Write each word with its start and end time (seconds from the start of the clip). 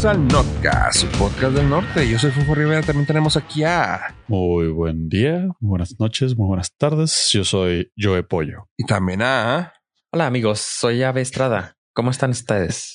bienvenidos 0.00 0.04
al 0.04 0.28
Notcast, 0.28 1.00
su 1.00 1.06
podcast 1.18 1.54
del 1.54 1.68
norte. 1.68 2.08
Yo 2.08 2.18
soy 2.18 2.30
Fufo 2.30 2.54
Rivera, 2.54 2.80
también 2.80 3.06
tenemos 3.06 3.36
aquí 3.36 3.64
a... 3.64 4.14
Muy 4.28 4.68
buen 4.68 5.08
día, 5.08 5.48
muy 5.60 5.70
buenas 5.70 5.98
noches, 5.98 6.36
muy 6.36 6.46
buenas 6.46 6.74
tardes. 6.76 7.28
Yo 7.32 7.44
soy 7.44 7.92
Joe 7.98 8.22
Pollo. 8.22 8.68
Y 8.78 8.86
también 8.86 9.20
a... 9.20 9.74
Hola 10.10 10.26
amigos, 10.26 10.60
soy 10.60 11.02
Ave 11.02 11.20
Estrada. 11.20 11.76
¿Cómo 11.92 12.10
están 12.10 12.30
ustedes? 12.30 12.94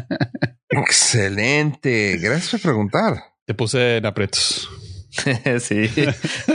Excelente, 0.70 2.16
gracias 2.16 2.50
por 2.52 2.60
preguntar. 2.62 3.22
Te 3.44 3.52
puse 3.52 3.98
en 3.98 4.06
aprietos. 4.06 4.70
sí, 5.60 5.90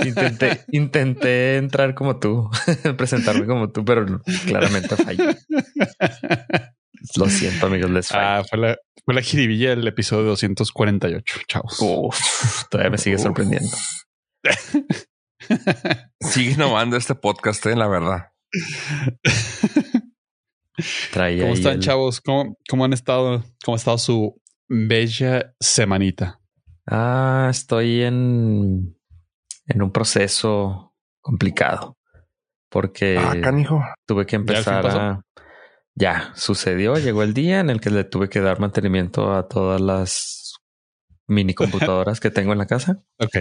intenté, 0.06 0.64
intenté 0.72 1.58
entrar 1.58 1.94
como 1.94 2.18
tú, 2.18 2.50
presentarme 2.98 3.46
como 3.46 3.70
tú, 3.70 3.86
pero 3.86 4.22
claramente 4.48 4.96
fallé. 4.96 5.38
Lo 7.18 7.30
siento, 7.30 7.68
amigos, 7.68 7.92
les 7.92 8.08
fallo. 8.08 8.24
Ah, 8.26 8.44
fue 8.50 8.58
la, 8.58 8.78
fue 9.06 9.14
la 9.14 9.22
jiribilla 9.22 9.70
del 9.76 9.88
episodio 9.88 10.26
248, 10.30 11.40
chavos. 11.48 11.78
Uf, 11.82 12.64
todavía 12.70 12.92
me 12.92 12.98
sigue 12.98 13.18
sorprendiendo. 13.18 13.76
Sigue 16.22 16.52
innovando 16.52 16.96
este 16.96 17.16
podcast, 17.16 17.66
en 17.66 17.80
la 17.80 17.88
verdad. 17.88 18.32
Traía 21.12 21.44
¿Cómo 21.44 21.54
están, 21.54 21.74
el- 21.74 21.80
chavos? 21.82 22.22
¿Cómo, 22.22 22.58
¿Cómo 22.70 22.86
han 22.86 22.94
estado? 22.94 23.44
¿Cómo 23.64 23.76
ha 23.76 23.78
estado 23.78 23.98
su 23.98 24.42
bella 24.68 25.54
semanita? 25.60 26.40
Ah, 26.88 27.48
estoy 27.52 28.02
en, 28.04 28.98
en 29.68 29.82
un 29.82 29.92
proceso 29.92 30.94
complicado 31.22 31.98
porque 32.70 33.18
Ah, 33.20 33.36
canijo. 33.42 33.82
tuve 34.06 34.26
que 34.26 34.36
empezar 34.36 34.82
pasó? 34.82 35.00
a... 35.00 35.22
Ya, 35.96 36.32
sucedió, 36.36 36.96
llegó 36.96 37.24
el 37.24 37.34
día 37.34 37.60
en 37.60 37.70
el 37.70 37.80
que 37.80 37.92
le 37.92 38.04
tuve 38.04 38.30
que 38.30 38.40
dar 38.40 38.60
mantenimiento 38.60 39.34
a 39.34 39.48
todas 39.48 39.80
las 39.80 40.56
mini 41.28 41.54
computadoras 41.54 42.20
que 42.20 42.32
tengo 42.32 42.52
en 42.52 42.60
la 42.60 42.66
casa. 42.66 43.04
Ok. 43.20 43.38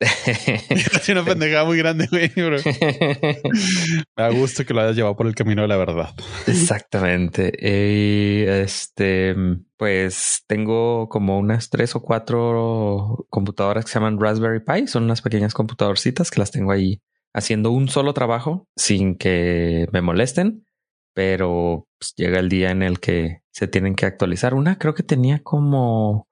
Es 0.00 1.08
una 1.10 1.22
pendejada 1.22 1.64
muy 1.66 1.76
grande, 1.76 2.06
güey, 2.10 2.30
bro. 2.34 2.56
Me 2.64 4.22
da 4.22 4.30
gusto 4.30 4.64
que 4.64 4.72
lo 4.72 4.80
hayas 4.80 4.96
llevado 4.96 5.14
por 5.14 5.26
el 5.26 5.34
camino 5.34 5.60
de 5.60 5.68
la 5.68 5.76
verdad. 5.76 6.14
Exactamente. 6.46 7.52
Y 7.60 8.48
este, 8.48 9.36
pues 9.76 10.42
tengo 10.46 11.08
como 11.10 11.38
unas 11.38 11.68
tres 11.68 11.94
o 11.94 12.00
cuatro 12.00 13.26
computadoras 13.28 13.84
que 13.84 13.90
se 13.90 13.98
llaman 13.98 14.18
Raspberry 14.18 14.60
Pi. 14.60 14.86
Son 14.86 15.04
unas 15.04 15.20
pequeñas 15.20 15.52
computadorcitas 15.52 16.30
que 16.30 16.40
las 16.40 16.50
tengo 16.50 16.72
ahí 16.72 17.02
haciendo 17.34 17.70
un 17.70 17.88
solo 17.88 18.14
trabajo 18.14 18.66
sin 18.76 19.16
que 19.16 19.86
me 19.92 20.00
molesten. 20.00 20.64
Pero 21.14 21.88
pues, 21.98 22.14
llega 22.16 22.38
el 22.38 22.48
día 22.48 22.70
en 22.70 22.82
el 22.82 23.00
que 23.00 23.42
se 23.50 23.68
tienen 23.68 23.94
que 23.94 24.06
actualizar. 24.06 24.54
Una 24.54 24.78
creo 24.78 24.94
que 24.94 25.02
tenía 25.02 25.40
como, 25.42 26.28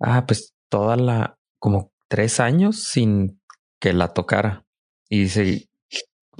ah, 0.00 0.24
pues 0.26 0.54
toda 0.68 0.96
la, 0.96 1.38
como 1.58 1.92
tres 2.08 2.40
años 2.40 2.82
sin 2.82 3.40
que 3.80 3.92
la 3.92 4.08
tocara. 4.08 4.64
Y 5.08 5.28
sí, 5.28 5.68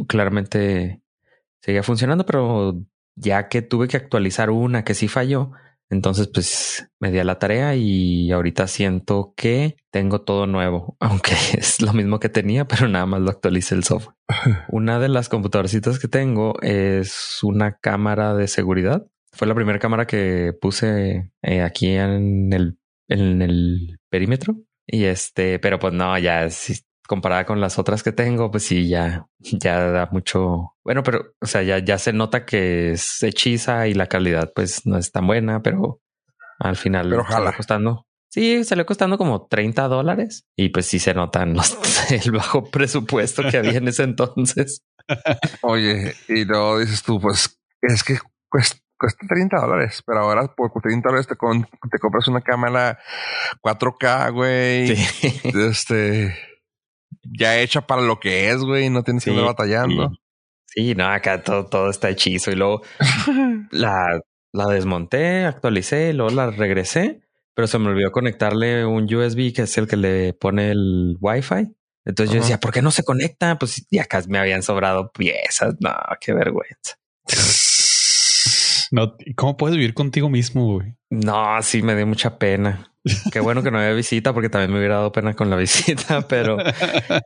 claramente 0.09 1.03
seguía 1.61 1.83
funcionando, 1.83 2.25
pero 2.27 2.81
ya 3.15 3.49
que 3.49 3.63
tuve 3.63 3.89
que 3.89 3.97
actualizar 3.97 4.51
una 4.51 4.85
que 4.85 4.95
sí 4.95 5.09
falló, 5.09 5.53
entonces 5.93 6.29
pues 6.33 6.89
me 7.01 7.13
di 7.13 7.19
a 7.19 7.25
la 7.25 7.39
tarea 7.39 7.75
y 7.77 8.33
ahorita 8.33 8.67
siento 8.67 9.35
que 9.37 9.77
tengo 9.91 10.23
todo 10.23 10.47
nuevo, 10.47 10.97
aunque 11.01 11.35
es 11.53 11.83
lo 11.83 11.93
mismo 11.93 12.19
que 12.19 12.31
tenía, 12.31 12.67
pero 12.67 12.89
nada 12.89 13.05
más 13.05 13.21
lo 13.21 13.31
actualicé 13.31 13.75
el 13.75 13.85
software. 13.85 14.17
Una 14.71 14.99
de 14.99 15.11
las 15.11 15.29
computadorcitas 15.29 15.99
que 15.99 16.09
tengo 16.09 16.55
es 16.63 17.39
una 17.43 17.77
cámara 17.77 18.35
de 18.35 18.49
seguridad. 18.49 19.07
Fue 19.33 19.47
la 19.47 19.55
primera 19.55 19.79
cámara 19.79 20.07
que 20.07 20.53
puse 20.59 21.31
eh, 21.43 21.63
aquí 21.63 21.89
en 21.89 22.53
el, 22.53 22.79
en 23.09 23.43
el 23.43 23.99
perímetro. 24.09 24.57
Y 24.87 25.05
este, 25.05 25.59
pero 25.59 25.79
pues 25.79 25.93
no, 25.93 26.19
ya 26.19 26.49
sí, 26.51 26.75
comparada 27.13 27.45
con 27.45 27.61
las 27.61 27.79
otras 27.79 28.03
que 28.03 28.11
tengo, 28.11 28.51
pues 28.51 28.63
sí, 28.65 28.89
ya, 28.89 29.27
ya 29.39 29.79
da 29.91 30.09
mucho. 30.11 30.75
Bueno, 30.83 31.03
pero, 31.03 31.35
o 31.43 31.47
sea, 31.47 31.63
ya, 31.63 31.79
ya 31.79 31.99
se 31.99 32.15
nota 32.15 32.47
que 32.47 32.93
es 32.93 33.23
hechiza 33.23 33.87
y 33.87 33.93
la 33.93 34.07
calidad, 34.07 34.51
pues 34.55 34.87
no 34.87 34.97
es 34.97 35.13
tan 35.13 35.27
buena, 35.27 35.61
pero 35.61 36.01
al 36.59 36.77
final 36.77 37.11
Pero 37.11 37.27
salió 37.29 37.53
costando. 37.55 38.07
Sí, 38.31 38.65
salió 38.65 38.87
costando 38.87 39.19
como 39.19 39.47
30 39.47 39.89
dólares 39.89 40.47
y 40.57 40.71
pues 40.71 40.87
sí 40.87 40.99
se 40.99 41.13
notan 41.13 41.53
los, 41.53 41.77
el 42.11 42.33
bajo 42.33 42.65
presupuesto 42.71 43.43
que 43.51 43.59
había 43.59 43.77
en 43.77 43.89
ese 43.89 44.05
entonces. 44.05 44.83
Oye, 45.61 46.15
y 46.29 46.47
luego 46.47 46.79
dices 46.79 47.03
tú, 47.03 47.21
pues 47.21 47.61
es 47.83 48.03
que 48.03 48.17
cuesta, 48.49 48.81
cuesta 48.99 49.27
30 49.29 49.59
dólares, 49.61 50.03
pero 50.07 50.21
ahora 50.21 50.47
por 50.47 50.71
30 50.81 51.11
dólares 51.11 51.27
te, 51.27 51.37
con- 51.37 51.69
te 51.91 51.99
compras 51.99 52.27
una 52.29 52.41
cámara 52.41 52.99
4K, 53.63 54.33
güey. 54.33 54.97
Sí. 54.97 55.41
Este 55.53 56.35
ya 57.23 57.59
hecha 57.59 57.83
para 57.87 58.03
lo 58.03 58.21
que 58.21 58.51
es, 58.51 58.59
güey. 58.59 58.91
No 58.91 59.03
tienes 59.03 59.25
que 59.25 59.31
andar 59.31 59.47
batallando. 59.47 60.13
Sí, 60.67 60.95
no, 60.95 61.07
acá 61.07 61.43
todo, 61.43 61.67
todo 61.67 61.91
está 61.91 62.09
hechizo 62.09 62.51
y 62.51 62.55
luego 62.55 62.83
la, 63.71 64.21
la 64.53 64.67
desmonté, 64.69 65.45
actualicé 65.45 66.11
y 66.11 66.13
luego 66.15 66.35
la 66.35 66.51
regresé, 66.51 67.21
pero 67.55 67.69
se 67.69 67.79
me 67.79 67.89
olvidó 67.89 68.11
conectarle 68.11 68.87
un 68.87 69.05
USB 69.05 69.53
que 69.53 69.63
es 69.63 69.79
el 69.79 69.87
que 69.87 69.97
le 69.97 70.33
pone 70.33 70.71
el 70.71 71.17
Wi-Fi. 71.21 71.75
Entonces 72.05 72.35
yo 72.35 72.41
decía, 72.41 72.59
¿por 72.59 72.73
qué 72.73 72.83
no 72.83 72.91
se 72.91 73.05
conecta? 73.05 73.59
Pues 73.59 73.87
y 73.91 73.99
acá 73.99 74.23
me 74.29 74.39
habían 74.39 74.63
sobrado 74.63 75.13
piezas. 75.13 75.75
No, 75.81 75.95
qué 76.21 76.33
vergüenza. 76.33 76.97
No, 78.93 79.17
¿Cómo 79.37 79.57
puedes 79.57 79.79
vivir 79.79 79.95
contigo 79.95 80.29
mismo, 80.29 80.75
güey? 80.75 80.95
No, 81.09 81.63
sí 81.63 81.83
me 81.83 81.97
dio 81.97 82.07
mucha 82.07 82.39
pena. 82.39 82.93
Qué 83.33 83.41
bueno 83.41 83.63
que 83.63 83.71
no 83.71 83.79
había 83.79 83.95
visita 83.95 84.35
porque 84.35 84.51
también 84.51 84.71
me 84.71 84.79
hubiera 84.79 84.97
dado 84.97 85.13
pena 85.13 85.33
con 85.33 85.49
la 85.49 85.57
visita, 85.57 86.21
pero 86.29 86.59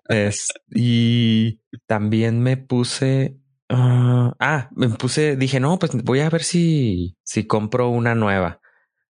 es 0.08 0.46
y 0.70 1.60
también 1.86 2.40
me 2.40 2.56
puse 2.56 3.36
ah, 3.68 4.32
ah, 4.38 4.70
me 4.76 4.88
puse, 4.90 5.34
dije, 5.36 5.58
no, 5.58 5.76
pues 5.80 5.90
voy 6.04 6.20
a 6.20 6.30
ver 6.30 6.44
si 6.44 7.16
si 7.24 7.48
compro 7.48 7.88
una 7.88 8.14
nueva 8.14 8.60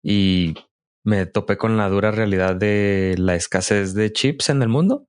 y 0.03 0.53
me 1.03 1.25
topé 1.25 1.57
con 1.57 1.75
la 1.75 1.89
dura 1.89 2.11
realidad 2.11 2.55
de 2.55 3.15
la 3.17 3.33
escasez 3.33 3.95
de 3.95 4.13
chips 4.13 4.49
en 4.49 4.61
el 4.61 4.69
mundo. 4.69 5.07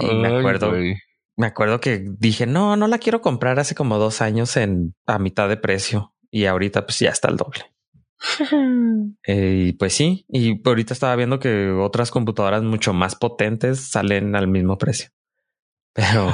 Y 0.00 0.14
me 0.14 0.28
acuerdo. 0.28 0.68
güey. 0.68 0.96
Me 1.34 1.46
acuerdo 1.46 1.80
que 1.80 2.04
dije, 2.18 2.46
no, 2.46 2.76
no 2.76 2.88
la 2.88 2.98
quiero 2.98 3.22
comprar 3.22 3.58
hace 3.58 3.74
como 3.74 3.96
dos 3.96 4.20
años 4.20 4.58
en 4.58 4.94
a 5.06 5.18
mitad 5.18 5.48
de 5.48 5.56
precio 5.56 6.11
y 6.32 6.46
ahorita 6.46 6.84
pues 6.86 6.98
ya 6.98 7.10
está 7.10 7.28
el 7.28 7.36
doble. 7.36 7.72
Eh, 9.24 9.66
y 9.68 9.72
pues 9.72 9.92
sí, 9.92 10.24
y 10.28 10.60
ahorita 10.66 10.94
estaba 10.94 11.14
viendo 11.16 11.38
que 11.38 11.70
otras 11.70 12.10
computadoras 12.10 12.62
mucho 12.62 12.92
más 12.92 13.14
potentes 13.14 13.90
salen 13.90 14.34
al 14.34 14.48
mismo 14.48 14.78
precio. 14.78 15.10
Pero 15.94 16.32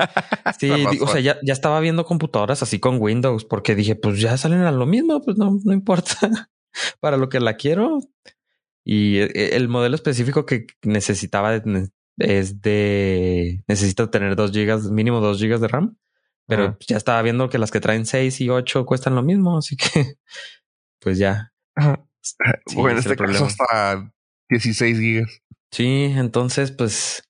sí, 0.60 0.70
o 1.00 1.06
sea, 1.06 1.20
ya, 1.20 1.38
ya 1.42 1.52
estaba 1.52 1.80
viendo 1.80 2.04
computadoras 2.04 2.62
así 2.62 2.78
con 2.78 3.00
Windows 3.00 3.44
porque 3.44 3.74
dije, 3.74 3.96
pues 3.96 4.20
ya 4.20 4.36
salen 4.36 4.60
a 4.60 4.72
lo 4.72 4.84
mismo, 4.86 5.22
pues 5.22 5.36
no, 5.36 5.58
no 5.64 5.72
importa 5.72 6.50
para 7.00 7.16
lo 7.16 7.28
que 7.28 7.40
la 7.40 7.56
quiero. 7.56 8.00
Y 8.84 9.18
eh, 9.18 9.56
el 9.56 9.68
modelo 9.68 9.94
específico 9.94 10.44
que 10.44 10.66
necesitaba 10.82 11.62
es 12.18 12.60
de 12.60 13.62
necesito 13.66 14.10
tener 14.10 14.36
dos 14.36 14.52
gigas, 14.52 14.90
mínimo 14.90 15.20
dos 15.20 15.38
gigas 15.38 15.60
de 15.60 15.68
RAM, 15.68 15.96
pero 16.48 16.64
Ajá. 16.64 16.76
ya 16.88 16.96
estaba 16.96 17.22
viendo 17.22 17.48
que 17.48 17.58
las 17.58 17.70
que 17.70 17.80
traen 17.80 18.06
seis 18.06 18.40
y 18.40 18.48
ocho 18.48 18.86
cuestan 18.86 19.14
lo 19.14 19.22
mismo, 19.22 19.58
así 19.58 19.76
que 19.76 19.86
pues 21.00 21.18
ya. 21.18 21.52
Sí, 22.66 22.74
bueno, 22.74 22.92
en 22.92 22.98
este 22.98 23.16
caso 23.16 23.44
hasta 23.44 24.10
16 24.48 24.98
gigas. 24.98 25.42
Sí, 25.70 26.12
entonces, 26.16 26.72
pues 26.72 27.22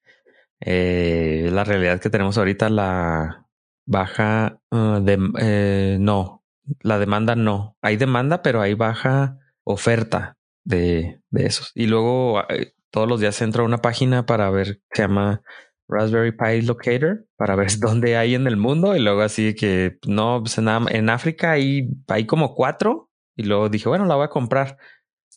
eh, 0.61 1.51
la 1.53 1.65
realidad 1.65 2.01
que 2.01 2.11
tenemos 2.11 2.39
ahorita, 2.39 2.71
la 2.71 3.47
baja 3.87 4.61
uh, 4.71 5.01
de 5.01 5.19
eh, 5.41 5.99
no, 6.01 6.45
la 6.81 6.99
demanda 6.99 7.35
no. 7.35 7.77
Hay 7.83 7.97
demanda, 7.97 8.43
pero 8.43 8.61
hay 8.61 8.75
baja 8.75 9.39
oferta 9.65 10.39
de, 10.65 11.21
de 11.31 11.47
esos. 11.47 11.73
Y 11.75 11.87
luego 11.87 12.43
eh, 12.49 12.75
todos 12.91 13.09
los 13.09 13.21
días 13.21 13.41
entro 13.43 13.63
a 13.63 13.67
una 13.67 13.79
página 13.79 14.27
para 14.27 14.51
ver, 14.51 14.81
se 14.93 15.03
llama 15.03 15.43
Raspberry 15.89 16.33
Pi 16.33 16.63
Locator, 16.63 17.27
para 17.37 17.57
ver 17.57 17.69
dónde 17.81 18.17
hay 18.17 18.35
en 18.35 18.47
el 18.47 18.57
mundo. 18.57 18.95
Y 18.95 19.01
luego 19.01 19.23
así 19.23 19.55
que 19.55 19.99
no, 20.07 20.41
pues 20.43 20.59
en, 20.59 20.69
en 20.69 21.11
África 21.11 21.53
hay, 21.53 21.89
hay 22.09 22.27
como 22.27 22.55
cuatro. 22.55 23.11
Y 23.37 23.45
luego 23.45 23.69
dije, 23.69 23.89
bueno, 23.89 24.05
la 24.05 24.17
voy 24.17 24.25
a 24.25 24.31
comprar, 24.31 24.77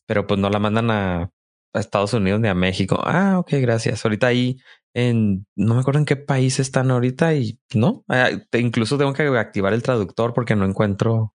pero 0.07 0.27
pues 0.27 0.39
no 0.39 0.49
la 0.49 0.59
mandan 0.59 0.91
a, 0.91 1.31
Estados 1.73 2.13
Unidos 2.13 2.41
ni 2.41 2.49
a 2.49 2.53
México. 2.53 2.99
Ah, 3.01 3.39
ok, 3.39 3.51
gracias. 3.61 4.03
Ahorita 4.03 4.27
ahí 4.27 4.57
en, 4.93 5.45
no 5.55 5.75
me 5.75 5.79
acuerdo 5.79 5.99
en 5.99 6.05
qué 6.05 6.17
país 6.17 6.59
están 6.59 6.91
ahorita 6.91 7.33
y 7.33 7.59
no, 7.73 8.03
te- 8.49 8.59
incluso 8.59 8.97
tengo 8.97 9.13
que 9.13 9.23
activar 9.23 9.71
el 9.71 9.81
traductor 9.81 10.33
porque 10.33 10.55
no 10.57 10.65
encuentro, 10.65 11.33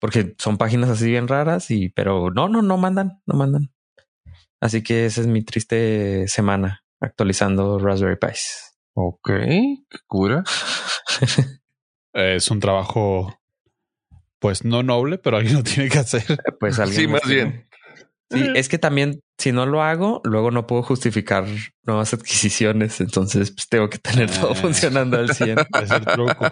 porque 0.00 0.34
son 0.38 0.58
páginas 0.58 0.90
así 0.90 1.06
bien 1.10 1.28
raras 1.28 1.70
y, 1.70 1.90
pero 1.90 2.30
no, 2.32 2.48
no, 2.48 2.60
no 2.62 2.76
mandan, 2.76 3.20
no 3.24 3.36
mandan. 3.36 3.70
Así 4.60 4.82
que 4.82 5.06
esa 5.06 5.20
es 5.20 5.28
mi 5.28 5.44
triste 5.44 6.26
semana 6.26 6.81
actualizando 7.02 7.78
Raspberry 7.78 8.16
Pis. 8.16 8.74
Ok, 8.94 9.28
qué 9.28 9.98
cura. 10.06 10.42
Es 12.14 12.50
un 12.50 12.60
trabajo, 12.60 13.38
pues 14.38 14.64
no 14.66 14.82
noble, 14.82 15.16
pero 15.16 15.38
alguien 15.38 15.56
lo 15.56 15.62
tiene 15.62 15.88
que 15.88 15.98
hacer. 15.98 16.24
Pues 16.60 16.78
alguien 16.78 17.00
Sí, 17.00 17.06
más 17.06 17.22
tiene- 17.22 17.44
bien. 17.44 17.68
Sí, 18.30 18.50
es 18.54 18.68
que 18.70 18.78
también 18.78 19.20
si 19.38 19.52
no 19.52 19.64
lo 19.66 19.82
hago, 19.82 20.20
luego 20.24 20.50
no 20.50 20.66
puedo 20.66 20.82
justificar 20.82 21.46
nuevas 21.84 22.12
adquisiciones. 22.14 23.00
Entonces 23.00 23.50
pues, 23.50 23.68
tengo 23.68 23.88
que 23.90 23.98
tener 23.98 24.30
todo 24.30 24.52
Ah. 24.52 24.54
funcionando 24.54 25.18
al 25.18 25.34
100. 25.34 25.58
Es 25.82 25.90
el 25.90 26.04
truco. 26.04 26.46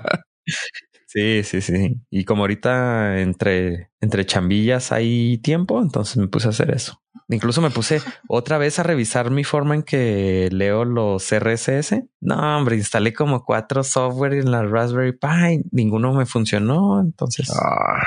Sí, 1.12 1.43
sí, 1.43 1.61
sí. 1.61 2.01
Y 2.09 2.25
como 2.25 2.45
ahorita 2.45 3.21
entre, 3.21 3.91
entre 4.01 4.25
chambillas 4.25 4.93
hay 4.93 5.39
tiempo, 5.39 5.83
entonces 5.83 6.19
me 6.19 6.29
puse 6.29 6.47
a 6.47 6.51
hacer 6.51 6.71
eso. 6.71 7.03
Incluso 7.29 7.61
me 7.61 7.71
puse 7.71 8.01
otra 8.29 8.59
vez 8.59 8.79
a 8.79 8.85
revisar 8.85 9.33
mi 9.33 9.43
forma 9.43 9.75
en 9.75 9.83
que 9.83 10.49
leo 10.53 10.85
los 10.85 11.33
RSS. 11.33 12.05
No, 12.21 12.57
hombre, 12.57 12.77
instalé 12.77 13.12
como 13.12 13.45
cuatro 13.45 13.83
software 13.83 14.35
en 14.35 14.53
la 14.53 14.62
Raspberry 14.62 15.11
Pi. 15.11 15.69
Ninguno 15.73 16.15
me 16.15 16.27
funcionó. 16.27 17.01
Entonces 17.01 17.51
Ah, 17.61 18.07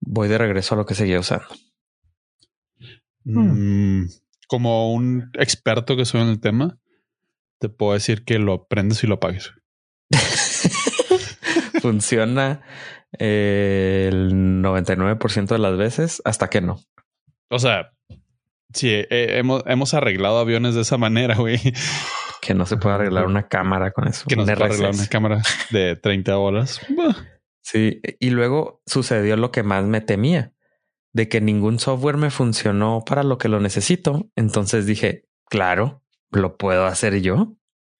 voy 0.00 0.28
de 0.28 0.36
regreso 0.36 0.74
a 0.74 0.76
lo 0.76 0.84
que 0.84 0.94
seguía 0.94 1.18
usando. 1.18 1.46
Mm, 3.24 4.02
como 4.48 4.92
un 4.92 5.30
experto 5.38 5.96
que 5.96 6.04
soy 6.04 6.20
en 6.20 6.28
el 6.28 6.40
tema, 6.40 6.78
te 7.58 7.70
puedo 7.70 7.94
decir 7.94 8.26
que 8.26 8.38
lo 8.38 8.68
prendes 8.68 9.02
y 9.02 9.06
lo 9.06 9.14
apagues. 9.14 9.54
Funciona 11.80 12.62
eh, 13.18 14.08
el 14.10 14.62
99% 14.62 15.46
de 15.48 15.58
las 15.58 15.76
veces 15.76 16.22
hasta 16.24 16.48
que 16.48 16.60
no. 16.60 16.80
O 17.50 17.58
sea, 17.58 17.92
sí, 18.72 18.90
eh, 18.90 19.06
hemos, 19.38 19.62
hemos 19.66 19.94
arreglado 19.94 20.38
aviones 20.38 20.74
de 20.74 20.82
esa 20.82 20.98
manera, 20.98 21.36
güey. 21.36 21.58
Que 22.40 22.54
no 22.54 22.66
se 22.66 22.76
puede 22.76 22.94
arreglar 22.94 23.26
una 23.26 23.48
cámara 23.48 23.90
con 23.90 24.06
eso. 24.08 24.24
Que 24.28 24.36
no 24.36 24.46
se 24.46 24.54
puede 24.54 24.70
arreglar 24.70 24.94
una 24.94 25.06
cámara 25.08 25.42
de 25.70 25.96
30 25.96 26.38
horas. 26.38 26.80
Bah. 26.96 27.16
Sí, 27.62 28.00
y 28.18 28.30
luego 28.30 28.80
sucedió 28.86 29.36
lo 29.36 29.50
que 29.50 29.62
más 29.62 29.84
me 29.84 30.00
temía, 30.00 30.54
de 31.12 31.28
que 31.28 31.42
ningún 31.42 31.78
software 31.78 32.16
me 32.16 32.30
funcionó 32.30 33.02
para 33.04 33.22
lo 33.22 33.36
que 33.36 33.48
lo 33.48 33.60
necesito. 33.60 34.30
Entonces 34.36 34.86
dije, 34.86 35.26
claro, 35.50 36.02
lo 36.30 36.56
puedo 36.56 36.86
hacer 36.86 37.20
yo. 37.20 37.57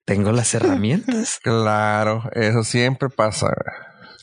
Tengo 0.09 0.33
las 0.33 0.53
herramientas. 0.55 1.39
claro, 1.43 2.25
eso 2.33 2.65
siempre 2.65 3.09
pasa. 3.11 3.55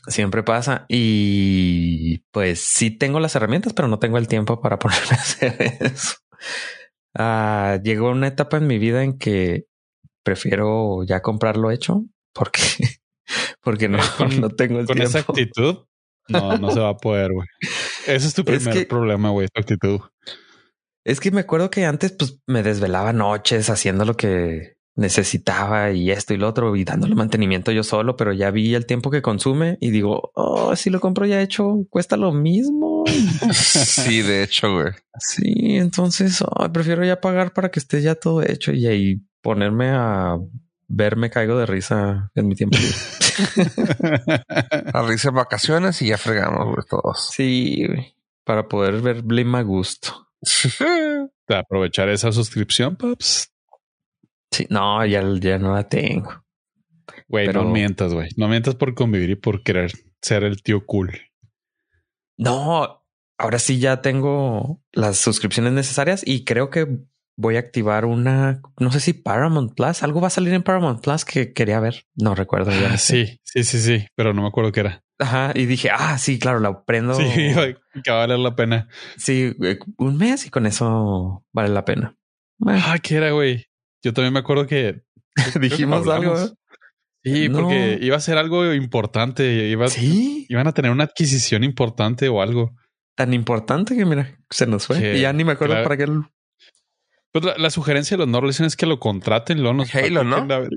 Siempre 0.08 0.42
pasa. 0.42 0.84
Y 0.88 2.18
pues 2.30 2.60
sí 2.60 2.90
tengo 2.90 3.20
las 3.20 3.34
herramientas, 3.36 3.72
pero 3.72 3.88
no 3.88 3.98
tengo 3.98 4.18
el 4.18 4.28
tiempo 4.28 4.60
para 4.60 4.78
ponerme 4.80 5.08
a 5.12 5.14
hacer 5.14 5.78
eso. 5.80 6.16
Ah, 7.14 7.78
llegó 7.82 8.10
una 8.10 8.26
etapa 8.26 8.58
en 8.58 8.66
mi 8.66 8.78
vida 8.78 9.02
en 9.02 9.18
que 9.18 9.64
prefiero 10.22 11.02
ya 11.04 11.22
comprarlo 11.22 11.70
hecho 11.70 12.04
porque, 12.34 12.60
porque 13.62 13.88
no, 13.88 13.98
Con- 14.18 14.40
no 14.40 14.50
tengo 14.50 14.80
el 14.80 14.86
Con 14.86 14.96
tiempo. 14.96 15.08
esa 15.18 15.20
actitud, 15.20 15.84
no, 16.28 16.58
no 16.58 16.70
se 16.72 16.80
va 16.80 16.90
a 16.90 16.96
poder, 16.96 17.32
güey. 17.32 17.46
Ese 18.06 18.26
es 18.28 18.34
tu 18.34 18.42
Es 18.42 18.46
primer 18.46 18.74
que- 18.74 18.86
problema, 18.86 19.30
güey, 19.30 19.48
tu 19.48 19.60
actitud. 19.60 20.00
Es 21.04 21.20
que 21.20 21.30
me 21.30 21.40
acuerdo 21.42 21.70
que 21.70 21.86
antes 21.86 22.12
pues 22.12 22.38
me 22.46 22.62
desvelaba 22.64 23.12
noches 23.12 23.70
haciendo 23.70 24.04
lo 24.04 24.16
que 24.16 24.75
necesitaba 24.96 25.92
y 25.92 26.10
esto 26.10 26.34
y 26.34 26.38
lo 26.38 26.48
otro 26.48 26.74
y 26.74 26.84
dándole 26.84 27.14
mantenimiento 27.14 27.70
yo 27.70 27.82
solo, 27.82 28.16
pero 28.16 28.32
ya 28.32 28.50
vi 28.50 28.74
el 28.74 28.86
tiempo 28.86 29.10
que 29.10 29.22
consume 29.22 29.76
y 29.80 29.90
digo, 29.90 30.32
oh, 30.34 30.74
si 30.74 30.90
lo 30.90 31.00
compro 31.00 31.26
ya 31.26 31.40
hecho, 31.42 31.84
cuesta 31.90 32.16
lo 32.16 32.32
mismo. 32.32 33.04
Sí, 33.52 34.22
de 34.22 34.42
hecho, 34.42 34.72
güey. 34.72 34.92
sí, 35.18 35.76
entonces 35.76 36.42
prefiero 36.72 37.04
ya 37.04 37.20
pagar 37.20 37.52
para 37.52 37.70
que 37.70 37.78
esté 37.78 38.02
ya 38.02 38.14
todo 38.16 38.42
hecho 38.42 38.72
y 38.72 38.86
ahí 38.86 39.16
ponerme 39.42 39.90
a 39.90 40.38
verme 40.88 41.30
caigo 41.30 41.56
de 41.58 41.66
risa 41.66 42.30
en 42.34 42.48
mi 42.48 42.54
tiempo. 42.54 42.76
libre. 42.78 42.94
A 44.92 45.02
risa 45.02 45.28
en 45.28 45.34
vacaciones 45.34 46.00
y 46.02 46.08
ya 46.08 46.18
fregamos, 46.18 46.64
güey, 46.66 46.86
todos. 46.88 47.28
sí, 47.30 47.86
güey, 47.86 48.14
para 48.44 48.66
poder 48.68 49.00
ver 49.02 49.22
Blim 49.22 49.54
a 49.54 49.62
gusto. 49.62 50.28
Aprovechar 51.48 52.08
esa 52.08 52.32
suscripción, 52.32 52.96
paps. 52.96 53.52
Sí, 54.50 54.66
no, 54.70 55.04
ya, 55.06 55.22
ya 55.40 55.58
no 55.58 55.74
la 55.74 55.88
tengo. 55.88 56.44
Güey, 57.28 57.46
Pero- 57.46 57.64
no 57.64 57.70
mientas, 57.70 58.12
güey. 58.14 58.28
No 58.36 58.48
mientas 58.48 58.74
por 58.74 58.94
convivir 58.94 59.30
y 59.30 59.34
por 59.36 59.62
querer 59.62 59.92
ser 60.22 60.44
el 60.44 60.62
tío 60.62 60.84
cool. 60.86 61.12
No, 62.38 63.04
ahora 63.38 63.58
sí 63.58 63.78
ya 63.78 64.02
tengo 64.02 64.82
las 64.92 65.18
suscripciones 65.18 65.72
necesarias 65.72 66.22
y 66.26 66.44
creo 66.44 66.70
que 66.70 66.86
voy 67.38 67.56
a 67.56 67.60
activar 67.60 68.04
una, 68.06 68.60
no 68.78 68.90
sé 68.90 69.00
si 69.00 69.12
Paramount 69.12 69.74
Plus, 69.74 70.02
algo 70.02 70.20
va 70.20 70.28
a 70.28 70.30
salir 70.30 70.52
en 70.54 70.62
Paramount 70.62 71.02
Plus 71.02 71.24
que 71.24 71.52
quería 71.52 71.80
ver. 71.80 72.06
No 72.14 72.34
recuerdo 72.34 72.70
ya. 72.72 72.94
Ah, 72.94 72.98
sí, 72.98 73.40
sí, 73.42 73.64
sí, 73.64 73.78
sí, 73.80 74.06
pero 74.14 74.32
no 74.32 74.42
me 74.42 74.48
acuerdo 74.48 74.72
qué 74.72 74.80
era. 74.80 75.02
Ajá. 75.18 75.52
Y 75.54 75.64
dije, 75.66 75.90
ah, 75.90 76.18
sí, 76.18 76.38
claro, 76.38 76.60
la 76.60 76.84
prendo. 76.84 77.14
Sí, 77.14 77.24
que 78.04 78.10
va 78.10 78.16
a 78.16 78.20
valer 78.26 78.38
la 78.38 78.54
pena. 78.56 78.88
Sí, 79.16 79.54
eh, 79.62 79.78
un 79.98 80.16
mes 80.18 80.46
y 80.46 80.50
con 80.50 80.66
eso 80.66 81.44
vale 81.52 81.70
la 81.70 81.84
pena. 81.84 82.16
Bueno, 82.58 82.80
Ah, 82.84 82.98
¿qué 83.02 83.16
era, 83.16 83.30
güey? 83.32 83.66
Yo 84.02 84.12
también 84.12 84.32
me 84.32 84.40
acuerdo 84.40 84.66
que 84.66 85.02
dijimos 85.60 86.06
lo 86.06 86.12
algo. 86.12 86.38
¿eh? 86.38 86.48
Sí, 87.24 87.48
No. 87.48 87.58
porque 87.62 87.98
iba 88.00 88.16
a 88.16 88.20
ser 88.20 88.38
algo 88.38 88.72
importante. 88.72 89.68
Iba, 89.68 89.88
Sí, 89.88 90.46
Iban 90.48 90.66
a 90.68 90.72
tener 90.72 90.90
una 90.92 91.04
adquisición 91.04 91.64
importante 91.64 92.28
o 92.28 92.40
algo. 92.40 92.74
tan 93.16 93.32
importante 93.34 93.96
que 93.96 94.04
mira, 94.04 94.38
se 94.50 94.66
nos 94.66 94.86
fue. 94.86 95.00
Que- 95.00 95.16
y 95.18 95.22
ya 95.22 95.32
ni 95.32 95.42
me 95.44 95.52
acuerdo 95.52 95.74
claro. 95.74 95.84
para 95.88 95.96
qué. 95.96 96.06
lo- 96.06 96.30
Pues 97.32 97.44
la, 97.44 97.56
la 97.58 97.70
sugerencia 97.70 98.16
de 98.16 98.18
los 98.24 98.28
Norlison 98.28 98.66
es 98.66 98.76
que 98.76 98.86
lo 98.86 99.00
contraten. 99.00 99.58
Luego 99.60 99.74
nos 99.78 99.94
Halo, 99.94 100.22
¿no? 100.24 100.44
la- 100.46 100.68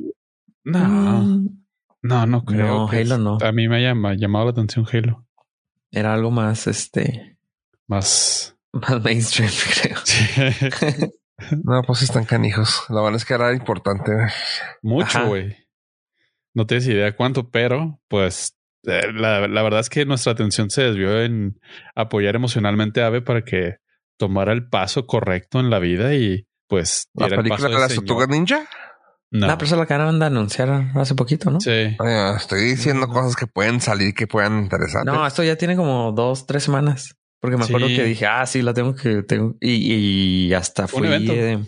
No, 0.64 0.80
Mm, 1.24 1.64
no, 2.02 2.26
no 2.26 2.44
creo. 2.46 2.68
No, 2.68 2.90
que 2.90 2.98
Halo 2.98 3.16
es- 3.16 3.22
no. 3.22 3.38
A 3.42 3.52
mí 3.52 3.68
me 3.68 3.78
ha 3.78 3.90
llama- 3.90 4.16
llamado 4.16 4.46
la 4.46 4.52
atención 4.52 4.86
Halo. 4.92 5.26
Era 5.92 6.14
algo 6.14 6.32
más, 6.32 6.66
este, 6.68 7.38
Más. 7.88 8.56
más 8.74 9.04
mainstream, 9.04 9.52
creo. 9.82 9.98
No, 11.64 11.82
pues 11.84 12.02
están 12.02 12.26
canijos. 12.26 12.84
La 12.90 13.02
verdad 13.02 13.16
es 13.18 13.26
que 13.26 13.34
era 13.34 13.54
importante. 13.54 14.12
Mucho, 14.82 15.26
güey. 15.28 15.56
No 16.54 16.66
tienes 16.66 16.88
idea 16.88 17.16
cuánto, 17.16 17.50
pero 17.50 18.00
pues 18.08 18.56
eh, 18.84 19.12
la, 19.14 19.48
la 19.48 19.62
verdad 19.62 19.80
es 19.82 19.90
que 19.90 20.06
nuestra 20.06 20.34
atención 20.34 20.70
se 20.70 20.84
desvió 20.84 21.22
en 21.22 21.60
apoyar 21.96 22.36
emocionalmente 22.36 23.02
a 23.02 23.08
Ave 23.08 23.22
para 23.22 23.44
que 23.44 23.78
tomara 24.18 24.52
el 24.54 24.68
paso 24.68 25.06
correcto 25.06 25.60
en 25.60 25.70
la 25.70 25.80
vida 25.80 26.14
y 26.16 26.48
pues 26.68 27.08
La 27.14 27.28
diera 27.28 27.42
el 27.42 27.44
película 27.44 27.68
paso 27.68 27.76
de 27.76 27.82
la 27.82 27.88
señor. 27.90 28.06
Tortuga 28.06 28.28
Ninja. 28.28 28.66
No. 29.32 29.46
No, 29.48 29.58
pero 29.58 29.68
eso 29.68 29.76
lo 29.76 29.84
acabaron 29.84 30.20
de 30.20 30.26
anunciar 30.26 30.92
hace 30.96 31.14
poquito, 31.14 31.52
¿no? 31.52 31.60
Sí. 31.60 31.70
Ay, 32.00 32.36
estoy 32.36 32.62
diciendo 32.62 33.08
cosas 33.08 33.36
que 33.36 33.46
pueden 33.46 33.80
salir, 33.80 34.16
que 34.16 34.26
puedan 34.26 34.64
interesar. 34.64 35.06
No, 35.06 35.26
esto 35.26 35.44
ya 35.44 35.56
tiene 35.56 35.76
como 35.76 36.12
dos, 36.14 36.48
tres 36.48 36.64
semanas. 36.64 37.16
Porque 37.40 37.58
me 37.58 37.64
acuerdo 37.64 37.88
que 37.88 38.04
dije, 38.04 38.26
ah, 38.26 38.46
sí, 38.46 38.62
la 38.62 38.74
tengo 38.74 38.96
que 38.96 39.24
tengo. 39.24 39.56
Y, 39.62 40.48
y 40.48 40.54
hasta 40.54 40.88
fui, 40.88 41.08
eh, 41.08 41.60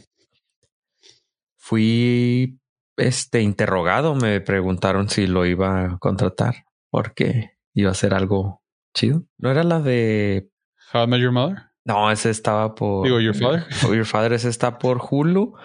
fui 1.58 2.60
este 2.98 3.42
interrogado. 3.42 4.16
Me 4.16 4.42
preguntaron 4.42 5.10
si 5.10 5.28
lo 5.28 5.46
iba 5.46 5.86
a 5.86 5.98
contratar 5.98 6.66
porque 6.90 7.52
iba 7.74 7.92
a 7.92 7.96
ser 7.96 8.14
algo 8.14 8.62
chido. 8.94 9.24
No 9.38 9.50
era 9.50 9.64
la 9.64 9.80
de 9.80 10.50
How 10.94 11.06
I 11.06 11.08
Met 11.08 11.22
Your 11.22 11.32
Mother. 11.32 11.58
no, 11.86 12.12
ese 12.12 12.30
estaba 12.30 12.76
por 12.76 13.06
Digo, 13.06 13.22
Your 13.22 13.36
Father. 13.36 13.66
Your 13.96 14.06
Father, 14.06 14.34
ese 14.34 14.50
está 14.50 14.78
por 14.78 15.02
Hulu. 15.10 15.56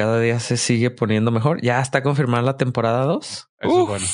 Cada 0.00 0.18
día 0.18 0.40
se 0.40 0.56
sigue 0.56 0.90
poniendo 0.90 1.30
mejor. 1.30 1.60
Ya 1.60 1.78
está 1.78 2.02
confirmada 2.02 2.42
la 2.42 2.56
temporada 2.56 3.04
2. 3.04 3.50
Eso 3.58 3.70
Uf. 3.70 3.80
es 3.82 3.86
bueno. 3.86 4.06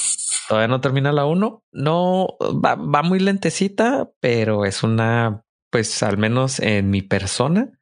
Todavía 0.49 0.67
no 0.67 0.81
termina 0.81 1.13
la 1.13 1.27
1. 1.27 1.65
No 1.71 2.27
va, 2.43 2.75
va 2.75 3.05
muy 3.05 3.21
lentecita, 3.21 4.11
pero 4.19 4.65
es 4.65 4.83
una, 4.83 5.45
pues 5.71 6.03
al 6.03 6.19
menos 6.19 6.59
en 6.59 6.91
mi 6.91 7.03
persona, 7.03 7.79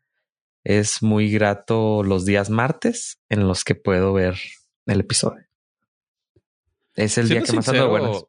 es 0.64 1.02
muy 1.02 1.30
grato 1.30 2.02
los 2.02 2.26
días 2.26 2.50
martes 2.50 3.23
en 3.30 3.49
los 3.49 3.64
que 3.64 3.75
puedo 3.75 4.12
ver 4.12 4.38
el 4.84 5.00
episodio. 5.00 5.46
Es 6.96 7.16
el 7.16 7.30
día 7.30 7.40
Siendo 7.40 7.52
que 7.52 7.56
más 7.56 7.68
ando 7.70 7.80
sincero, 7.80 7.88
buenas. 7.88 8.25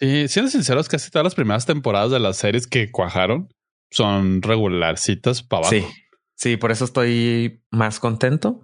Sí, 0.00 0.28
siendo 0.28 0.50
sinceros, 0.50 0.90
casi 0.90 1.10
todas 1.10 1.24
las 1.24 1.34
primeras 1.34 1.64
temporadas 1.64 2.10
de 2.10 2.20
las 2.20 2.36
series 2.36 2.66
que 2.66 2.90
cuajaron 2.90 3.48
son 3.90 4.42
regularcitas 4.42 5.42
para 5.42 5.68
abajo. 5.68 5.88
Sí, 5.88 5.94
sí, 6.34 6.56
por 6.58 6.72
eso 6.72 6.84
estoy 6.84 7.64
más 7.70 8.00
contento. 8.00 8.60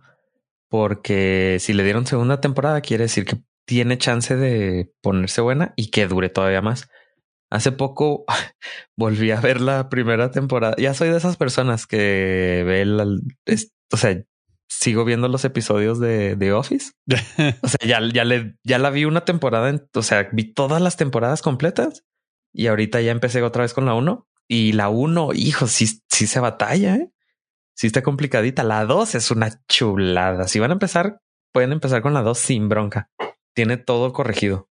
Porque 0.70 1.58
si 1.60 1.72
le 1.74 1.84
dieron 1.84 2.06
segunda 2.06 2.40
temporada, 2.40 2.80
quiere 2.80 3.04
decir 3.04 3.24
que 3.26 3.42
tiene 3.66 3.98
chance 3.98 4.36
de 4.36 4.92
ponerse 5.02 5.40
buena 5.40 5.74
y 5.76 5.90
que 5.90 6.06
dure 6.06 6.28
todavía 6.30 6.62
más. 6.62 6.88
Hace 7.50 7.72
poco 7.72 8.24
volví 8.96 9.30
a 9.32 9.40
ver 9.40 9.60
la 9.60 9.88
primera 9.88 10.30
temporada. 10.30 10.76
Ya 10.78 10.94
soy 10.94 11.10
de 11.10 11.16
esas 11.18 11.36
personas 11.36 11.86
que 11.86 12.62
ve 12.66 12.84
la, 12.84 13.06
es- 13.46 13.72
o 13.92 13.96
sea, 13.96 14.22
sigo 14.68 15.04
viendo 15.04 15.26
los 15.28 15.44
episodios 15.44 15.98
de, 15.98 16.36
de 16.36 16.52
Office. 16.52 16.92
O 17.62 17.68
sea, 17.68 17.86
ya, 17.86 18.00
ya 18.12 18.24
le, 18.24 18.54
ya 18.64 18.78
la 18.78 18.90
vi 18.90 19.04
una 19.04 19.24
temporada, 19.24 19.68
en- 19.70 19.88
o 19.94 20.02
sea, 20.02 20.28
vi 20.32 20.52
todas 20.52 20.80
las 20.80 20.96
temporadas 20.96 21.42
completas 21.42 22.04
y 22.52 22.68
ahorita 22.68 23.00
ya 23.00 23.10
empecé 23.12 23.42
otra 23.42 23.62
vez 23.62 23.74
con 23.74 23.86
la 23.86 23.94
1 23.94 24.28
y 24.48 24.72
la 24.72 24.88
1, 24.88 25.30
hijo, 25.34 25.66
sí, 25.66 25.86
sí 26.08 26.26
se 26.28 26.40
batalla, 26.40 26.96
¿eh? 26.96 27.10
Sí 27.74 27.86
está 27.86 28.02
complicadita. 28.02 28.62
La 28.62 28.84
2 28.84 29.14
es 29.14 29.30
una 29.30 29.50
chulada. 29.68 30.48
Si 30.48 30.58
van 30.58 30.70
a 30.70 30.74
empezar, 30.74 31.20
pueden 31.52 31.72
empezar 31.72 32.02
con 32.02 32.12
la 32.14 32.22
2 32.22 32.38
sin 32.38 32.68
bronca. 32.68 33.08
Tiene 33.54 33.76
todo 33.76 34.12
corregido. 34.12 34.68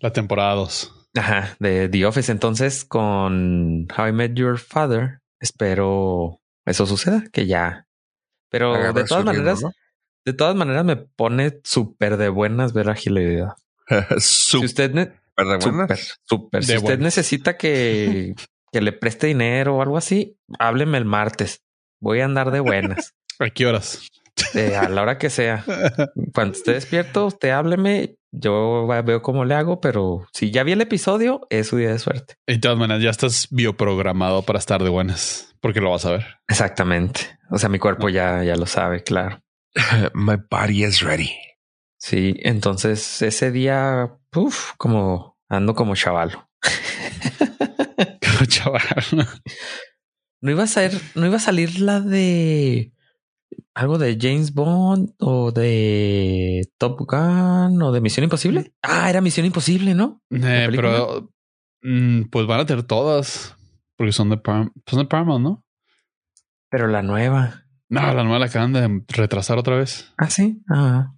La 0.00 0.12
temporada 0.12 0.54
2. 0.54 1.08
Ajá, 1.16 1.56
de 1.60 1.88
The 1.88 2.06
Office. 2.06 2.32
Entonces, 2.32 2.84
con 2.84 3.86
How 3.96 4.08
I 4.08 4.12
Met 4.12 4.34
Your 4.34 4.58
Father, 4.58 5.20
espero 5.40 6.40
eso 6.64 6.86
suceda, 6.86 7.24
que 7.32 7.46
ya. 7.46 7.86
Pero 8.50 8.72
de 8.92 9.04
todas 9.04 9.24
ritmo, 9.24 9.32
maneras, 9.32 9.62
¿no? 9.62 9.70
de 10.24 10.32
todas 10.32 10.54
maneras 10.54 10.84
me 10.84 10.96
pone 10.96 11.60
súper 11.64 12.16
de 12.16 12.28
buenas 12.28 12.72
ver 12.72 12.88
agilidad. 12.90 13.54
Si 14.18 14.50
Súper 14.52 14.64
usted 14.66 14.92
ne- 14.92 15.06
de 15.06 15.56
buenas. 15.58 15.62
súper, 15.64 15.98
súper. 16.24 16.64
Si 16.64 16.72
usted 16.76 16.82
buenas. 16.82 17.00
necesita 17.04 17.56
que, 17.56 18.34
que 18.72 18.80
le 18.80 18.92
preste 18.92 19.26
dinero 19.26 19.76
o 19.76 19.82
algo 19.82 19.98
así, 19.98 20.38
hábleme 20.58 20.98
el 20.98 21.04
martes. 21.04 21.62
Voy 22.00 22.20
a 22.20 22.24
andar 22.24 22.50
de 22.50 22.60
buenas. 22.60 23.14
¿A 23.38 23.50
qué 23.50 23.66
horas? 23.66 24.08
Eh, 24.54 24.76
a 24.76 24.88
la 24.88 25.02
hora 25.02 25.18
que 25.18 25.30
sea. 25.30 25.64
Cuando 26.34 26.56
esté 26.56 26.72
despierto, 26.72 27.26
usted 27.26 27.50
hábleme. 27.50 28.16
Yo 28.34 28.86
veo 29.04 29.20
cómo 29.20 29.44
le 29.44 29.54
hago, 29.54 29.80
pero 29.82 30.26
si 30.32 30.50
ya 30.50 30.62
vi 30.62 30.72
el 30.72 30.80
episodio, 30.80 31.46
es 31.50 31.68
su 31.68 31.76
día 31.76 31.90
de 31.90 31.98
suerte. 31.98 32.36
De 32.46 32.58
todas 32.58 32.78
maneras, 32.78 33.02
ya 33.02 33.10
estás 33.10 33.46
bioprogramado 33.50 34.40
para 34.42 34.58
estar 34.58 34.82
de 34.82 34.88
buenas, 34.88 35.54
porque 35.60 35.82
lo 35.82 35.90
vas 35.90 36.06
a 36.06 36.12
ver. 36.12 36.38
Exactamente. 36.48 37.38
O 37.50 37.58
sea, 37.58 37.68
mi 37.68 37.78
cuerpo 37.78 38.08
ya, 38.08 38.42
ya 38.42 38.56
lo 38.56 38.64
sabe, 38.64 39.02
claro. 39.02 39.42
My 40.14 40.36
body 40.50 40.84
is 40.84 41.02
ready. 41.02 41.30
Sí, 41.98 42.34
entonces 42.38 43.20
ese 43.20 43.50
día, 43.52 44.18
uf, 44.34 44.72
como 44.78 45.36
ando 45.50 45.74
como 45.74 45.94
chavalo. 45.94 46.48
Chaval. 48.62 49.26
No 50.40 50.50
iba 50.50 50.64
a 50.64 50.66
ser, 50.66 50.92
no 51.14 51.26
iba 51.26 51.36
a 51.36 51.40
salir 51.40 51.80
la 51.80 52.00
de 52.00 52.92
algo 53.74 53.96
de 53.98 54.18
James 54.20 54.52
Bond 54.54 55.14
o 55.18 55.52
de 55.52 56.68
Top 56.78 56.98
Gun 57.00 57.80
o 57.82 57.92
de 57.92 58.00
Misión 58.00 58.24
Imposible. 58.24 58.72
Ah, 58.82 59.08
era 59.08 59.20
Misión 59.20 59.46
Imposible, 59.46 59.94
¿no? 59.94 60.20
Eh, 60.30 60.68
pero 60.74 61.30
mm, 61.82 62.22
pues 62.30 62.46
van 62.46 62.60
a 62.60 62.66
tener 62.66 62.82
todas 62.84 63.56
porque 63.96 64.12
son 64.12 64.30
de, 64.30 64.36
Param- 64.36 64.72
son 64.86 64.98
de 65.00 65.04
Paramount, 65.06 65.44
¿no? 65.44 65.64
Pero 66.70 66.88
la 66.88 67.02
nueva. 67.02 67.64
No, 67.88 68.00
la 68.14 68.24
nueva 68.24 68.38
la 68.40 68.46
acaban 68.46 68.72
de 68.72 69.04
retrasar 69.08 69.58
otra 69.58 69.76
vez. 69.76 70.12
Ah, 70.18 70.28
sí. 70.30 70.62
Ah, 70.70 71.12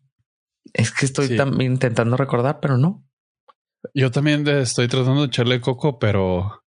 es 0.72 0.90
que 0.92 1.06
estoy 1.06 1.28
Sí. 1.28 1.36
también 1.36 1.72
intentando 1.72 2.16
recordar, 2.16 2.58
pero 2.60 2.76
no. 2.76 3.04
Yo 3.94 4.10
también 4.10 4.44
de- 4.44 4.62
estoy 4.62 4.88
tratando 4.88 5.20
de 5.22 5.26
echarle 5.28 5.60
coco, 5.60 5.98
pero 5.98 6.63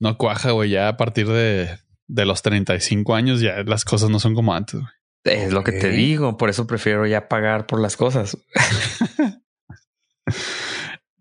no 0.00 0.16
cuaja, 0.18 0.52
güey. 0.52 0.70
Ya 0.70 0.88
a 0.88 0.96
partir 0.96 1.28
de, 1.28 1.78
de 2.06 2.24
los 2.26 2.42
35 2.42 3.14
años 3.14 3.40
ya 3.40 3.62
las 3.64 3.84
cosas 3.84 4.10
no 4.10 4.18
son 4.20 4.34
como 4.34 4.54
antes. 4.54 4.80
güey. 4.80 4.92
Es 5.24 5.52
lo 5.52 5.64
que 5.64 5.72
te 5.72 5.90
digo. 5.90 6.36
Por 6.36 6.48
eso 6.50 6.66
prefiero 6.66 7.06
ya 7.06 7.28
pagar 7.28 7.66
por 7.66 7.80
las 7.80 7.96
cosas. 7.96 8.36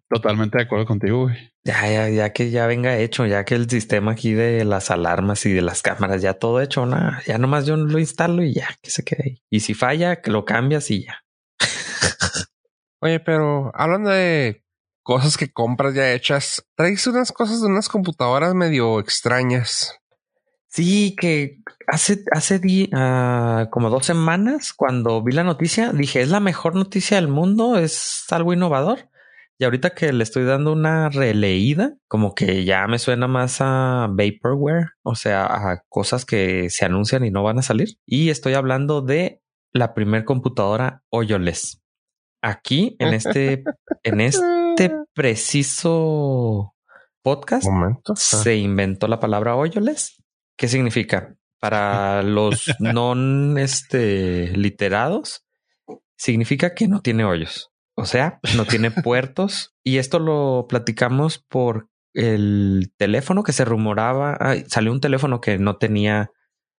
Totalmente 0.10 0.58
de 0.58 0.64
acuerdo 0.64 0.86
contigo, 0.86 1.24
güey. 1.24 1.36
Ya, 1.66 1.90
ya, 1.92 2.08
ya 2.08 2.32
que 2.32 2.50
ya 2.50 2.66
venga 2.66 2.98
hecho, 2.98 3.26
ya 3.26 3.44
que 3.44 3.56
el 3.56 3.70
sistema 3.70 4.14
aquí 4.14 4.32
de 4.32 4.64
las 4.64 4.90
alarmas 4.90 5.46
y 5.46 5.52
de 5.52 5.62
las 5.62 5.82
cámaras, 5.82 6.22
ya 6.22 6.36
todo 6.36 6.62
hecho, 6.62 6.86
nada, 6.86 7.22
ya 7.28 7.38
nomás 7.38 7.66
yo 7.66 7.76
lo 7.76 8.00
instalo 8.00 8.42
y 8.42 8.54
ya 8.54 8.70
que 8.82 8.90
se 8.90 9.04
quede 9.04 9.24
ahí. 9.26 9.44
Y 9.50 9.60
si 9.60 9.74
falla, 9.74 10.22
que 10.22 10.32
lo 10.32 10.46
cambias 10.46 10.90
y 10.92 11.04
ya. 11.04 11.26
Oye, 13.02 13.20
pero 13.20 13.74
hablando 13.76 14.12
de 14.12 14.64
cosas 15.08 15.38
que 15.38 15.50
compras 15.50 15.94
ya 15.94 16.12
hechas, 16.12 16.68
traes 16.76 17.08
unas 17.08 17.32
cosas 17.32 17.62
de 17.62 17.68
unas 17.68 17.88
computadoras 17.88 18.54
medio 18.54 19.00
extrañas. 19.00 19.98
Sí, 20.68 21.16
que 21.18 21.60
hace, 21.88 22.26
hace 22.34 22.60
ah, 22.92 23.70
como 23.72 23.90
dos 23.90 24.06
semanas, 24.06 24.74
cuando 24.74 25.24
vi 25.24 25.32
la 25.32 25.46
noticia, 25.46 25.94
dije, 25.94 26.20
es 26.20 26.30
la 26.30 26.42
mejor 26.42 26.76
noticia 26.76 27.16
del 27.16 27.30
mundo, 27.30 27.78
es 27.78 28.26
algo 28.32 28.52
innovador. 28.52 29.10
Y 29.58 29.64
ahorita 29.64 29.92
que 29.92 30.12
le 30.12 30.24
estoy 30.24 30.44
dando 30.44 30.74
una 30.74 31.08
releída, 31.08 31.96
como 32.10 32.36
que 32.36 32.66
ya 32.66 32.86
me 32.88 33.00
suena 33.00 33.30
más 33.30 33.62
a 33.62 34.08
vaporware, 34.10 34.90
o 35.04 35.16
sea, 35.16 35.46
a 35.46 35.84
cosas 35.88 36.26
que 36.26 36.70
se 36.70 36.84
anuncian 36.84 37.24
y 37.24 37.32
no 37.32 37.44
van 37.44 37.60
a 37.60 37.64
salir. 37.64 37.98
Y 38.06 38.30
estoy 38.30 38.56
hablando 38.56 39.02
de 39.02 39.42
la 39.72 39.94
primer 39.94 40.26
computadora 40.26 41.02
hoyoless. 41.10 41.82
Aquí, 42.42 42.98
en 43.00 43.14
este, 43.14 43.64
en 44.04 44.20
este 44.20 44.46
preciso 45.14 46.74
podcast, 47.22 47.66
Momento. 47.66 48.16
se 48.16 48.56
inventó 48.56 49.08
la 49.08 49.20
palabra 49.20 49.56
hoyoless. 49.56 50.24
¿Qué 50.58 50.68
significa? 50.68 51.36
Para 51.60 52.22
los 52.24 52.74
non 52.80 53.58
este, 53.58 54.56
literados, 54.56 55.46
significa 56.16 56.74
que 56.74 56.88
no 56.88 57.02
tiene 57.02 57.26
hoyos. 57.26 57.72
O 57.96 58.06
sea, 58.06 58.40
no 58.56 58.66
tiene 58.66 58.92
puertos. 59.04 59.76
Y 59.84 59.98
esto 59.98 60.20
lo 60.20 60.68
platicamos 60.70 61.40
por 61.40 61.90
el 62.14 62.94
teléfono 62.98 63.44
que 63.44 63.54
se 63.54 63.66
rumoraba. 63.66 64.38
ay, 64.40 64.66
salió 64.68 64.92
un 64.92 65.02
teléfono 65.02 65.42
que 65.42 65.58
no 65.58 65.78
tenía 65.78 66.32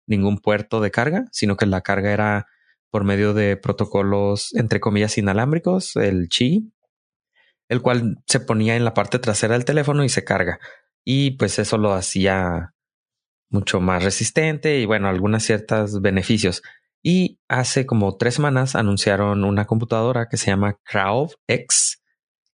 ningún 0.08 0.38
puerto 0.38 0.80
de 0.80 0.92
carga, 0.92 1.26
sino 1.32 1.58
que 1.58 1.66
la 1.66 1.82
carga 1.82 2.12
era 2.12 2.48
por 2.90 3.04
medio 3.04 3.34
de 3.34 3.58
protocolos, 3.58 4.54
entre 4.56 4.80
comillas, 4.80 5.18
inalámbricos, 5.18 5.96
el 5.98 6.30
Qi, 6.30 6.72
el 7.70 7.82
cual 7.82 8.18
se 8.26 8.40
ponía 8.40 8.76
en 8.76 8.86
la 8.86 8.94
parte 8.94 9.20
trasera 9.20 9.54
del 9.54 9.66
teléfono 9.66 10.04
y 10.04 10.10
se 10.10 10.24
carga. 10.24 10.60
Y 11.04 11.32
pues 11.32 11.60
eso 11.60 11.78
lo 11.78 11.94
hacía 11.94 12.74
mucho 13.50 13.80
más 13.80 14.04
resistente 14.04 14.80
y 14.80 14.86
bueno, 14.86 15.08
algunas 15.08 15.44
ciertos 15.44 16.02
beneficios. 16.02 16.62
Y 17.04 17.40
hace 17.48 17.86
como 17.86 18.18
tres 18.18 18.36
semanas 18.36 18.76
anunciaron 18.76 19.44
una 19.44 19.66
computadora 19.66 20.28
que 20.30 20.38
se 20.38 20.48
llama 20.48 20.78
Crowd 20.84 21.32
X 21.48 22.02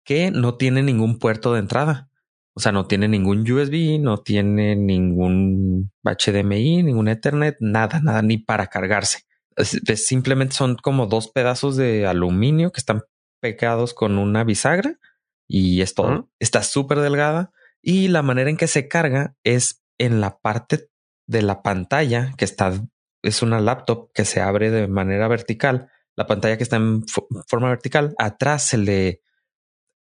que 0.04 0.32
no 0.32 0.56
tiene 0.56 0.84
ningún 0.84 1.20
puerto 1.20 1.54
de 1.54 1.60
entrada. 1.60 2.10
O 2.54 2.60
sea, 2.60 2.72
no 2.72 2.86
tiene 2.86 3.08
ningún 3.08 3.50
USB, 3.50 4.00
no 4.00 4.18
tiene 4.18 4.76
ningún 4.76 5.92
HDMI, 6.04 6.84
ningún 6.84 7.08
Ethernet, 7.08 7.56
nada, 7.60 8.02
nada, 8.02 8.22
ni 8.22 8.38
para 8.38 8.68
cargarse. 8.68 9.20
Es 9.56 10.06
simplemente 10.06 10.56
son 10.56 10.76
como 10.76 11.06
dos 11.06 11.30
pedazos 11.30 11.78
de 11.78 12.08
aluminio 12.08 12.72
que 12.72 12.80
están 12.80 13.04
pegados 13.42 13.94
con 13.94 14.18
una 14.18 14.46
bisagra 14.46 14.98
y 15.48 15.82
es 15.82 15.94
todo. 15.94 16.30
Está 16.40 16.64
súper 16.64 17.00
delgada 17.00 17.52
y 17.82 18.08
la 18.08 18.22
manera 18.22 18.50
en 18.50 18.58
que 18.58 18.68
se 18.68 18.88
carga 18.88 19.36
es 19.44 19.84
en 19.98 20.22
la 20.22 20.40
parte 20.40 20.90
de 21.28 21.42
la 21.42 21.62
pantalla 21.62 22.34
que 22.38 22.46
está, 22.46 22.72
es 23.22 23.42
una 23.42 23.60
laptop 23.60 24.12
que 24.14 24.24
se 24.24 24.40
abre 24.40 24.72
de 24.72 24.88
manera 24.88 25.28
vertical. 25.28 25.90
La 26.16 26.28
pantalla 26.28 26.58
que 26.58 26.64
está 26.64 26.78
en 26.78 27.02
fo- 27.04 27.28
forma 27.48 27.70
vertical, 27.70 28.14
atrás 28.18 28.64
se 28.64 28.78
le 28.78 29.22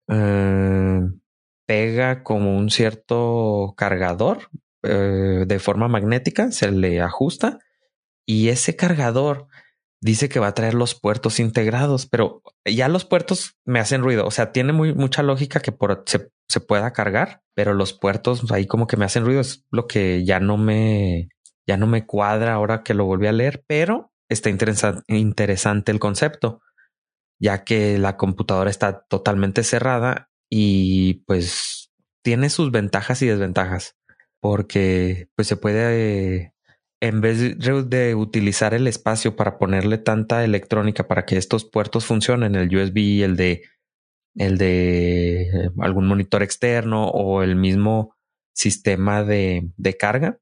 eh, 0.07 0.99
pega 1.65 2.23
como 2.23 2.57
un 2.57 2.69
cierto 2.69 3.73
cargador 3.77 4.49
eh, 4.83 5.45
de 5.47 5.59
forma 5.59 5.87
magnética, 5.87 6.51
se 6.51 6.71
le 6.71 7.01
ajusta 7.01 7.59
y 8.25 8.49
ese 8.49 8.75
cargador 8.75 9.47
dice 10.03 10.27
que 10.29 10.39
va 10.39 10.47
a 10.47 10.53
traer 10.53 10.73
los 10.73 10.95
puertos 10.95 11.39
integrados, 11.39 12.07
pero 12.07 12.41
ya 12.65 12.89
los 12.89 13.05
puertos 13.05 13.55
me 13.65 13.79
hacen 13.79 14.01
ruido. 14.01 14.25
O 14.25 14.31
sea, 14.31 14.51
tiene 14.51 14.73
muy, 14.73 14.93
mucha 14.93 15.23
lógica 15.23 15.61
que 15.61 15.71
por, 15.71 16.03
se, 16.05 16.29
se 16.47 16.59
pueda 16.59 16.91
cargar, 16.93 17.41
pero 17.55 17.73
los 17.73 17.93
puertos 17.93 18.51
ahí 18.51 18.67
como 18.67 18.85
que 18.85 18.97
me 18.97 19.05
hacen 19.05 19.25
ruido. 19.25 19.41
Es 19.41 19.65
lo 19.71 19.87
que 19.87 20.25
ya 20.25 20.39
no 20.39 20.57
me, 20.57 21.29
ya 21.67 21.77
no 21.77 21.87
me 21.87 22.05
cuadra 22.05 22.53
ahora 22.53 22.83
que 22.83 22.93
lo 22.93 23.05
volví 23.05 23.27
a 23.27 23.31
leer, 23.31 23.63
pero 23.65 24.11
está 24.29 24.49
interesa- 24.49 25.03
interesante 25.07 25.91
el 25.91 25.99
concepto, 25.99 26.59
ya 27.39 27.63
que 27.63 27.97
la 27.97 28.17
computadora 28.17 28.69
está 28.69 29.05
totalmente 29.07 29.63
cerrada 29.63 30.29
y 30.49 31.23
pues 31.25 31.91
tiene 32.23 32.49
sus 32.49 32.71
ventajas 32.71 33.21
y 33.21 33.27
desventajas, 33.27 33.95
porque 34.39 35.27
pues 35.35 35.47
se 35.47 35.57
puede 35.57 36.52
en 37.03 37.19
vez 37.19 37.59
de- 37.59 38.15
utilizar 38.15 38.73
el 38.73 38.87
espacio 38.87 39.35
para 39.35 39.57
ponerle 39.57 39.97
tanta 39.97 40.43
electrónica 40.45 41.05
para 41.05 41.25
que 41.25 41.35
estos 41.35 41.65
puertos 41.65 42.05
funcionen, 42.05 42.55
el 42.55 42.73
USB, 42.73 43.23
el 43.23 43.35
de 43.35 43.63
el 44.35 44.57
de 44.57 45.41
eh, 45.43 45.69
algún 45.81 46.07
monitor 46.07 46.41
externo 46.41 47.07
o 47.07 47.43
el 47.43 47.55
mismo 47.55 48.15
sistema 48.55 49.23
de, 49.23 49.69
de 49.77 49.97
carga, 49.97 50.39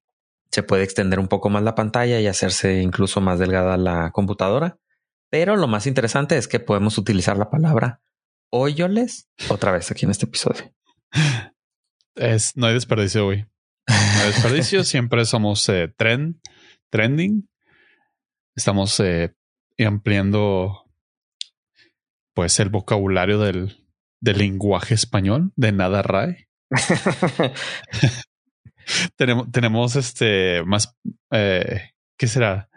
se 0.51 0.63
puede 0.63 0.83
extender 0.83 1.19
un 1.19 1.27
poco 1.27 1.49
más 1.49 1.63
la 1.63 1.75
pantalla 1.75 2.19
y 2.21 2.27
hacerse 2.27 2.81
incluso 2.81 3.19
más 3.21 3.39
delgada 3.39 3.75
la 3.77 4.11
computadora. 4.11 4.77
Pero 5.29 5.57
lo 5.57 5.67
más 5.67 5.87
interesante 5.87 6.37
es 6.37 6.47
que 6.47 6.59
podemos 6.59 6.97
utilizar 6.97 7.37
la 7.37 7.49
palabra 7.49 8.01
hoyoles 8.49 9.29
otra 9.49 9.71
vez 9.71 9.89
aquí 9.91 10.05
en 10.05 10.11
este 10.11 10.25
episodio. 10.27 10.71
Es, 12.15 12.55
no 12.55 12.67
hay 12.67 12.73
desperdicio, 12.75 13.25
güey. 13.25 13.45
No 13.87 14.25
desperdicio. 14.25 14.83
Siempre 14.83 15.25
somos 15.25 15.67
eh, 15.69 15.93
trend, 15.97 16.39
trending. 16.89 17.49
Estamos 18.55 18.99
eh, 18.99 19.35
ampliando 19.85 20.85
pues 22.33 22.59
el 22.59 22.69
vocabulario 22.69 23.39
del, 23.39 23.87
del 24.21 24.37
lenguaje 24.37 24.93
español 24.93 25.51
de 25.55 25.71
nada 25.71 26.01
RAE. 26.01 26.47
Tenemos, 29.15 29.51
tenemos 29.51 29.95
este 29.95 30.63
más, 30.65 30.97
eh, 31.31 31.91
¿qué 32.17 32.27
será? 32.27 32.69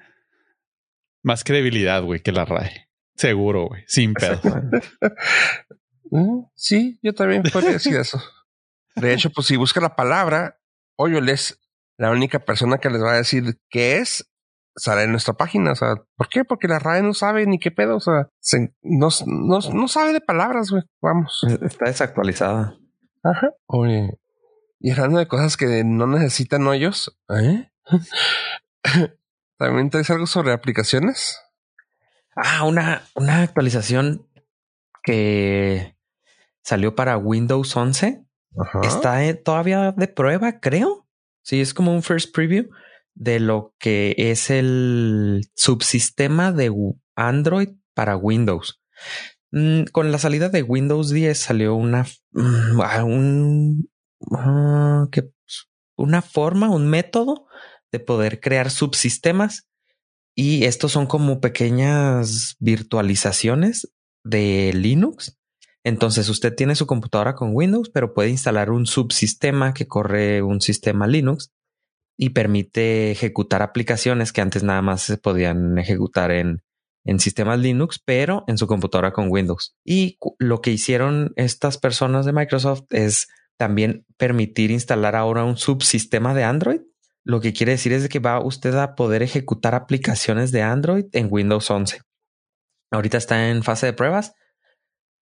Más 1.24 1.42
credibilidad, 1.42 2.02
güey, 2.02 2.20
que 2.20 2.30
la 2.30 2.44
RAE. 2.44 2.88
Seguro, 3.16 3.68
güey, 3.68 3.84
sin 3.86 4.12
pedo. 4.12 4.40
Mm, 6.10 6.44
Sí, 6.54 6.98
yo 7.02 7.14
también 7.14 7.42
podría 7.42 7.72
decir 7.72 7.96
eso. 7.96 8.22
De 8.94 9.14
hecho, 9.14 9.30
pues 9.30 9.46
si 9.46 9.56
busca 9.56 9.80
la 9.80 9.96
palabra 9.96 10.60
hoyoless, 10.96 11.60
la 11.96 12.10
única 12.10 12.40
persona 12.40 12.78
que 12.78 12.90
les 12.90 13.02
va 13.02 13.12
a 13.12 13.16
decir 13.16 13.58
qué 13.70 13.98
es 13.98 14.30
sale 14.76 15.04
en 15.04 15.12
nuestra 15.12 15.34
página. 15.34 15.72
O 15.72 15.74
sea, 15.74 15.94
¿por 16.16 16.28
qué? 16.28 16.44
Porque 16.44 16.68
la 16.68 16.78
RAE 16.78 17.02
no 17.02 17.14
sabe 17.14 17.46
ni 17.46 17.58
qué 17.58 17.70
pedo. 17.70 17.96
O 17.96 18.00
sea, 18.00 18.28
no, 18.82 19.08
no, 19.26 19.88
sabe 19.88 20.12
de 20.12 20.20
palabras, 20.20 20.70
güey. 20.70 20.82
Vamos. 21.00 21.40
Está 21.62 21.86
desactualizada. 21.86 22.76
Ajá. 23.22 23.50
Oye. 23.66 24.18
Y 24.80 24.90
hablando 24.90 25.18
de 25.18 25.28
cosas 25.28 25.56
que 25.56 25.82
no 25.84 26.06
necesitan 26.06 26.66
hoyos, 26.66 27.16
¿eh? 27.30 27.70
¿También 29.58 29.88
traes 29.88 30.10
algo 30.10 30.26
sobre 30.26 30.52
aplicaciones? 30.52 31.40
Ah, 32.36 32.64
una, 32.64 33.02
una 33.14 33.42
actualización 33.42 34.28
que 35.02 35.96
salió 36.62 36.94
para 36.94 37.16
Windows 37.16 37.74
11. 37.76 38.26
Está 38.82 39.24
eh, 39.24 39.34
todavía 39.34 39.92
de 39.92 40.08
prueba, 40.08 40.60
creo. 40.60 41.06
Sí, 41.42 41.60
es 41.60 41.74
como 41.74 41.92
un 41.92 42.02
first 42.02 42.34
preview 42.34 42.68
de 43.14 43.40
lo 43.40 43.74
que 43.78 44.14
es 44.16 44.50
el 44.50 45.48
subsistema 45.54 46.52
de 46.52 46.72
Android 47.14 47.70
para 47.94 48.16
Windows. 48.16 48.80
Mm, 49.50 49.84
con 49.92 50.10
la 50.10 50.18
salida 50.18 50.48
de 50.48 50.62
Windows 50.62 51.10
10 51.10 51.38
salió 51.38 51.74
una, 51.74 52.06
mm, 52.32 52.80
ah, 52.80 53.04
un, 53.04 53.88
ah, 54.32 55.06
una 55.96 56.22
forma, 56.22 56.70
un 56.70 56.88
método 56.88 57.46
de 57.92 58.00
poder 58.00 58.40
crear 58.40 58.70
subsistemas 58.70 59.68
y 60.34 60.64
estos 60.64 60.90
son 60.90 61.06
como 61.06 61.40
pequeñas 61.40 62.56
virtualizaciones 62.58 63.92
de 64.24 64.72
Linux. 64.74 65.38
Entonces 65.84 66.30
usted 66.30 66.54
tiene 66.54 66.74
su 66.74 66.86
computadora 66.86 67.34
con 67.34 67.50
Windows, 67.52 67.90
pero 67.90 68.14
puede 68.14 68.30
instalar 68.30 68.70
un 68.70 68.86
subsistema 68.86 69.74
que 69.74 69.86
corre 69.86 70.42
un 70.42 70.60
sistema 70.62 71.06
Linux 71.06 71.52
y 72.16 72.30
permite 72.30 73.10
ejecutar 73.10 73.62
aplicaciones 73.62 74.32
que 74.32 74.40
antes 74.40 74.62
nada 74.62 74.80
más 74.80 75.02
se 75.02 75.18
podían 75.18 75.78
ejecutar 75.78 76.30
en, 76.30 76.62
en 77.04 77.20
sistemas 77.20 77.58
Linux, 77.58 78.00
pero 78.02 78.44
en 78.46 78.56
su 78.56 78.66
computadora 78.66 79.12
con 79.12 79.30
Windows. 79.30 79.76
Y 79.84 80.18
lo 80.38 80.60
que 80.60 80.70
hicieron 80.70 81.32
estas 81.36 81.76
personas 81.76 82.24
de 82.24 82.32
Microsoft 82.32 82.84
es 82.90 83.28
también 83.58 84.06
permitir 84.16 84.70
instalar 84.70 85.16
ahora 85.16 85.44
un 85.44 85.56
subsistema 85.56 86.34
de 86.34 86.44
Android. 86.44 86.80
Lo 87.24 87.40
que 87.40 87.52
quiere 87.52 87.72
decir 87.72 87.92
es 87.92 88.08
que 88.08 88.18
va 88.18 88.42
usted 88.42 88.74
a 88.74 88.94
poder 88.94 89.22
ejecutar 89.22 89.74
aplicaciones 89.74 90.50
de 90.50 90.62
Android 90.62 91.06
en 91.12 91.28
Windows 91.30 91.70
11. 91.70 92.00
Ahorita 92.90 93.18
está 93.18 93.50
en 93.50 93.62
fase 93.62 93.86
de 93.86 93.92
pruebas. 93.92 94.34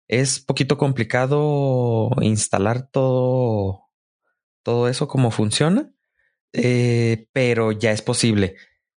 Es 0.09 0.39
poquito 0.39 0.77
complicado 0.77 2.09
instalar 2.21 2.89
todo, 2.89 3.83
todo 4.63 4.89
eso 4.89 5.07
como 5.07 5.29
funciona, 5.29 5.93
eh, 6.51 7.27
pero 7.31 7.71
ya 7.71 7.91
es 7.91 8.01
posible. 8.01 8.55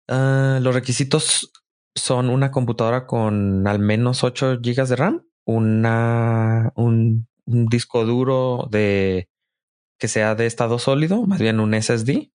Ah, 0.09 0.59
los 0.62 0.75
requisitos 0.75 1.52
son 1.95 2.31
una 2.31 2.50
computadora 2.50 3.07
con 3.07 3.69
al 3.69 3.78
menos 3.78 4.25
8 4.25 4.61
GB 4.62 4.88
de 4.88 4.97
RAM, 4.97 5.26
una, 5.45 6.73
un, 6.76 7.28
disco 7.45 8.07
duro 8.07 8.69
de 8.71 9.28
que 9.99 10.09
sea 10.09 10.35
de 10.35 10.47
estado 10.47 10.78
sólido, 10.78 11.26
más 11.26 11.40
bien 11.40 11.61
un 11.61 11.75
SSD, 11.75 12.33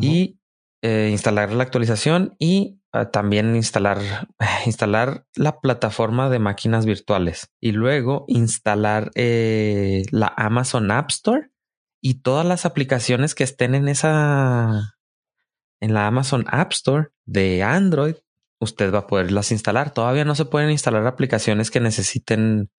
y 0.00 0.40
eh, 0.82 1.08
instalar 1.10 1.52
la 1.52 1.62
actualización 1.62 2.34
y 2.38 2.80
ah, 2.92 3.10
también 3.10 3.56
instalar, 3.56 4.28
instalar 4.66 5.26
la 5.34 5.60
plataforma 5.60 6.28
de 6.28 6.38
máquinas 6.38 6.86
virtuales 6.86 7.50
y 7.60 7.72
luego 7.72 8.24
instalar 8.28 9.10
eh, 9.14 10.04
la 10.10 10.32
Amazon 10.36 10.90
App 10.90 11.10
Store 11.10 11.50
y 12.00 12.20
todas 12.20 12.46
las 12.46 12.66
aplicaciones 12.66 13.34
que 13.34 13.44
estén 13.44 13.74
en 13.74 13.88
esa 13.88 14.96
en 15.80 15.94
la 15.94 16.06
Amazon 16.06 16.44
App 16.48 16.72
Store 16.72 17.08
de 17.24 17.62
Android, 17.62 18.14
usted 18.60 18.92
va 18.92 19.00
a 19.00 19.06
poderlas 19.06 19.52
instalar. 19.52 19.92
Todavía 19.92 20.24
no 20.24 20.34
se 20.34 20.44
pueden 20.44 20.70
instalar 20.70 21.06
aplicaciones 21.06 21.70
que 21.70 21.80
necesiten 21.80 22.70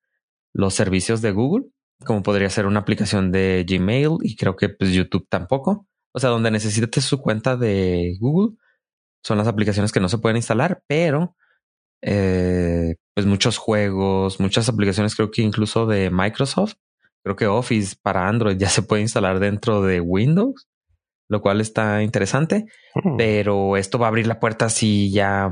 los 0.54 0.74
servicios 0.74 1.22
de 1.22 1.32
Google, 1.32 1.66
como 2.06 2.24
podría 2.24 2.50
ser 2.50 2.66
una 2.66 2.80
aplicación 2.80 3.32
de 3.32 3.66
Gmail 3.68 4.18
y 4.22 4.36
creo 4.36 4.56
que 4.56 4.70
pues, 4.70 4.92
YouTube 4.92 5.28
tampoco. 5.30 5.88
O 6.18 6.20
sea, 6.20 6.32
donde 6.32 6.52
necesite 6.52 7.00
su 7.00 7.22
cuenta 7.22 7.56
de 7.56 8.18
Google 8.20 8.58
son 9.24 9.38
las 9.38 9.48
aplicaciones 9.48 9.92
que 9.92 10.00
no 10.00 10.10
se 10.10 10.18
pueden 10.18 10.38
instalar, 10.38 10.82
pero 10.88 11.36
eh, 12.02 12.96
pues 13.14 13.26
muchos 13.26 13.58
juegos, 13.58 14.40
muchas 14.40 14.68
aplicaciones, 14.68 15.16
creo 15.16 15.32
que 15.32 15.42
incluso 15.42 15.86
de 15.86 16.10
Microsoft, 16.10 16.76
Creo 17.28 17.36
que 17.36 17.48
Office 17.48 17.98
para 18.02 18.30
Android 18.30 18.56
ya 18.58 18.70
se 18.70 18.84
puede 18.84 19.02
instalar 19.02 19.40
dentro 19.40 19.82
de 19.82 20.00
Windows, 20.00 20.70
lo 21.30 21.42
cual 21.42 21.60
está 21.60 22.02
interesante, 22.02 22.68
mm. 22.96 23.18
pero 23.18 23.76
esto 23.76 24.00
va 24.00 24.06
a 24.06 24.10
abrir 24.10 24.28
la 24.28 24.40
puerta 24.40 24.70
si 24.70 25.12
ya 25.12 25.50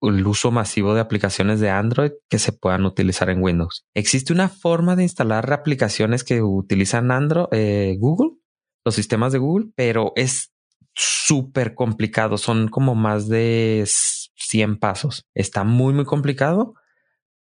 el 0.00 0.26
uso 0.26 0.50
masivo 0.50 0.94
de 0.94 1.02
aplicaciones 1.02 1.60
de 1.60 1.68
Android 1.68 2.12
que 2.30 2.38
se 2.38 2.52
puedan 2.52 2.86
utilizar 2.86 3.28
en 3.28 3.42
Windows. 3.42 3.84
Existe 3.94 4.32
una 4.32 4.48
forma 4.48 4.96
de 4.96 5.02
instalar 5.02 5.52
aplicaciones 5.52 6.24
que 6.24 6.40
utilizan 6.40 7.10
Android, 7.10 7.48
eh, 7.52 7.96
Google, 7.98 8.38
los 8.84 8.94
sistemas 8.94 9.32
de 9.32 9.38
Google, 9.38 9.70
pero 9.74 10.12
es 10.16 10.52
súper 10.94 11.74
complicado. 11.74 12.38
Son 12.38 12.68
como 12.68 12.94
más 12.94 13.28
de 13.28 13.84
100 13.86 14.78
pasos. 14.78 15.26
Está 15.34 15.64
muy, 15.64 15.92
muy 15.92 16.04
complicado 16.04 16.74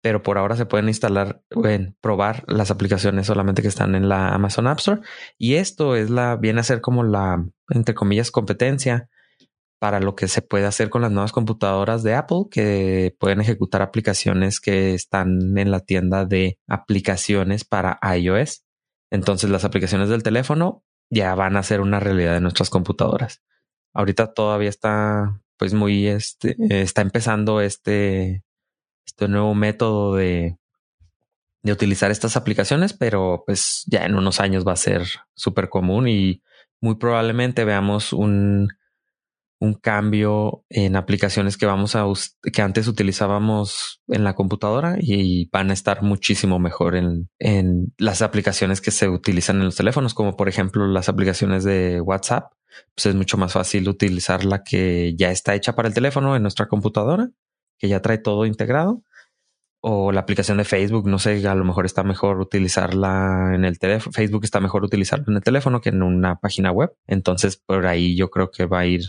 pero 0.07 0.23
por 0.23 0.39
ahora 0.39 0.55
se 0.55 0.67
pueden 0.67 0.87
instalar, 0.87 1.43
en 1.65 1.97
probar 2.01 2.45
las 2.47 2.71
aplicaciones 2.71 3.27
solamente 3.27 3.61
que 3.61 3.67
están 3.67 3.97
en 3.97 4.09
la 4.09 4.29
Amazon 4.29 4.69
App 4.69 4.79
Store. 4.79 5.01
Y 5.37 5.55
esto 5.55 5.97
es 5.97 6.11
la, 6.11 6.37
viene 6.37 6.61
a 6.61 6.63
ser 6.63 6.81
como 6.81 7.03
la, 7.03 7.45
entre 7.71 7.97
comillas, 7.97 8.31
competencia 8.31 9.09
para 9.81 9.99
lo 9.99 10.15
que 10.15 10.29
se 10.29 10.43
puede 10.43 10.65
hacer 10.65 10.91
con 10.91 11.03
las 11.03 11.11
nuevas 11.11 11.33
computadoras 11.33 12.05
de 12.05 12.15
Apple 12.15 12.45
que 12.53 13.17
pueden 13.19 13.41
ejecutar 13.41 13.83
aplicaciones 13.83 14.61
que 14.61 14.95
están 14.95 15.59
en 15.59 15.73
la 15.73 15.81
tienda 15.81 16.25
de 16.25 16.57
aplicaciones 16.69 17.65
para 17.65 17.99
iOS. 18.17 18.63
Entonces 19.11 19.51
las 19.51 19.65
aplicaciones 19.65 20.09
del 20.09 20.23
teléfono 20.23 20.85
ya 21.11 21.35
van 21.35 21.57
a 21.57 21.63
ser 21.63 21.81
una 21.81 22.01
realidad 22.01 22.37
en 22.37 22.43
nuestras 22.43 22.71
computadoras. 22.71 23.43
Ahorita 23.93 24.33
todavía 24.33 24.69
está 24.69 25.41
pues 25.57 25.73
muy 25.73 26.07
este 26.07 26.57
está 26.69 27.03
empezando 27.03 27.61
este 27.61 28.45
este 29.07 29.29
nuevo 29.29 29.55
método 29.55 30.17
de, 30.17 30.59
de 31.63 31.73
utilizar 31.73 32.11
estas 32.11 32.37
aplicaciones, 32.37 32.93
pero 32.93 33.45
pues 33.47 33.85
ya 33.87 34.05
en 34.05 34.17
unos 34.17 34.41
años 34.41 34.67
va 34.67 34.73
a 34.73 34.77
ser 34.77 35.07
súper 35.35 35.69
común 35.69 36.09
y 36.09 36.43
muy 36.81 36.97
probablemente 36.97 37.65
veamos 37.65 38.13
un, 38.13 38.69
un 39.59 39.75
cambio 39.75 40.65
en 40.69 40.97
aplicaciones 40.97 41.57
que 41.57 41.67
vamos 41.67 41.97
a 41.97 42.05
que 42.53 42.63
antes 42.63 42.89
utilizábamos 42.89 44.03
en 44.09 44.25
la 44.25 44.35
computadora 44.35 44.97
y 45.01 45.49
van 45.51 45.71
a 45.71 45.73
estar 45.75 46.03
muchísimo 46.03 46.59
mejor 46.59 46.95
en, 46.95 47.29
en 47.39 47.95
las 47.99 48.23
aplicaciones 48.23 48.81
que 48.81 48.91
se 48.91 49.09
utilizan 49.09 49.57
en 49.57 49.65
los 49.65 49.77
teléfonos, 49.77 50.15
como 50.15 50.37
por 50.37 50.49
ejemplo 50.49 50.87
las 50.87 51.09
aplicaciones 51.09 51.65
de 51.65 52.01
WhatsApp. 52.01 52.53
Pues 52.95 53.07
es 53.07 53.15
mucho 53.15 53.39
más 53.39 53.53
fácil 53.55 53.89
utilizar 53.89 54.45
la 54.45 54.63
que 54.63 55.15
ya 55.17 55.31
está 55.31 55.55
hecha 55.55 55.75
para 55.75 55.89
el 55.89 55.95
teléfono 55.95 56.37
en 56.37 56.43
nuestra 56.43 56.69
computadora 56.69 57.31
que 57.79 57.89
ya 57.89 58.03
trae 58.03 58.19
todo 58.19 58.47
integrado. 58.47 59.03
O 59.81 60.11
la 60.11 60.21
aplicación 60.21 60.59
de 60.59 60.65
Facebook, 60.65 61.07
no 61.07 61.19
sé, 61.19 61.47
a 61.47 61.55
lo 61.55 61.65
mejor 61.65 61.87
está 61.87 62.03
mejor 62.03 62.41
utilizarla 62.41 63.53
en 63.55 63.65
el 63.65 63.79
teléfono. 63.79 64.13
Facebook 64.13 64.43
está 64.45 64.59
mejor 64.59 64.83
utilizarlo 64.83 65.27
en 65.29 65.37
el 65.37 65.43
teléfono 65.43 65.81
que 65.81 65.91
en 65.91 66.03
una 66.03 66.41
página 66.41 66.73
web. 66.73 66.93
Entonces, 67.07 67.57
por 67.57 67.87
ahí 67.87 68.17
yo 68.17 68.31
creo 68.31 68.51
que 68.51 68.67
va 68.67 68.81
a 68.81 68.87
ir, 68.87 69.03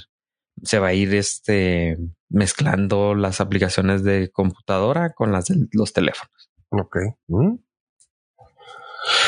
se 0.64 0.80
va 0.80 0.88
a 0.88 0.94
ir 0.94 1.14
este 1.14 1.98
mezclando 2.30 3.16
las 3.16 3.42
aplicaciones 3.42 4.04
de 4.04 4.30
computadora 4.32 5.14
con 5.14 5.32
las 5.32 5.46
de 5.46 5.68
los 5.72 5.94
teléfonos. 5.94 6.50
Ok. 6.70 6.98
Mm. 7.28 7.56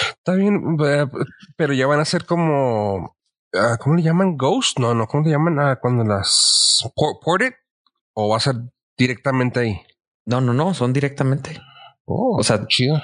Está 0.09 0.33
bien, 0.33 0.77
pero 1.55 1.73
ya 1.73 1.87
van 1.87 2.01
a 2.01 2.05
ser 2.05 2.25
como, 2.25 3.15
ah, 3.53 3.77
¿cómo 3.79 3.95
le 3.95 4.03
llaman? 4.03 4.35
Ghost? 4.35 4.79
No, 4.79 4.93
no, 4.93 5.07
¿cómo 5.07 5.23
le 5.23 5.31
llaman? 5.31 5.59
Ah, 5.59 5.79
cuando 5.81 6.03
las 6.03 6.89
ported 7.21 7.53
o 8.13 8.29
va 8.29 8.37
a 8.37 8.41
ser 8.41 8.55
directamente 8.97 9.59
ahí. 9.61 9.81
No, 10.25 10.41
no, 10.41 10.53
no, 10.53 10.73
son 10.73 10.91
directamente. 10.91 11.59
Oh, 12.05 12.37
o 12.37 12.43
sea, 12.43 12.65
chido. 12.67 13.01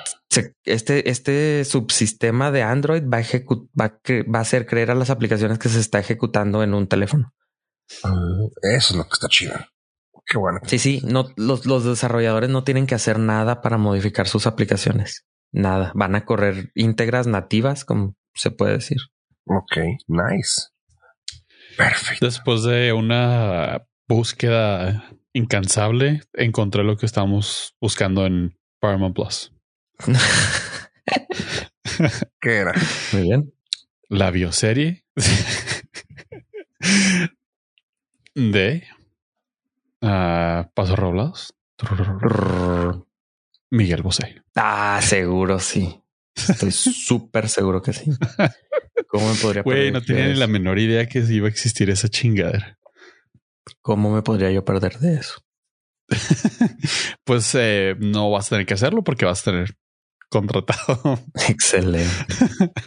este, 0.66 1.10
este 1.10 1.64
subsistema 1.64 2.52
de 2.52 2.64
Android 2.64 3.04
va 3.04 3.20
a, 3.20 3.22
va, 3.80 4.00
va 4.34 4.40
a 4.40 4.42
hacer 4.42 4.66
creer 4.66 4.92
a 4.92 4.96
las 4.96 5.10
aplicaciones 5.10 5.60
que 5.60 5.70
se 5.70 5.80
está 5.80 6.00
ejecutando 6.00 6.64
en 6.64 6.74
un 6.74 6.88
teléfono. 6.88 7.34
Ah, 8.04 8.14
eso 8.76 8.94
es 8.94 8.96
lo 8.96 9.04
que 9.04 9.14
está 9.14 9.28
chido. 9.28 9.56
Qué 10.26 10.38
bueno. 10.38 10.60
Sí, 10.66 10.80
sí, 10.80 11.02
no, 11.06 11.28
los, 11.36 11.66
los 11.66 11.84
desarrolladores 11.84 12.50
no 12.50 12.64
tienen 12.64 12.88
que 12.88 12.96
hacer 12.96 13.20
nada 13.20 13.62
para 13.62 13.78
modificar 13.78 14.28
sus 14.28 14.48
aplicaciones. 14.48 15.26
Nada. 15.52 15.92
Van 15.96 16.16
a 16.16 16.26
correr 16.26 16.72
íntegras 16.74 17.28
nativas, 17.28 17.86
como 17.86 18.16
se 18.34 18.52
puede 18.52 18.74
decir. 18.74 18.98
Ok, 19.46 19.78
nice. 20.08 20.70
Perfecto. 21.78 22.26
Después 22.26 22.64
de 22.64 22.94
una 22.94 23.86
búsqueda 24.08 25.12
incansable, 25.34 26.22
encontré 26.34 26.84
lo 26.84 26.98
que 26.98 27.06
estamos 27.06 27.76
buscando 27.80 28.26
en 28.26 28.58
Paramount 28.80 29.16
Plus. 29.16 29.54
¿Qué 32.42 32.58
era? 32.58 32.74
Muy 33.14 33.22
bien. 33.22 33.54
La 34.10 34.32
bioserie 34.32 35.06
de 38.36 38.84
uh, 40.02 40.70
Pasos 40.74 41.00
Roblados. 41.00 41.54
Miguel 43.72 44.02
Bosé. 44.04 44.44
Ah, 44.56 45.00
seguro 45.02 45.60
sí. 45.60 46.02
Estoy 46.36 46.72
súper 46.72 47.50
seguro 47.50 47.82
que 47.82 47.94
sí. 47.94 48.12
¿Cómo 49.08 49.32
me 49.32 49.40
podría 49.40 49.64
Güey, 49.64 49.92
no 49.92 50.02
tenía 50.02 50.28
ni 50.28 50.36
la 50.36 50.48
menor 50.48 50.80
idea 50.80 51.08
que 51.08 51.20
iba 51.20 51.48
a 51.48 51.50
existir 51.50 51.90
esa 51.90 52.10
chingadera. 52.10 52.78
¿Cómo 53.82 54.14
me 54.14 54.22
podría 54.22 54.52
yo 54.52 54.64
perder 54.64 55.00
de 55.00 55.16
eso? 55.16 55.42
pues 57.24 57.56
eh, 57.56 57.96
no 58.00 58.30
vas 58.30 58.48
a 58.48 58.50
tener 58.50 58.66
que 58.66 58.76
hacerlo 58.76 59.04
porque 59.04 59.26
vas 59.26 59.42
a 59.42 59.52
tener 59.52 59.76
contratado. 60.30 61.20
Excelente. 61.50 62.10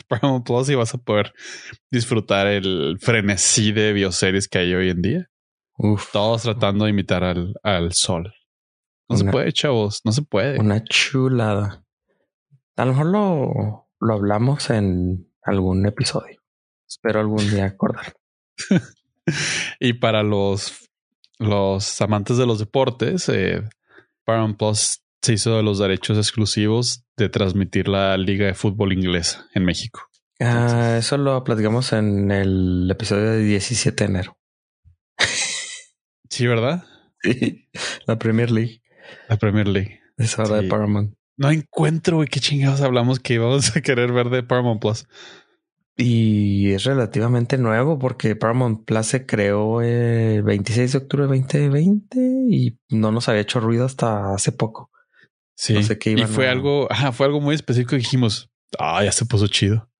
Paramount 0.06 0.46
Plus 0.46 0.68
y 0.70 0.74
vas 0.74 0.94
a 0.94 0.98
poder 0.98 1.32
disfrutar 1.90 2.46
el 2.46 2.98
frenesí 3.00 3.72
de 3.72 3.92
bioseries 3.92 4.48
que 4.48 4.58
hay 4.58 4.74
hoy 4.74 4.90
en 4.90 5.02
día. 5.02 5.30
Uf. 5.78 6.12
Todos 6.12 6.42
tratando 6.42 6.84
de 6.84 6.90
imitar 6.90 7.24
al, 7.24 7.54
al 7.62 7.92
sol. 7.92 8.34
No 9.08 9.16
se 9.16 9.24
puede, 9.24 9.52
chavos. 9.52 10.02
No 10.04 10.12
se 10.12 10.22
puede. 10.22 10.60
Una 10.60 10.84
chulada. 10.84 11.82
A 12.76 12.84
lo 12.84 12.92
mejor 12.92 13.06
lo, 13.06 13.88
lo 14.00 14.14
hablamos 14.14 14.68
en 14.70 15.30
algún 15.42 15.86
episodio. 15.86 16.40
Espero 16.86 17.20
algún 17.20 17.48
día 17.50 17.64
acordar. 17.64 18.14
y 19.80 19.94
para 19.94 20.22
los, 20.22 20.88
los 21.38 22.00
amantes 22.00 22.36
de 22.36 22.46
los 22.46 22.58
deportes, 22.58 23.28
eh, 23.28 23.62
Paramount 24.24 24.58
Plus 24.58 25.02
se 25.22 25.32
hizo 25.34 25.56
de 25.56 25.62
los 25.62 25.78
derechos 25.78 26.16
exclusivos 26.16 27.04
de 27.16 27.28
transmitir 27.28 27.88
la 27.88 28.16
Liga 28.16 28.46
de 28.46 28.54
Fútbol 28.54 28.92
Inglesa 28.92 29.46
en 29.54 29.64
México. 29.64 30.02
Ah, 30.40 30.96
eso 30.98 31.16
lo 31.16 31.42
platicamos 31.42 31.92
en 31.92 32.30
el 32.30 32.88
episodio 32.90 33.32
de 33.32 33.40
17 33.40 34.04
de 34.04 34.10
enero. 34.10 34.37
Sí, 36.28 36.46
¿verdad? 36.46 36.84
Sí, 37.22 37.68
la 38.06 38.18
Premier 38.18 38.50
League. 38.50 38.82
La 39.28 39.36
Premier 39.36 39.66
League. 39.66 40.00
Es 40.16 40.38
hora 40.38 40.60
de 40.60 40.68
Paramount. 40.68 41.14
No 41.36 41.50
encuentro, 41.50 42.16
güey, 42.16 42.28
qué 42.28 42.40
chingados 42.40 42.80
hablamos 42.80 43.20
que 43.20 43.34
íbamos 43.34 43.76
a 43.76 43.80
querer 43.80 44.12
ver 44.12 44.28
de 44.28 44.42
Paramount 44.42 44.80
Plus. 44.80 45.06
Y 45.96 46.72
es 46.72 46.84
relativamente 46.84 47.58
nuevo 47.58 47.98
porque 47.98 48.36
Paramount 48.36 48.84
Plus 48.84 49.06
se 49.06 49.26
creó 49.26 49.80
el 49.80 50.42
26 50.42 50.92
de 50.92 50.98
octubre 50.98 51.26
de 51.26 51.38
2020 51.38 52.18
y 52.48 52.78
no 52.88 53.10
nos 53.10 53.28
había 53.28 53.42
hecho 53.42 53.60
ruido 53.60 53.84
hasta 53.84 54.34
hace 54.34 54.52
poco. 54.52 54.90
Sí. 55.56 55.74
No 55.74 55.82
sé 55.82 55.98
qué 55.98 56.12
y 56.12 56.22
fue 56.26 56.48
algo, 56.48 56.86
ajá, 56.90 57.10
fue 57.10 57.26
algo 57.26 57.40
muy 57.40 57.54
específico 57.56 57.90
que 57.90 57.96
dijimos, 57.96 58.50
ah, 58.78 59.02
ya 59.02 59.10
se 59.10 59.26
puso 59.26 59.48
chido. 59.48 59.90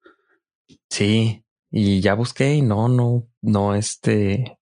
Sí. 0.91 1.45
Y 1.71 2.01
ya 2.01 2.15
busqué 2.15 2.55
y 2.55 2.63
no, 2.63 2.89
no, 2.89 3.29
no, 3.43 3.75
este, 3.75 4.58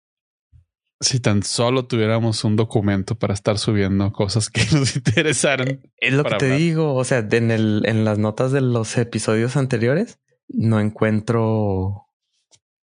si 1.00 1.20
tan 1.20 1.42
solo 1.42 1.86
tuviéramos 1.86 2.44
un 2.44 2.56
documento 2.56 3.16
para 3.16 3.34
estar 3.34 3.58
subiendo 3.58 4.12
cosas 4.12 4.50
que 4.50 4.62
nos 4.72 4.96
interesaran. 4.96 5.80
Es 5.96 6.12
lo 6.12 6.24
que 6.24 6.36
te 6.36 6.56
digo. 6.56 6.94
O 6.94 7.04
sea, 7.04 7.26
en 7.30 7.50
el, 7.50 7.82
en 7.86 8.04
las 8.04 8.18
notas 8.18 8.52
de 8.52 8.60
los 8.60 8.96
episodios 8.96 9.56
anteriores, 9.56 10.18
no 10.48 10.80
encuentro, 10.80 12.08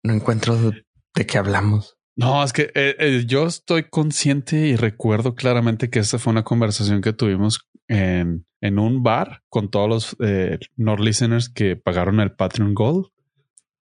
no 0.04 0.14
encuentro 0.14 0.58
de, 0.58 0.86
qué 1.26 1.38
hablamos. 1.38 1.98
No, 2.16 2.44
es 2.44 2.54
que 2.54 2.72
eh, 2.76 2.96
eh, 3.00 3.24
yo 3.26 3.48
estoy 3.48 3.90
consciente 3.90 4.58
y 4.68 4.76
recuerdo 4.76 5.34
claramente 5.34 5.90
que 5.90 6.00
esta 6.00 6.20
fue 6.20 6.32
una 6.32 6.44
conversación 6.44 7.02
que 7.02 7.14
tuvimos 7.14 7.70
en, 7.88 8.46
en 8.60 8.80
un 8.80 9.02
bar 9.02 9.42
con 9.50 9.70
todos 9.70 9.90
los 9.90 10.18
eh, 10.20 10.60
Nord 10.76 11.00
listeners 11.00 11.50
que 11.50 11.76
pagaron 11.76 12.20
el 12.20 12.34
Patreon 12.34 12.74
Gold. 12.74 13.08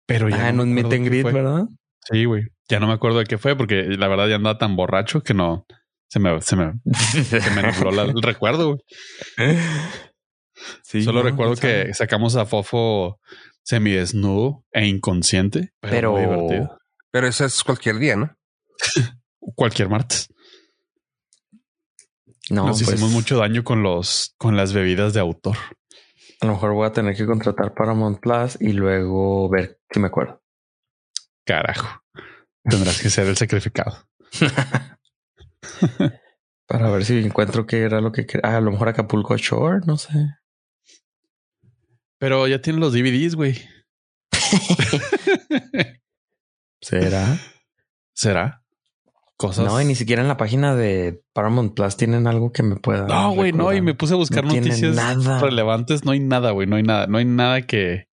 Pero 0.05 0.29
ya 0.29 0.45
ah, 0.45 0.49
en 0.49 0.59
un 0.59 0.73
meet 0.73 0.91
and 0.91 1.05
greet, 1.05 1.25
¿verdad? 1.25 1.67
Sí, 2.11 2.25
güey. 2.25 2.47
Ya 2.69 2.79
no 2.79 2.87
me 2.87 2.93
acuerdo 2.93 3.19
de 3.19 3.25
qué 3.25 3.37
fue 3.37 3.55
porque 3.55 3.83
la 3.83 4.07
verdad 4.07 4.27
ya 4.27 4.35
andaba 4.35 4.57
tan 4.57 4.75
borracho 4.75 5.21
que 5.21 5.33
no 5.33 5.65
se 6.09 6.19
me, 6.19 6.41
se 6.41 6.55
me, 6.55 6.73
se 7.23 7.51
me 7.51 7.61
nubló 7.61 8.01
el 8.01 8.21
recuerdo. 8.21 8.77
Sí, 10.83 11.03
Solo 11.03 11.21
recuerdo 11.21 11.55
que 11.55 11.93
sacamos 11.93 12.35
a 12.35 12.45
Fofo 12.45 13.19
semidesnudo 13.63 14.65
e 14.71 14.87
inconsciente, 14.87 15.71
pero, 15.79 16.17
divertido. 16.17 16.77
Pero 17.11 17.27
eso 17.27 17.45
es 17.45 17.63
cualquier 17.63 17.99
día, 17.99 18.15
¿no? 18.15 18.35
cualquier 19.55 19.89
martes. 19.89 20.27
No, 22.49 22.65
Nos 22.65 22.81
hicimos 22.81 23.01
pues 23.01 23.13
mucho 23.13 23.37
daño 23.37 23.63
con 23.63 23.83
los 23.83 24.33
con 24.37 24.57
las 24.57 24.73
bebidas 24.73 25.13
de 25.13 25.19
autor. 25.19 25.57
A 26.41 26.47
lo 26.47 26.53
mejor 26.53 26.73
voy 26.73 26.87
a 26.87 26.93
tener 26.93 27.15
que 27.15 27.27
contratar 27.27 27.75
para 27.75 27.93
Plus 28.19 28.57
y 28.59 28.73
luego 28.73 29.47
ver 29.49 29.79
si 29.91 29.99
me 29.99 30.07
acuerdo. 30.07 30.41
Carajo. 31.49 32.03
Tendrás 32.63 33.01
que 33.01 33.09
ser 33.09 33.25
el 33.25 33.35
sacrificado. 33.35 34.07
Para 36.67 36.91
ver 36.91 37.03
si 37.03 37.17
encuentro 37.17 37.65
qué 37.65 37.81
era 37.81 38.01
lo 38.01 38.11
que... 38.11 38.27
Ah, 38.43 38.57
a 38.57 38.61
lo 38.61 38.69
mejor 38.69 38.89
Acapulco 38.89 39.35
Shore, 39.35 39.79
no 39.87 39.97
sé. 39.97 40.13
Pero 42.19 42.47
ya 42.47 42.61
tienen 42.61 42.79
los 42.79 42.93
DVDs, 42.93 43.33
güey. 43.33 43.59
¿Será? 46.81 47.39
¿Será? 48.13 48.63
Cosas. 49.35 49.65
No, 49.65 49.81
y 49.81 49.85
ni 49.85 49.95
siquiera 49.95 50.21
en 50.21 50.27
la 50.27 50.37
página 50.37 50.75
de 50.75 51.23
Paramount 51.33 51.73
Plus 51.73 51.97
tienen 51.97 52.27
algo 52.27 52.51
que 52.51 52.61
me 52.61 52.75
pueda. 52.75 53.07
No, 53.07 53.31
güey, 53.31 53.53
no. 53.53 53.73
Y 53.73 53.81
me 53.81 53.95
puse 53.95 54.13
a 54.13 54.17
buscar 54.17 54.43
noticias 54.45 54.95
relevantes. 55.41 56.05
No 56.05 56.11
hay 56.11 56.19
nada, 56.19 56.51
güey. 56.51 56.67
No 56.67 56.75
hay 56.75 56.83
nada. 56.83 57.07
No 57.07 57.17
hay 57.17 57.25
nada 57.25 57.63
que, 57.63 58.07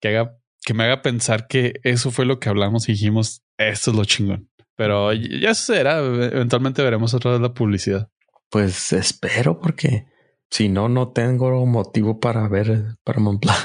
que 0.00 0.08
haga 0.08 0.37
que 0.68 0.74
me 0.74 0.84
haga 0.84 1.00
pensar 1.00 1.46
que 1.46 1.80
eso 1.82 2.10
fue 2.10 2.26
lo 2.26 2.40
que 2.40 2.50
hablamos 2.50 2.90
y 2.90 2.92
dijimos, 2.92 3.42
esto 3.56 3.90
es 3.90 3.96
lo 3.96 4.04
chingón. 4.04 4.50
Pero 4.76 5.14
ya 5.14 5.54
será, 5.54 6.00
eventualmente 6.00 6.82
veremos 6.82 7.14
otra 7.14 7.30
vez 7.30 7.40
la 7.40 7.54
publicidad. 7.54 8.10
Pues 8.50 8.92
espero 8.92 9.60
porque 9.60 10.04
si 10.50 10.68
no, 10.68 10.90
no 10.90 11.08
tengo 11.08 11.64
motivo 11.64 12.20
para 12.20 12.46
ver 12.48 12.96
para 13.02 13.18
Montblanc. 13.18 13.56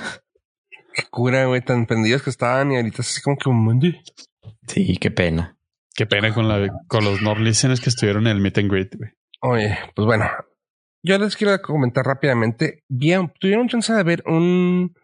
Qué 0.95 1.03
cura, 1.11 1.45
güey, 1.45 1.59
tan 1.59 1.87
pendidos 1.87 2.21
que 2.21 2.29
estaban 2.29 2.71
y 2.71 2.77
ahorita 2.77 3.01
así 3.01 3.19
como 3.21 3.35
que 3.35 3.49
un 3.49 3.65
mundo. 3.65 3.87
Sí, 4.69 4.95
qué 4.95 5.11
pena. 5.11 5.57
Qué 5.93 6.05
pena 6.05 6.33
con 6.33 6.47
la 6.47 6.69
con 6.87 7.03
los 7.03 7.21
no 7.21 7.35
listeners 7.35 7.81
que 7.81 7.89
estuvieron 7.89 8.27
en 8.27 8.37
el 8.37 8.41
meet 8.41 8.59
and 8.59 8.71
greet, 8.71 8.95
güey. 8.95 9.11
Oye, 9.41 9.77
pues 9.93 10.05
bueno, 10.05 10.29
yo 11.03 11.17
les 11.17 11.35
quiero 11.35 11.61
comentar 11.61 12.05
rápidamente. 12.05 12.85
Bien, 12.87 13.29
tuvieron 13.41 13.67
chance 13.67 13.91
de 13.91 14.03
ver 14.03 14.23
un 14.25 14.95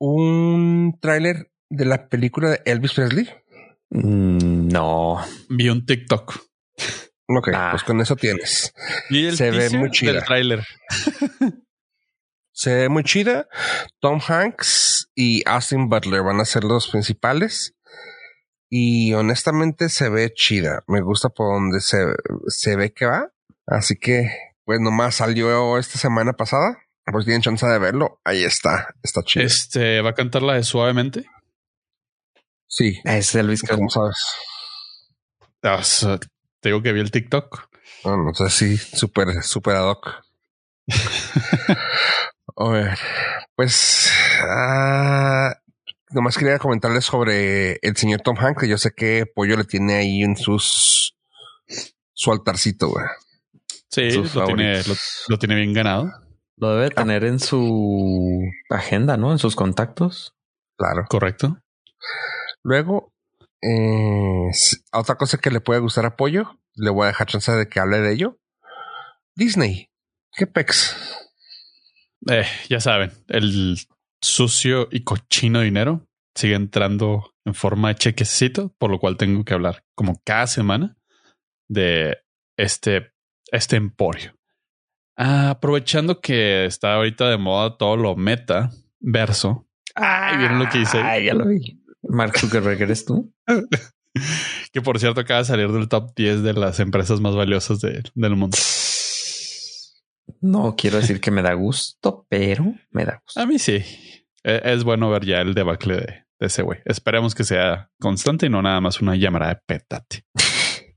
un 0.00 0.98
tráiler 1.00 1.52
de 1.68 1.84
la 1.84 2.08
película 2.08 2.50
de 2.50 2.62
Elvis 2.64 2.94
Presley? 2.94 3.28
Mm, 3.90 4.68
no. 4.68 5.20
Vi 5.48 5.68
un 5.68 5.84
TikTok. 5.86 6.34
Ok, 7.28 7.50
ah. 7.54 7.68
pues 7.72 7.84
con 7.84 8.00
eso 8.00 8.16
tienes. 8.16 8.74
Se 9.34 9.50
ve 9.50 9.70
muy 9.70 9.90
chida. 9.90 10.24
tráiler. 10.24 10.64
Se 12.52 12.74
ve 12.74 12.88
muy 12.88 13.04
chida. 13.04 13.46
Tom 14.00 14.20
Hanks 14.26 15.10
y 15.14 15.42
Austin 15.48 15.88
Butler 15.88 16.22
van 16.22 16.40
a 16.40 16.44
ser 16.44 16.64
los 16.64 16.88
principales. 16.88 17.74
Y 18.68 19.14
honestamente 19.14 19.88
se 19.88 20.08
ve 20.08 20.32
chida. 20.34 20.82
Me 20.86 21.00
gusta 21.00 21.28
por 21.28 21.54
donde 21.54 21.80
se, 21.80 21.98
se 22.48 22.76
ve 22.76 22.92
que 22.92 23.06
va. 23.06 23.30
Así 23.66 23.96
que, 23.96 24.30
pues 24.64 24.80
nomás 24.80 25.16
salió 25.16 25.78
esta 25.78 25.98
semana 25.98 26.32
pasada. 26.32 26.78
Pues 27.04 27.24
tienen 27.24 27.42
chance 27.42 27.66
de 27.66 27.78
verlo. 27.78 28.20
Ahí 28.24 28.44
está. 28.44 28.94
Está 29.02 29.22
chido. 29.22 29.44
Este 29.44 30.00
va 30.00 30.10
a 30.10 30.14
cantar 30.14 30.42
la 30.42 30.54
de 30.54 30.62
suavemente. 30.62 31.26
Sí. 32.66 33.00
Es 33.04 33.34
el 33.34 33.46
Luis 33.48 33.62
¿Cómo 33.62 33.90
sabes? 33.90 34.16
Ah, 35.62 35.82
te 36.60 36.68
digo 36.68 36.82
que 36.82 36.92
vi 36.92 37.00
el 37.00 37.10
TikTok. 37.10 37.68
No, 38.04 38.16
no 38.16 38.32
sé 38.32 38.48
si 38.48 38.76
súper, 38.76 39.42
súper 39.42 39.76
ad 39.76 39.88
hoc. 39.88 40.22
a 42.56 42.68
ver, 42.68 42.98
pues 43.54 44.10
uh, 44.42 45.52
nomás 46.14 46.38
quería 46.38 46.58
comentarles 46.58 47.04
sobre 47.04 47.78
el 47.82 47.96
señor 47.96 48.22
Tom 48.22 48.36
Hanks, 48.38 48.62
que 48.62 48.68
yo 48.68 48.78
sé 48.78 48.92
que 48.96 49.26
Pollo 49.26 49.56
le 49.56 49.64
tiene 49.64 49.96
ahí 49.96 50.22
en 50.22 50.36
sus 50.36 51.14
su 52.12 52.32
altarcito, 52.32 52.88
güey. 52.88 53.04
Sí, 53.88 54.10
lo 54.34 54.44
tiene, 54.44 54.82
lo 55.28 55.38
tiene 55.38 55.54
bien 55.56 55.72
ganado. 55.72 56.10
Lo 56.60 56.76
debe 56.76 56.90
tener 56.90 57.24
en 57.24 57.38
su 57.38 58.42
agenda, 58.68 59.16
¿no? 59.16 59.32
En 59.32 59.38
sus 59.38 59.56
contactos. 59.56 60.34
Claro. 60.76 61.06
Correcto. 61.08 61.58
Luego, 62.62 63.12
eh, 63.62 64.50
otra 64.92 65.16
cosa 65.16 65.38
que 65.38 65.50
le 65.50 65.60
puede 65.60 65.80
gustar 65.80 66.04
apoyo, 66.04 66.58
le 66.74 66.90
voy 66.90 67.04
a 67.04 67.08
dejar 67.08 67.28
chance 67.28 67.50
de 67.52 67.68
que 67.68 67.80
hable 67.80 68.00
de 68.00 68.12
ello. 68.12 68.38
Disney. 69.34 69.90
¿Qué 70.32 70.46
pex? 70.46 70.96
Eh, 72.30 72.44
ya 72.68 72.80
saben, 72.80 73.10
el 73.28 73.78
sucio 74.22 74.88
y 74.90 75.02
cochino 75.02 75.60
dinero 75.60 76.06
sigue 76.34 76.54
entrando 76.54 77.34
en 77.46 77.54
forma 77.54 77.88
de 77.88 77.94
chequecito, 77.94 78.74
por 78.78 78.90
lo 78.90 78.98
cual 78.98 79.16
tengo 79.16 79.44
que 79.44 79.54
hablar 79.54 79.82
como 79.94 80.20
cada 80.24 80.46
semana 80.46 80.96
de 81.68 82.18
este, 82.58 83.12
este 83.50 83.76
emporio. 83.76 84.39
Aprovechando 85.20 86.20
que 86.20 86.64
está 86.64 86.94
ahorita 86.94 87.28
de 87.28 87.36
moda 87.36 87.76
todo 87.76 87.96
lo 87.96 88.16
meta 88.16 88.70
verso. 88.98 89.66
Ay, 89.94 90.38
vieron 90.38 90.58
lo 90.58 90.68
que 90.68 90.78
hice. 90.78 90.98
Ay, 90.98 91.26
ya 91.26 91.34
lo 91.34 91.46
vi. 91.46 91.78
Mark 92.02 92.38
Zuckerberg, 92.38 92.80
¿eres 92.80 93.04
tú? 93.04 93.32
que 94.72 94.80
por 94.80 94.98
cierto 94.98 95.20
acaba 95.20 95.40
de 95.40 95.44
salir 95.44 95.70
del 95.70 95.88
top 95.88 96.12
10 96.16 96.42
de 96.42 96.54
las 96.54 96.80
empresas 96.80 97.20
más 97.20 97.34
valiosas 97.34 97.80
del 97.80 98.36
mundo. 98.36 98.56
No 100.40 100.74
quiero 100.76 100.98
decir 100.98 101.20
que 101.20 101.30
me 101.30 101.42
da 101.42 101.52
gusto, 101.52 102.26
pero 102.30 102.74
me 102.90 103.04
da 103.04 103.20
gusto. 103.22 103.40
A 103.40 103.46
mí 103.46 103.58
sí. 103.58 103.84
E, 104.42 104.62
es 104.64 104.84
bueno 104.84 105.10
ver 105.10 105.26
ya 105.26 105.42
el 105.42 105.52
debacle 105.52 105.96
de, 105.96 106.24
ese 106.38 106.62
güey. 106.62 106.80
Esperemos 106.86 107.34
que 107.34 107.44
sea 107.44 107.90
constante 108.00 108.46
y 108.46 108.48
no 108.48 108.62
nada 108.62 108.80
más 108.80 109.02
una 109.02 109.16
llamada 109.16 109.48
de 109.48 109.60
pétate. 109.66 110.24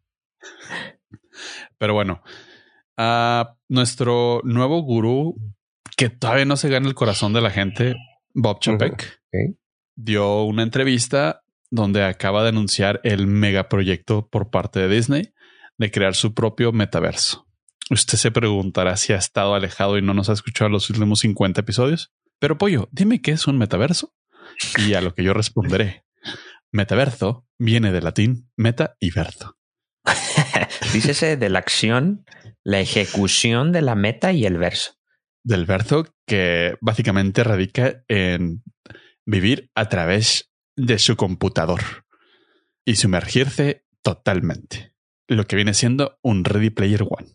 pero 1.78 1.94
bueno, 1.94 2.24
a 2.98 3.56
nuestro 3.70 4.42
nuevo 4.44 4.82
gurú 4.82 5.36
que 5.98 6.10
todavía 6.10 6.46
no 6.46 6.58
se 6.58 6.70
gana 6.70 6.88
el 6.88 6.96
corazón 6.96 7.34
de 7.34 7.42
la 7.42 7.52
gente, 7.52 7.96
Bob 8.34 8.60
Chapek, 8.60 9.22
dio 9.96 10.44
una 10.44 10.64
entrevista 10.64 11.44
donde 11.70 12.04
acaba 12.04 12.44
de 12.44 12.50
anunciar 12.50 13.00
el 13.04 13.28
megaproyecto 13.28 14.28
por 14.28 14.50
parte 14.50 14.80
de 14.80 14.96
Disney 14.96 15.34
de 15.78 15.92
crear 15.92 16.16
su 16.16 16.34
propio 16.34 16.72
metaverso. 16.72 17.48
Usted 17.90 18.18
se 18.18 18.32
preguntará 18.32 18.96
si 18.98 19.14
ha 19.14 19.18
estado 19.18 19.56
alejado 19.56 19.98
y 19.98 20.02
no 20.02 20.14
nos 20.14 20.30
ha 20.30 20.34
escuchado 20.34 20.70
los 20.70 20.90
últimos 20.90 21.20
50 21.20 21.62
episodios. 21.62 22.14
Pero 22.40 22.58
Pollo, 22.58 22.90
dime 22.92 23.22
qué 23.22 23.32
es 23.32 23.48
un 23.48 23.58
metaverso. 23.58 24.14
Y 24.78 24.94
a 24.94 25.02
lo 25.02 25.14
que 25.14 25.24
yo 25.24 25.34
responderé, 25.34 26.06
metaverso 26.72 27.46
viene 27.58 27.92
del 27.92 28.04
latín 28.04 28.50
meta 28.56 28.96
y 29.00 29.12
verso. 29.12 29.58
Dícese 30.94 31.38
de 31.38 31.50
la 31.50 31.60
acción, 31.60 32.26
la 32.64 32.80
ejecución 32.80 33.72
de 33.72 33.82
la 33.82 33.96
meta 33.96 34.32
y 34.32 34.46
el 34.46 34.58
verso. 34.58 34.94
Del 35.44 35.66
verso 35.66 36.06
que 36.26 36.78
básicamente 36.82 37.44
radica 37.44 38.04
en 38.08 38.64
vivir 39.26 39.70
a 39.76 39.90
través 39.90 40.52
de 40.76 41.00
su 41.00 41.16
computador 41.16 41.82
y 42.86 42.96
sumergirse 42.96 43.86
totalmente. 44.02 44.94
Lo 45.28 45.46
que 45.46 45.56
viene 45.56 45.74
siendo 45.74 46.20
un 46.22 46.44
Ready 46.44 46.70
Player 46.70 47.04
One. 47.04 47.30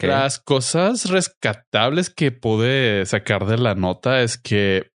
Las 0.00 0.40
cosas 0.40 1.08
rescatables 1.08 2.10
que 2.10 2.32
pude 2.32 3.06
sacar 3.06 3.46
de 3.46 3.58
la 3.58 3.74
nota 3.74 4.22
es 4.22 4.36
que 4.36 4.90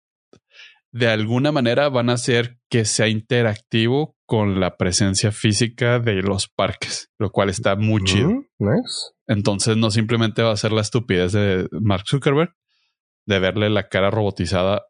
de 0.91 1.07
alguna 1.07 1.51
manera 1.51 1.89
van 1.89 2.09
a 2.09 2.13
hacer 2.13 2.57
que 2.69 2.85
sea 2.85 3.07
interactivo 3.07 4.15
con 4.25 4.59
la 4.59 4.77
presencia 4.77 5.31
física 5.31 5.99
de 5.99 6.15
los 6.15 6.47
parques, 6.47 7.11
lo 7.19 7.31
cual 7.31 7.49
está 7.49 7.75
muy 7.75 8.01
mm, 8.01 8.05
chido. 8.05 8.43
Entonces 9.27 9.77
no 9.77 9.91
simplemente 9.91 10.41
va 10.41 10.51
a 10.51 10.57
ser 10.57 10.71
la 10.71 10.81
estupidez 10.81 11.31
de 11.31 11.67
Mark 11.71 12.05
Zuckerberg 12.07 12.53
de 13.27 13.39
verle 13.39 13.69
la 13.69 13.87
cara 13.87 14.11
robotizada 14.11 14.85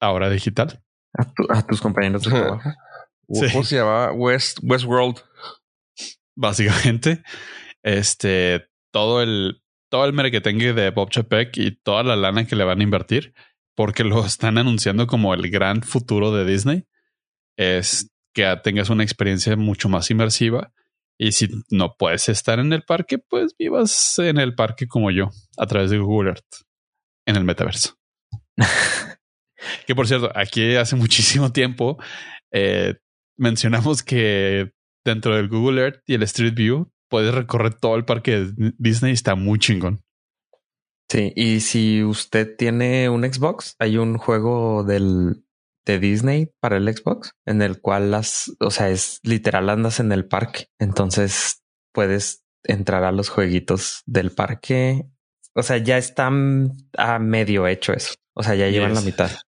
ahora 0.00 0.30
digital. 0.30 0.82
A, 1.48 1.66
tus 1.66 1.80
compañeros 1.80 2.22
de 2.22 2.30
trabajo. 2.30 2.70
¿Cómo 3.26 3.64
se 3.64 3.76
llama? 3.76 4.12
West, 4.12 4.58
Westworld. 4.62 5.16
Básicamente, 6.36 7.22
este, 7.82 8.68
todo 8.92 9.22
el, 9.22 9.62
todo 9.90 10.04
el 10.04 10.12
merequetengue 10.12 10.72
de 10.72 10.90
Bob 10.90 11.10
Chapek 11.10 11.56
y 11.56 11.72
toda 11.72 12.02
la 12.04 12.16
lana 12.16 12.46
que 12.46 12.56
le 12.56 12.64
van 12.64 12.80
a 12.80 12.84
invertir, 12.84 13.34
porque 13.74 14.04
lo 14.04 14.24
están 14.24 14.56
anunciando 14.58 15.06
como 15.06 15.34
el 15.34 15.50
gran 15.50 15.82
futuro 15.82 16.32
de 16.32 16.44
Disney, 16.44 16.84
es 17.58 18.10
que 18.32 18.56
tengas 18.62 18.88
una 18.88 19.02
experiencia 19.02 19.54
mucho 19.56 19.88
más 19.88 20.10
inmersiva. 20.10 20.72
Y 21.18 21.32
si 21.32 21.48
no 21.70 21.96
puedes 21.98 22.28
estar 22.28 22.60
en 22.60 22.72
el 22.72 22.84
parque, 22.84 23.18
pues 23.18 23.54
vivas 23.58 24.18
en 24.20 24.38
el 24.38 24.54
parque 24.54 24.86
como 24.86 25.10
yo, 25.10 25.30
a 25.58 25.66
través 25.66 25.90
de 25.90 25.98
Google 25.98 26.30
Earth, 26.30 26.62
en 27.26 27.34
el 27.34 27.44
metaverso. 27.44 27.98
que 29.86 29.94
por 29.96 30.06
cierto, 30.06 30.30
aquí 30.34 30.76
hace 30.76 30.94
muchísimo 30.94 31.50
tiempo 31.52 31.98
eh, 32.52 32.94
mencionamos 33.36 34.04
que 34.04 34.70
dentro 35.04 35.34
del 35.34 35.48
Google 35.48 35.82
Earth 35.82 36.02
y 36.06 36.14
el 36.14 36.22
Street 36.22 36.54
View 36.54 36.92
puedes 37.08 37.34
recorrer 37.34 37.74
todo 37.74 37.96
el 37.96 38.04
parque 38.04 38.44
de 38.44 38.72
Disney. 38.78 39.12
Está 39.12 39.34
muy 39.34 39.58
chingón. 39.58 40.04
Sí, 41.10 41.32
y 41.34 41.60
si 41.60 42.04
usted 42.04 42.54
tiene 42.56 43.08
un 43.08 43.24
Xbox, 43.24 43.74
hay 43.80 43.96
un 43.96 44.18
juego 44.18 44.84
del 44.84 45.42
de 45.88 45.98
Disney 45.98 46.50
para 46.60 46.76
el 46.76 46.94
Xbox 46.94 47.32
en 47.46 47.62
el 47.62 47.80
cual 47.80 48.10
las, 48.10 48.52
o 48.60 48.70
sea, 48.70 48.90
es 48.90 49.20
literal 49.22 49.70
andas 49.70 50.00
en 50.00 50.12
el 50.12 50.26
parque. 50.26 50.66
Entonces 50.78 51.62
puedes 51.92 52.44
entrar 52.64 53.04
a 53.04 53.12
los 53.12 53.28
jueguitos 53.28 54.02
del 54.06 54.30
parque. 54.30 55.06
O 55.54 55.62
sea, 55.62 55.78
ya 55.78 55.98
está 55.98 56.26
a 56.26 57.18
medio 57.18 57.66
hecho 57.66 57.92
eso. 57.92 58.14
O 58.34 58.42
sea, 58.42 58.54
ya 58.54 58.68
llevan 58.68 58.94
la 58.94 59.00
mitad. 59.00 59.30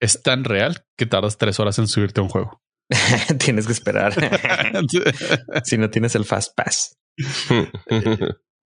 Es 0.00 0.22
tan 0.22 0.44
real 0.44 0.84
que 0.98 1.06
tardas 1.06 1.38
tres 1.38 1.58
horas 1.58 1.78
en 1.78 1.88
subirte 1.88 2.20
a 2.20 2.24
un 2.24 2.28
juego. 2.28 2.60
tienes 3.38 3.66
que 3.66 3.72
esperar. 3.72 4.12
si 5.64 5.78
no 5.78 5.88
tienes 5.88 6.14
el 6.14 6.26
Fast 6.26 6.54
Pass. 6.54 6.98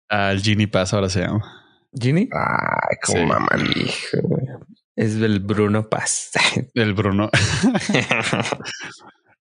Al 0.09 0.41
Genie 0.41 0.69
Pass 0.69 0.95
ahora 0.95 1.09
se 1.09 1.23
llama. 1.23 1.43
¿Genie? 1.93 2.29
Ay, 2.33 2.97
como 3.05 3.27
mamá. 3.27 3.49
Es 4.97 5.15
el 5.21 5.41
Bruno 5.41 5.89
Pass. 5.89 6.33
el 6.75 6.95
Bruno. 6.95 7.31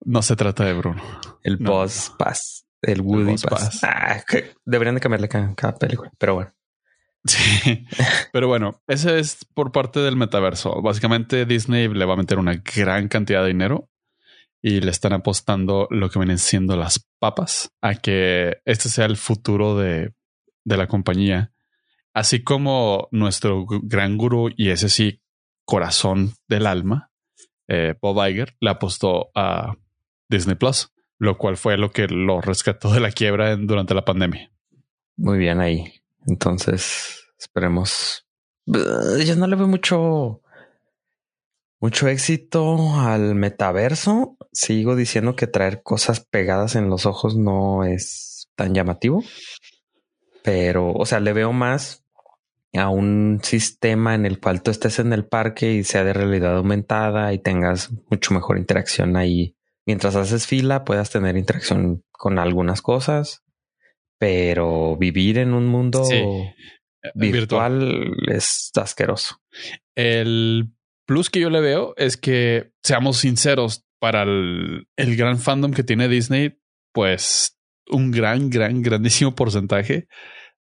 no 0.05 0.23
se 0.23 0.37
trata 0.37 0.65
de 0.65 0.73
Bruno. 0.73 1.03
El 1.43 1.57
Boss 1.57 2.13
Pass. 2.19 2.67
El 2.83 3.01
Woody 3.01 3.37
Pass. 3.39 3.83
Ah, 3.85 4.23
deberían 4.65 4.95
de 4.95 5.01
cambiarle 5.01 5.29
cada, 5.29 5.55
cada 5.55 5.77
película, 5.77 6.13
pero 6.19 6.35
bueno. 6.35 6.53
Sí, 7.27 7.85
pero 8.33 8.49
bueno, 8.49 8.83
ese 8.87 9.19
es 9.19 9.45
por 9.55 9.73
parte 9.73 10.01
del 10.01 10.17
metaverso. 10.17 10.81
Básicamente 10.83 11.45
Disney 11.45 11.89
le 11.89 12.05
va 12.05 12.15
a 12.15 12.19
meter 12.19 12.39
una 12.39 12.55
gran 12.55 13.09
cantidad 13.09 13.43
de 13.43 13.49
dinero 13.49 13.89
y 14.63 14.81
le 14.81 14.91
están 14.91 15.13
apostando 15.13 15.87
lo 15.91 16.11
que 16.11 16.19
vienen 16.19 16.39
siendo 16.39 16.77
las 16.77 17.07
papas 17.19 17.71
a 17.83 17.95
que 17.95 18.59
este 18.65 18.89
sea 18.89 19.07
el 19.07 19.17
futuro 19.17 19.77
de, 19.77 20.13
la 20.65 20.87
compañía. 20.87 21.53
Así 22.15 22.43
como 22.43 23.09
nuestro 23.11 23.67
gran 23.67 24.17
gurú 24.17 24.51
y 24.57 24.71
ese 24.71 24.89
sí, 24.89 25.21
corazón 25.67 26.33
del 26.49 26.67
alma, 26.67 27.11
eh, 27.69 27.95
Bob 28.01 28.27
Iger, 28.27 28.57
le 28.61 28.71
apostó 28.71 29.31
a 29.35 29.77
Disney 30.31 30.57
Plus, 30.57 30.93
lo 31.19 31.37
cual 31.37 31.59
fue 31.59 31.77
lo 31.77 31.91
que 31.91 32.07
lo 32.07 32.41
rescató 32.41 32.93
de 32.93 33.01
la 33.01 33.11
quiebra 33.11 33.57
durante 33.57 33.95
la 33.95 34.05
pandemia. 34.05 34.51
Muy 35.17 35.39
bien 35.39 35.61
ahí. 35.61 35.93
Entonces, 36.27 37.27
esperemos. 37.39 38.27
Yo 38.67 39.37
no 39.37 39.47
le 39.47 39.57
veo 39.57 39.69
mucho 39.69 40.43
mucho 41.81 42.09
éxito 42.09 42.95
al 42.97 43.35
metaverso. 43.35 44.37
Sigo 44.53 44.97
diciendo 44.97 45.37
que 45.37 45.47
traer 45.47 45.83
cosas 45.83 46.21
pegadas 46.21 46.75
en 46.75 46.89
los 46.89 47.07
ojos 47.07 47.37
no 47.37 47.85
es 47.85 48.49
tan 48.57 48.75
llamativo, 48.75 49.23
pero, 50.43 50.93
o 50.93 51.05
sea, 51.05 51.21
le 51.21 51.33
veo 51.33 51.53
más 51.53 52.06
a 52.77 52.89
un 52.89 53.41
sistema 53.43 54.15
en 54.15 54.27
el 54.27 54.41
cual 54.41 54.63
tú 54.63 54.71
estés 54.71 54.99
en 54.99 55.13
el 55.13 55.27
parque 55.27 55.73
y 55.73 55.85
sea 55.85 56.05
de 56.05 56.13
realidad 56.13 56.57
aumentada 56.57 57.33
y 57.33 57.39
tengas 57.39 57.91
mucho 58.11 58.35
mejor 58.35 58.59
interacción 58.59 59.17
ahí. 59.17 59.57
Mientras 59.87 60.17
haces 60.17 60.47
fila, 60.47 60.85
puedas 60.85 61.11
tener 61.11 61.37
interacción 61.37 62.05
con 62.11 62.39
algunas 62.39 62.83
cosas, 62.83 63.45
pero 64.19 64.97
vivir 64.97 65.39
en 65.39 65.55
un 65.55 65.67
mundo 65.67 66.03
virtual, 67.15 68.15
es 68.29 68.73
asqueroso. 68.75 69.41
El 69.95 70.73
plus 71.07 71.31
que 71.31 71.41
yo 71.41 71.51
le 71.51 71.61
veo 71.61 71.95
es 71.97 72.17
que, 72.17 72.73
seamos 72.83 73.19
sinceros, 73.19 73.87
para 73.99 74.23
el, 74.23 74.87
gran 74.97 75.39
fandom 75.39 75.73
que 75.73 75.83
tiene 75.83 76.09
Disney, 76.09 76.59
pues 76.93 77.59
un 77.89 78.11
gran, 78.11 78.51
gran, 78.51 78.83
grandísimo 78.83 79.35
porcentaje, 79.35 80.09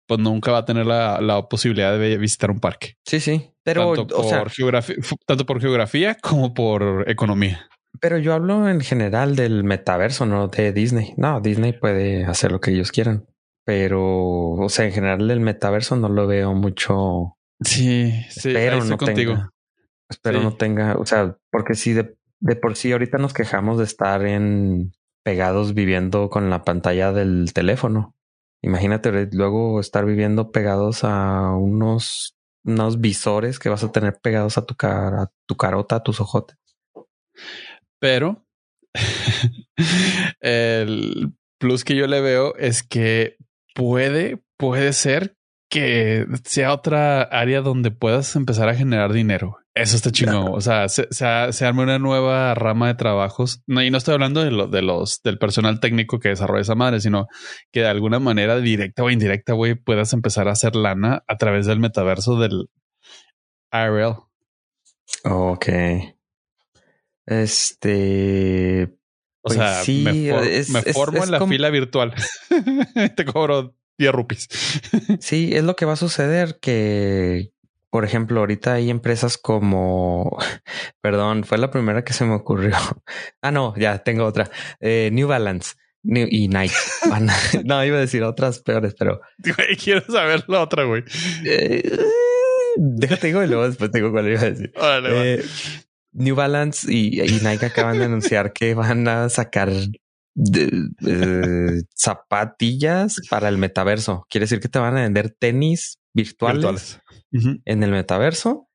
pues 0.07 0.21
nunca 0.21 0.53
va 0.53 0.59
a 0.59 0.65
tener 0.65 0.87
la, 0.87 1.47
posibilidad 1.49 1.99
de 1.99 2.17
visitar 2.19 2.51
un 2.51 2.61
parque. 2.61 2.95
Sí, 3.05 3.21
sí, 3.21 3.51
pero 3.63 3.95
tanto 3.95 4.17
por, 4.17 4.51
geografía, 4.51 4.97
tanto 5.27 5.47
por 5.47 5.61
geografía 5.61 6.15
como 6.15 6.55
por 6.55 7.05
economía. 7.09 7.69
Pero 8.01 8.19
yo 8.19 8.35
hablo 8.35 8.69
en 8.69 8.81
general 8.81 9.37
del 9.37 9.65
metaverso, 9.65 10.27
no 10.27 10.49
de 10.49 10.73
Disney. 10.73 11.15
No, 11.17 11.41
Disney 11.41 11.73
puede 11.73 12.25
hacer 12.25 12.53
lo 12.53 12.61
que 12.61 12.71
ellos 12.73 12.93
quieran, 12.93 13.27
pero, 13.65 14.53
o 14.53 14.69
sea, 14.69 14.85
en 14.85 14.93
general 14.93 15.31
el 15.31 15.41
metaverso 15.41 15.97
no 15.97 16.09
lo 16.09 16.27
veo 16.27 16.55
mucho. 16.55 17.37
Sí, 17.61 18.13
sí, 18.31 18.51
pero 18.53 18.85
no 18.85 18.97
contigo. 18.99 19.51
Espero 20.09 20.41
no 20.41 20.55
tenga, 20.55 20.95
o 20.99 21.07
sea, 21.07 21.37
porque 21.51 21.75
si 21.75 21.93
de, 21.93 22.15
de, 22.39 22.55
por 22.55 22.77
sí 22.77 22.93
ahorita 22.93 23.19
nos 23.19 23.35
quejamos 23.35 23.79
de 23.79 23.85
estar 23.85 24.25
en 24.25 24.93
pegados 25.25 25.75
viviendo 25.75 26.31
con 26.31 26.49
la 26.51 26.63
pantalla 26.63 27.11
del 27.13 27.53
teléfono. 27.53 28.15
Imagínate 28.63 29.29
luego 29.33 29.81
estar 29.81 30.05
viviendo 30.05 30.51
pegados 30.51 31.05
a 31.05 31.53
unos, 31.57 32.37
unos 32.65 33.01
visores 33.01 33.59
que 33.59 33.69
vas 33.69 33.85
a 33.85 33.93
tener 33.93 34.19
pegados 34.21 34.59
a 34.59 34.65
tu 34.65 34.75
cara, 34.75 35.23
a 35.23 35.33
tu 35.47 35.57
carota, 35.57 35.97
a 35.97 36.03
tus 36.03 36.21
ojotes. 36.21 36.57
Pero 38.01 38.47
el 40.41 41.33
plus 41.59 41.85
que 41.85 41.97
yo 41.97 42.07
le 42.07 42.21
veo 42.21 42.57
es 42.57 42.83
que 42.83 43.37
puede, 43.75 44.43
puede 44.57 44.93
ser 44.93 45.37
que 45.71 46.27
sea 46.45 46.73
otra 46.73 47.23
área 47.23 47.61
donde 47.61 47.91
puedas 47.91 48.37
empezar 48.37 48.69
a 48.69 48.75
generar 48.75 49.13
dinero 49.13 49.59
Eso 49.77 49.97
está 49.97 50.11
chingón. 50.11 50.55
O 50.55 50.61
sea, 50.63 50.89
se, 50.89 51.07
se, 51.11 51.27
arma 51.67 51.83
una 51.83 51.99
nueva 51.99 52.55
rama 52.55 52.87
de 52.87 52.95
trabajos. 52.95 53.63
No, 53.67 53.83
y 53.83 53.91
no 53.91 53.99
estoy 53.99 54.15
hablando 54.15 54.43
de, 54.43 54.51
lo, 54.51 54.69
de 54.69 54.81
los 54.81 55.21
del 55.23 55.39
personal 55.39 55.81
técnico 55.81 56.19
que 56.19 56.31
desarrolla 56.31 56.63
esa 56.63 56.75
madre, 56.75 56.99
sino 56.99 57.27
que 57.73 57.81
de 57.81 57.89
alguna 57.89 58.19
manera 58.19 58.59
directa 58.59 59.03
o 59.03 59.11
indirecta, 59.11 59.53
güey, 59.53 59.75
puedas 59.75 60.15
empezar 60.15 60.49
a 60.49 60.53
hacer 60.53 60.77
lana 60.77 61.25
a 61.29 61.37
través 61.37 61.67
del 61.67 61.79
metaverso 61.79 62.41
del 62.41 62.71
IRL. 63.71 64.17
Ok. 65.25 65.69
Este. 67.27 68.85
O 69.43 69.49
pues 69.49 69.59
sea, 69.59 69.83
sí, 69.83 70.05
me, 70.07 70.83
formo 70.95 71.23
en 71.23 71.33
la 71.33 71.47
fila 71.47 71.69
virtual. 71.69 72.15
Te 73.15 73.27
cobro 73.27 73.77
10 73.99 74.13
rupees. 74.13 74.49
sí, 75.21 75.51
es 75.53 75.65
lo 75.65 75.77
que 75.77 75.85
va 75.85 75.93
a 75.93 75.97
suceder 75.97 76.59
que 76.63 77.53
por 77.97 78.05
ejemplo, 78.05 78.41
ahorita 78.41 78.75
hay 78.75 78.91
empresas 78.91 79.39
como, 79.39 80.37
perdón, 81.01 81.45
fue 81.45 81.57
la 81.57 81.71
primera 81.71 82.05
que 82.05 82.13
se 82.13 82.27
me 82.27 82.35
ocurrió. 82.35 82.77
Ah, 83.41 83.51
no, 83.51 83.75
ya 83.75 84.01
tengo 84.01 84.27
otra. 84.27 84.51
Eh, 84.81 85.09
New 85.15 85.29
Balance 85.29 85.77
y 86.05 86.49
Nike. 86.49 86.75
no, 87.65 87.83
iba 87.87 87.97
a 87.97 88.01
decir 88.01 88.23
otras 88.23 88.59
peores, 88.61 88.95
pero 88.99 89.23
quiero 89.83 90.03
saber 90.13 90.45
la 90.47 90.61
otra, 90.61 90.85
güey. 90.85 91.05
Eh, 91.47 91.99
déjate 92.77 93.29
digo 93.29 93.43
y 93.43 93.47
luego 93.47 93.67
después 93.67 93.91
tengo 93.91 94.13
cuál 94.13 94.29
iba 94.29 94.43
a 94.43 94.51
decir. 94.51 94.75
Eh, 94.77 95.43
New 96.13 96.35
Balance 96.35 96.93
y, 96.93 97.23
Nike 97.43 97.65
acaban 97.65 97.99
de 97.99 98.05
anunciar 98.05 98.53
que 98.53 98.75
van 98.75 99.09
a 99.09 99.31
sacar 99.31 99.73
zapatillas 101.95 103.17
para 103.31 103.49
el 103.49 103.57
metaverso. 103.57 104.27
Quiere 104.29 104.45
decir 104.45 104.61
que 104.61 104.69
te 104.69 104.79
van 104.79 104.99
a 104.99 105.03
vender 105.03 105.31
tenis 105.31 105.99
virtuales 106.13 107.01
en 107.65 107.83
el 107.83 107.91
metaverso. 107.91 108.69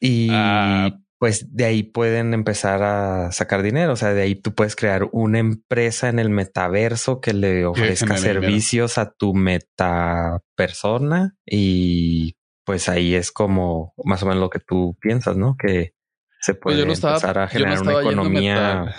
Y 0.00 0.28
ah. 0.30 0.90
pues 1.18 1.54
de 1.54 1.64
ahí 1.64 1.82
pueden 1.82 2.34
empezar 2.34 2.82
a 2.82 3.32
sacar 3.32 3.62
dinero. 3.62 3.92
O 3.92 3.96
sea, 3.96 4.14
de 4.14 4.22
ahí 4.22 4.34
tú 4.34 4.54
puedes 4.54 4.76
crear 4.76 5.08
una 5.12 5.38
empresa 5.38 6.08
en 6.08 6.18
el 6.18 6.30
metaverso 6.30 7.20
que 7.20 7.32
le 7.32 7.66
ofrezca 7.66 8.16
servicios 8.16 8.98
a 8.98 9.12
tu 9.12 9.34
meta 9.34 10.40
persona. 10.54 11.36
Y 11.46 12.36
pues 12.64 12.88
ahí 12.88 13.14
es 13.14 13.32
como 13.32 13.94
más 14.04 14.22
o 14.22 14.26
menos 14.26 14.40
lo 14.40 14.50
que 14.50 14.60
tú 14.60 14.96
piensas, 15.00 15.36
¿no? 15.36 15.56
Que 15.58 15.94
se 16.40 16.54
pues 16.54 16.76
puede 16.76 16.82
empezar 16.82 17.38
a 17.38 17.48
generar 17.48 17.82
una 17.82 18.00
economía. 18.00 18.96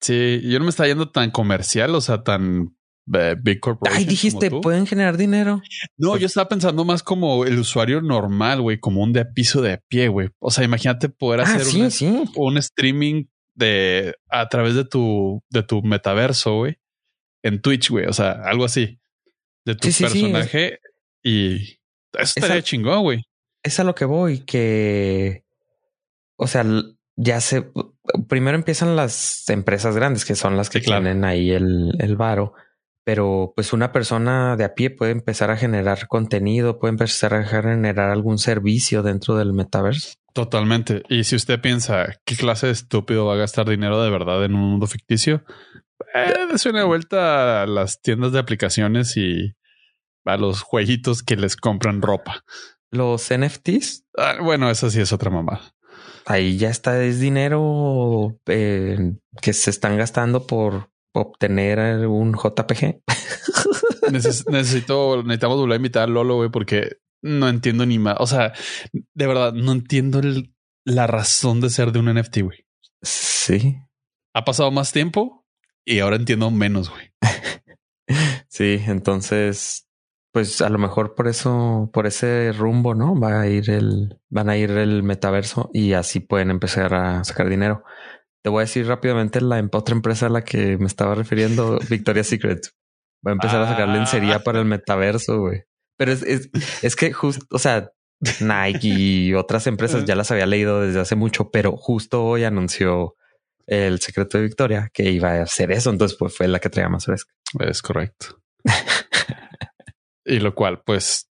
Sí, 0.00 0.40
yo 0.44 0.58
no 0.58 0.64
me 0.64 0.70
estaba 0.70 0.88
yendo 0.88 1.10
tan 1.10 1.30
comercial, 1.30 1.94
o 1.94 2.00
sea, 2.00 2.22
tan 2.22 2.74
Big 3.06 3.60
Corporation. 3.60 3.98
Ay, 3.98 4.04
dijiste, 4.04 4.50
pueden 4.50 4.86
generar 4.86 5.16
dinero. 5.16 5.62
No, 5.96 6.16
yo 6.16 6.26
estaba 6.26 6.48
pensando 6.48 6.84
más 6.84 7.02
como 7.02 7.44
el 7.44 7.58
usuario 7.58 8.00
normal, 8.00 8.60
güey, 8.60 8.78
como 8.78 9.02
un 9.02 9.12
de 9.12 9.24
piso 9.24 9.62
de 9.62 9.78
pie, 9.88 10.08
güey. 10.08 10.30
O 10.38 10.50
sea, 10.50 10.64
imagínate 10.64 11.08
poder 11.08 11.40
ah, 11.40 11.44
hacer 11.44 11.66
un, 12.36 12.58
streaming 12.58 13.24
de 13.54 14.14
a 14.28 14.48
través 14.48 14.74
de 14.74 14.84
tu, 14.84 15.42
de 15.50 15.62
tu 15.62 15.82
metaverso, 15.82 16.58
güey, 16.58 16.76
en 17.42 17.60
Twitch, 17.60 17.90
güey. 17.90 18.06
O 18.06 18.12
sea, 18.12 18.32
algo 18.44 18.64
así 18.64 19.00
de 19.64 19.74
tu 19.74 19.88
personaje 19.88 20.80
y 21.22 21.80
eso 22.12 22.34
estaría 22.36 22.62
chingón, 22.62 23.02
güey. 23.02 23.22
Es 23.62 23.78
a 23.78 23.84
lo 23.84 23.94
que 23.94 24.04
voy, 24.06 24.40
que, 24.40 25.44
o 26.36 26.46
sea, 26.46 26.64
ya 27.16 27.40
se, 27.40 27.70
primero 28.28 28.56
empiezan 28.56 28.96
las 28.96 29.48
empresas 29.50 29.94
grandes 29.94 30.24
que 30.24 30.34
son 30.34 30.56
las 30.56 30.70
que 30.70 30.80
tienen 30.80 31.24
ahí 31.24 31.50
el, 31.50 31.92
el 31.98 32.16
varo 32.16 32.54
pero 33.10 33.52
pues 33.56 33.72
una 33.72 33.90
persona 33.90 34.54
de 34.56 34.62
a 34.62 34.74
pie 34.74 34.88
puede 34.88 35.10
empezar 35.10 35.50
a 35.50 35.56
generar 35.56 36.06
contenido, 36.06 36.78
puede 36.78 36.92
empezar 36.92 37.34
a 37.34 37.42
generar 37.42 38.08
algún 38.08 38.38
servicio 38.38 39.02
dentro 39.02 39.36
del 39.36 39.52
metaverso. 39.52 40.14
Totalmente. 40.32 41.02
Y 41.08 41.24
si 41.24 41.34
usted 41.34 41.60
piensa 41.60 42.06
qué 42.24 42.36
clase 42.36 42.68
de 42.68 42.72
estúpido 42.72 43.26
va 43.26 43.34
a 43.34 43.38
gastar 43.38 43.68
dinero 43.68 44.00
de 44.00 44.10
verdad 44.10 44.44
en 44.44 44.54
un 44.54 44.60
mundo 44.60 44.86
ficticio, 44.86 45.42
eh, 46.14 46.46
es 46.54 46.66
una 46.66 46.84
vuelta 46.84 47.62
a 47.62 47.66
las 47.66 48.00
tiendas 48.00 48.30
de 48.30 48.38
aplicaciones 48.38 49.16
y 49.16 49.56
a 50.24 50.36
los 50.36 50.62
jueguitos 50.62 51.24
que 51.24 51.34
les 51.34 51.56
compran 51.56 52.02
ropa. 52.02 52.44
Los 52.92 53.28
NFTs. 53.36 54.04
Ah, 54.16 54.36
bueno, 54.40 54.70
eso 54.70 54.88
sí 54.88 55.00
es 55.00 55.12
otra 55.12 55.32
mamá. 55.32 55.60
Ahí 56.26 56.58
ya 56.58 56.70
está, 56.70 57.02
es 57.02 57.18
dinero 57.18 58.38
eh, 58.46 59.14
que 59.42 59.52
se 59.52 59.70
están 59.70 59.98
gastando 59.98 60.46
por 60.46 60.90
obtener 61.12 62.06
un 62.06 62.34
JPG. 62.34 63.02
necesito, 64.12 65.22
necesitamos 65.22 65.58
volver 65.58 65.74
a 65.74 65.76
invitar 65.76 66.02
a 66.04 66.06
Lolo, 66.06 66.36
güey, 66.36 66.50
porque 66.50 66.98
no 67.22 67.48
entiendo 67.48 67.86
ni 67.86 67.98
más. 67.98 68.16
O 68.18 68.26
sea, 68.26 68.52
de 68.92 69.26
verdad, 69.26 69.52
no 69.52 69.72
entiendo 69.72 70.20
la 70.84 71.06
razón 71.06 71.60
de 71.60 71.70
ser 71.70 71.92
de 71.92 71.98
un 71.98 72.14
NFT, 72.14 72.42
güey. 72.42 72.66
Sí. 73.02 73.78
Ha 74.34 74.44
pasado 74.44 74.70
más 74.70 74.92
tiempo 74.92 75.46
y 75.84 76.00
ahora 76.00 76.16
entiendo 76.16 76.50
menos, 76.50 76.90
güey. 76.90 77.10
sí, 78.48 78.80
entonces, 78.86 79.88
pues 80.32 80.60
a 80.62 80.68
lo 80.68 80.78
mejor 80.78 81.14
por 81.14 81.28
eso, 81.28 81.90
por 81.92 82.06
ese 82.06 82.52
rumbo, 82.52 82.94
¿no? 82.94 83.18
Va 83.18 83.40
a 83.40 83.48
ir 83.48 83.70
el, 83.70 84.18
van 84.28 84.48
a 84.48 84.56
ir 84.56 84.70
el 84.70 85.02
metaverso 85.02 85.70
y 85.72 85.94
así 85.94 86.20
pueden 86.20 86.50
empezar 86.50 86.94
a 86.94 87.24
sacar 87.24 87.48
dinero. 87.48 87.84
Te 88.42 88.50
voy 88.50 88.60
a 88.60 88.64
decir 88.64 88.86
rápidamente 88.86 89.40
la 89.40 89.62
otra 89.72 89.94
empresa 89.94 90.26
a 90.26 90.30
la 90.30 90.42
que 90.42 90.78
me 90.78 90.86
estaba 90.86 91.14
refiriendo, 91.14 91.78
Victoria's 91.90 92.28
Secret. 92.28 92.68
Va 93.26 93.32
a 93.32 93.34
empezar 93.34 93.60
a 93.60 93.68
sacar 93.68 93.88
lencería 93.88 94.36
ah. 94.36 94.42
para 94.42 94.60
el 94.60 94.64
metaverso, 94.64 95.40
güey. 95.40 95.64
Pero 95.96 96.12
es, 96.12 96.22
es, 96.22 96.50
es 96.82 96.96
que 96.96 97.12
justo, 97.12 97.44
o 97.50 97.58
sea, 97.58 97.90
Nike 98.40 98.88
y 98.88 99.34
otras 99.34 99.66
empresas 99.66 100.04
ya 100.04 100.14
las 100.14 100.30
había 100.30 100.46
leído 100.46 100.80
desde 100.80 101.00
hace 101.00 101.16
mucho, 101.16 101.50
pero 101.50 101.76
justo 101.76 102.24
hoy 102.24 102.44
anunció 102.44 103.14
el 103.66 104.00
secreto 104.00 104.36
de 104.36 104.44
Victoria 104.44 104.90
que 104.92 105.10
iba 105.10 105.30
a 105.32 105.42
hacer 105.42 105.70
eso. 105.70 105.90
Entonces, 105.90 106.16
pues 106.18 106.36
fue 106.36 106.48
la 106.48 106.58
que 106.58 106.70
traía 106.70 106.88
más 106.88 107.04
fresca. 107.04 107.32
Es 107.60 107.82
correcto. 107.82 108.40
y 110.24 110.40
lo 110.40 110.54
cual, 110.54 110.82
pues, 110.84 111.30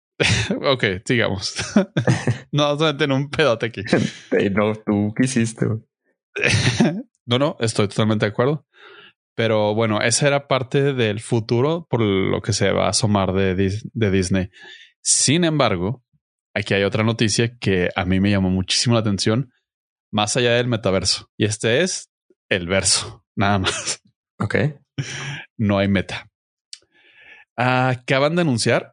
ok, 0.62 0.85
sigamos. 1.05 1.55
no, 2.53 2.64
vamos 2.64 2.83
a 2.83 2.97
tener 2.97 3.17
un 3.17 3.31
pedote 3.31 3.67
aquí. 3.67 3.83
no, 4.53 4.75
tú 4.75 5.14
quisiste. 5.17 5.67
no, 7.27 7.38
no, 7.38 7.57
estoy 7.61 7.88
totalmente 7.88 8.27
de 8.27 8.33
acuerdo. 8.33 8.66
Pero 9.37 9.75
bueno, 9.75 10.01
esa 10.01 10.29
era 10.29 10.47
parte 10.47 10.92
del 10.92 11.20
futuro 11.20 11.87
por 11.90 12.01
lo 12.01 12.40
que 12.40 12.53
se 12.53 12.70
va 12.70 12.87
a 12.87 12.90
asomar 12.90 13.33
de, 13.33 13.55
de 13.55 14.11
Disney. 14.11 14.51
Sin 15.03 15.44
embargo, 15.44 16.05
aquí 16.55 16.75
hay 16.75 16.85
otra 16.85 17.03
noticia 17.03 17.57
que 17.59 17.90
a 17.97 18.05
mí 18.05 18.20
me 18.20 18.31
llamó 18.31 18.51
muchísimo 18.51 18.94
la 18.94 19.01
atención, 19.01 19.53
más 20.12 20.37
allá 20.37 20.53
del 20.53 20.68
metaverso. 20.68 21.31
Y 21.37 21.47
este 21.47 21.83
es 21.83 22.11
el 22.49 22.66
verso, 22.66 23.25
nada 23.37 23.59
más. 23.59 24.01
Ok. 24.40 24.57
No 25.57 25.79
hay 25.79 25.87
meta. 25.87 26.29
Acaban 27.57 28.35
de 28.35 28.42
anunciar 28.42 28.92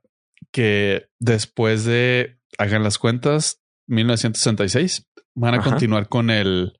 que 0.51 1.08
después 1.19 1.84
de, 1.84 2.38
hagan 2.60 2.84
las 2.84 2.99
cuentas, 2.99 3.60
1966, 3.88 5.10
van 5.34 5.56
a 5.56 5.62
continuar 5.62 6.10
con 6.10 6.30
el 6.30 6.80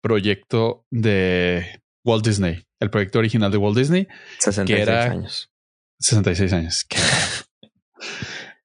proyecto 0.00 0.86
de 0.90 1.82
Walt 2.04 2.24
Disney, 2.24 2.64
el 2.80 2.90
proyecto 2.90 3.18
original 3.18 3.50
de 3.50 3.58
Walt 3.58 3.76
Disney. 3.76 4.08
66 4.38 4.88
años. 4.88 5.50
66 5.98 6.52
años. 6.52 6.86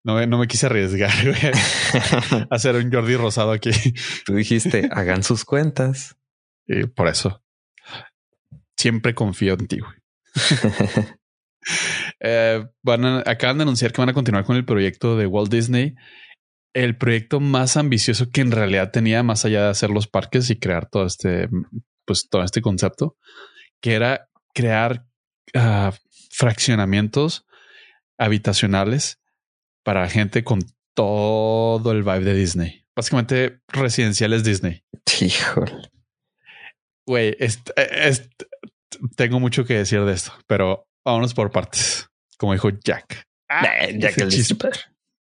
No, 0.05 0.23
no 0.27 0.37
me 0.37 0.45
quise 0.45 0.67
arriesgar 0.67 1.09
a 1.09 2.47
hacer 2.55 2.75
un 2.75 2.93
Jordi 2.93 3.15
Rosado 3.15 3.51
aquí. 3.51 3.71
Tú 4.23 4.35
dijiste, 4.35 4.87
hagan 4.91 5.23
sus 5.23 5.43
cuentas. 5.45 6.15
Y 6.67 6.85
por 6.85 7.07
eso 7.07 7.43
siempre 8.77 9.15
confío 9.15 9.53
en 9.53 9.67
ti. 9.67 9.79
eh, 12.19 12.63
van 12.83 13.23
acaban 13.27 13.57
de 13.57 13.63
anunciar 13.63 13.91
que 13.91 14.01
van 14.01 14.09
a 14.09 14.13
continuar 14.13 14.45
con 14.45 14.55
el 14.55 14.65
proyecto 14.65 15.17
de 15.17 15.25
Walt 15.25 15.51
Disney 15.51 15.95
el 16.75 16.97
proyecto 16.97 17.39
más 17.39 17.77
ambicioso 17.77 18.29
que 18.31 18.41
en 18.41 18.51
realidad 18.51 18.91
tenía, 18.91 19.23
más 19.23 19.45
allá 19.45 19.63
de 19.63 19.69
hacer 19.69 19.89
los 19.89 20.07
parques 20.07 20.49
y 20.49 20.59
crear 20.59 20.89
todo 20.89 21.05
este, 21.05 21.47
pues 22.05 22.27
todo 22.29 22.43
este 22.43 22.61
concepto, 22.61 23.17
que 23.81 23.93
era 23.93 24.29
crear 24.53 25.05
ah, 25.55 25.93
fraccionamientos 26.29 27.47
habitacionales 28.17 29.21
para 29.83 30.09
gente 30.09 30.43
con 30.43 30.59
todo 30.93 31.93
el 31.93 32.03
vibe 32.03 32.25
de 32.25 32.33
Disney. 32.33 32.85
Básicamente 32.93 33.61
residenciales 33.69 34.43
Disney. 34.43 34.83
Híjole. 35.21 35.89
Güey, 37.07 37.37
tengo 39.15 39.39
mucho 39.39 39.63
que 39.63 39.75
decir 39.75 40.03
de 40.03 40.11
esto, 40.11 40.33
pero 40.45 40.89
vámonos 41.05 41.33
por 41.33 41.51
partes. 41.51 42.09
Como 42.37 42.51
dijo 42.51 42.69
Jack. 42.69 43.27
Ah, 43.47 43.63
Jack 43.97 44.17
el 44.17 44.31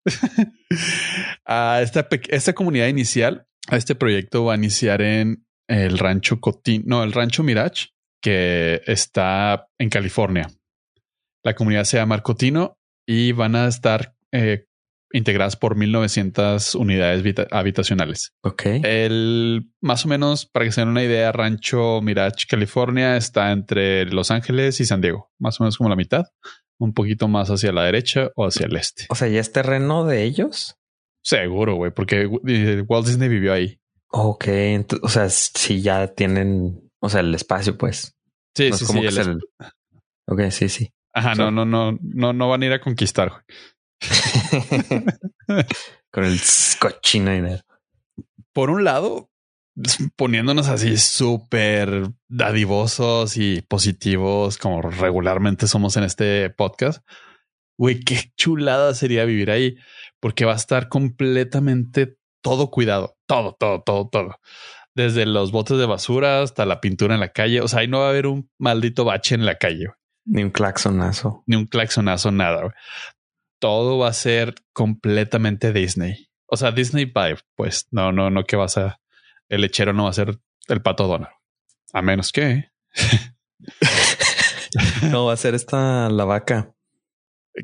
a 1.45 1.79
esta, 1.81 2.07
esta 2.29 2.53
comunidad 2.53 2.87
inicial, 2.87 3.45
a 3.67 3.77
este 3.77 3.95
proyecto 3.95 4.45
va 4.45 4.53
a 4.53 4.57
iniciar 4.57 5.01
en 5.01 5.45
el 5.67 5.97
rancho 5.97 6.39
Cotino, 6.39 6.83
no, 6.85 7.03
el 7.03 7.13
rancho 7.13 7.43
Mirage, 7.43 7.89
que 8.21 8.81
está 8.85 9.67
en 9.79 9.89
California. 9.89 10.49
La 11.43 11.55
comunidad 11.55 11.85
se 11.85 11.97
llama 11.97 12.21
Cotino 12.21 12.77
y 13.07 13.31
van 13.31 13.55
a 13.55 13.67
estar 13.67 14.13
eh, 14.31 14.65
integradas 15.13 15.55
por 15.55 15.75
1900 15.75 16.75
unidades 16.75 17.23
habitacionales. 17.51 18.33
Ok. 18.41 18.63
El 18.83 19.71
más 19.81 20.05
o 20.05 20.09
menos, 20.09 20.45
para 20.45 20.65
que 20.65 20.71
se 20.71 20.81
den 20.81 20.89
una 20.89 21.03
idea, 21.03 21.31
Rancho 21.31 22.01
Mirage, 22.01 22.45
California 22.47 23.17
está 23.17 23.51
entre 23.51 24.05
Los 24.05 24.31
Ángeles 24.31 24.79
y 24.79 24.85
San 24.85 25.01
Diego, 25.01 25.31
más 25.39 25.59
o 25.59 25.63
menos 25.63 25.77
como 25.77 25.89
la 25.89 25.95
mitad, 25.95 26.25
un 26.81 26.93
poquito 26.93 27.27
más 27.27 27.49
hacia 27.49 27.71
la 27.71 27.83
derecha 27.83 28.31
o 28.35 28.47
hacia 28.47 28.65
el 28.65 28.75
este. 28.75 29.05
O 29.09 29.15
sea, 29.15 29.27
ya 29.27 29.39
es 29.39 29.51
terreno 29.51 30.03
de 30.03 30.23
ellos. 30.23 30.77
Seguro, 31.23 31.75
güey, 31.75 31.91
porque 31.91 32.25
Walt 32.25 33.05
Disney 33.05 33.29
vivió 33.29 33.53
ahí. 33.53 33.79
Ok, 34.07 34.47
o 35.03 35.07
sea, 35.07 35.29
si 35.29 35.81
ya 35.81 36.07
tienen, 36.07 36.89
o 36.99 37.07
sea, 37.07 37.19
el 37.19 37.33
espacio, 37.35 37.77
pues. 37.77 38.15
Sí, 38.55 38.71
sí, 38.73 38.85
sí. 38.85 38.99
El... 38.99 39.39
Ok, 40.27 40.49
sí, 40.49 40.69
sí. 40.69 40.91
Ajá, 41.13 41.35
no, 41.35 41.51
no, 41.51 41.65
no, 41.65 41.97
no, 42.01 42.33
no 42.33 42.49
van 42.49 42.63
a 42.63 42.65
ir 42.65 42.73
a 42.73 42.81
conquistar. 42.81 43.43
Con 46.11 46.25
el 46.25 46.39
cochino 46.79 47.31
dinero. 47.31 47.61
Por 48.53 48.71
un 48.71 48.83
lado, 48.83 49.29
poniéndonos 50.15 50.67
así 50.67 50.97
súper 50.97 52.09
dadivosos 52.27 53.37
y 53.37 53.61
positivos, 53.61 54.57
como 54.57 54.81
regularmente 54.81 55.67
somos 55.67 55.97
en 55.97 56.03
este 56.03 56.49
podcast. 56.49 57.05
Güey, 57.77 58.01
qué 58.01 58.31
chulada 58.37 58.93
sería 58.93 59.25
vivir 59.25 59.49
ahí, 59.49 59.77
porque 60.19 60.45
va 60.45 60.53
a 60.53 60.57
estar 60.57 60.89
completamente 60.89 62.17
todo 62.41 62.69
cuidado, 62.69 63.17
todo, 63.27 63.55
todo, 63.59 63.81
todo, 63.81 64.09
todo. 64.09 64.35
Desde 64.93 65.25
los 65.25 65.51
botes 65.51 65.77
de 65.77 65.85
basura 65.85 66.41
hasta 66.41 66.65
la 66.65 66.81
pintura 66.81 67.13
en 67.13 67.21
la 67.21 67.31
calle. 67.31 67.61
O 67.61 67.67
sea, 67.67 67.79
ahí 67.79 67.87
no 67.87 67.99
va 67.99 68.07
a 68.07 68.09
haber 68.09 68.27
un 68.27 68.49
maldito 68.59 69.05
bache 69.05 69.35
en 69.35 69.45
la 69.45 69.55
calle. 69.55 69.87
Ni 70.25 70.43
un 70.43 70.51
claxonazo. 70.51 71.43
Ni 71.47 71.55
un 71.55 71.65
claxonazo, 71.65 72.31
nada. 72.31 72.73
Todo 73.59 73.97
va 73.97 74.09
a 74.09 74.13
ser 74.13 74.55
completamente 74.73 75.71
Disney. 75.71 76.27
O 76.47 76.57
sea, 76.57 76.71
Disney 76.71 77.05
vibe, 77.05 77.39
pues 77.55 77.87
no, 77.91 78.11
no, 78.11 78.29
no 78.29 78.43
que 78.43 78.57
vas 78.57 78.77
a. 78.77 78.99
El 79.51 79.61
lechero 79.61 79.91
no 79.91 80.05
va 80.05 80.11
a 80.11 80.13
ser 80.13 80.39
el 80.69 80.81
pato 80.81 81.07
Donald. 81.07 81.33
A 81.91 82.01
menos 82.01 82.31
que. 82.31 82.69
no, 85.11 85.25
va 85.25 85.33
a 85.33 85.37
ser 85.37 85.55
esta 85.55 86.09
la 86.09 86.23
vaca. 86.23 86.73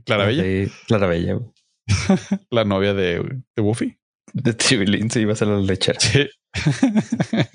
Clarabella. 0.06 0.70
Clarabella. 0.86 1.40
la 2.52 2.66
novia 2.66 2.94
de, 2.94 3.42
de 3.56 3.62
Woofy. 3.62 3.98
De 4.34 4.54
Tribilín 4.54 5.10
se 5.10 5.22
iba 5.22 5.32
a 5.32 5.38
ser 5.38 5.48
la 5.48 5.60
lechera. 5.60 5.98
Sí. 6.02 6.30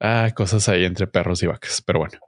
ah, 0.00 0.30
cosas 0.36 0.68
ahí 0.68 0.84
entre 0.84 1.08
perros 1.08 1.42
y 1.42 1.48
vacas, 1.48 1.82
pero 1.84 1.98
bueno. 1.98 2.20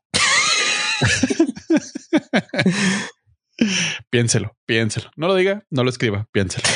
piénselo, 4.11 4.57
piénselo. 4.67 5.09
No 5.15 5.29
lo 5.29 5.37
diga, 5.37 5.65
no 5.71 5.85
lo 5.85 5.91
escriba, 5.91 6.27
piénselo. 6.33 6.67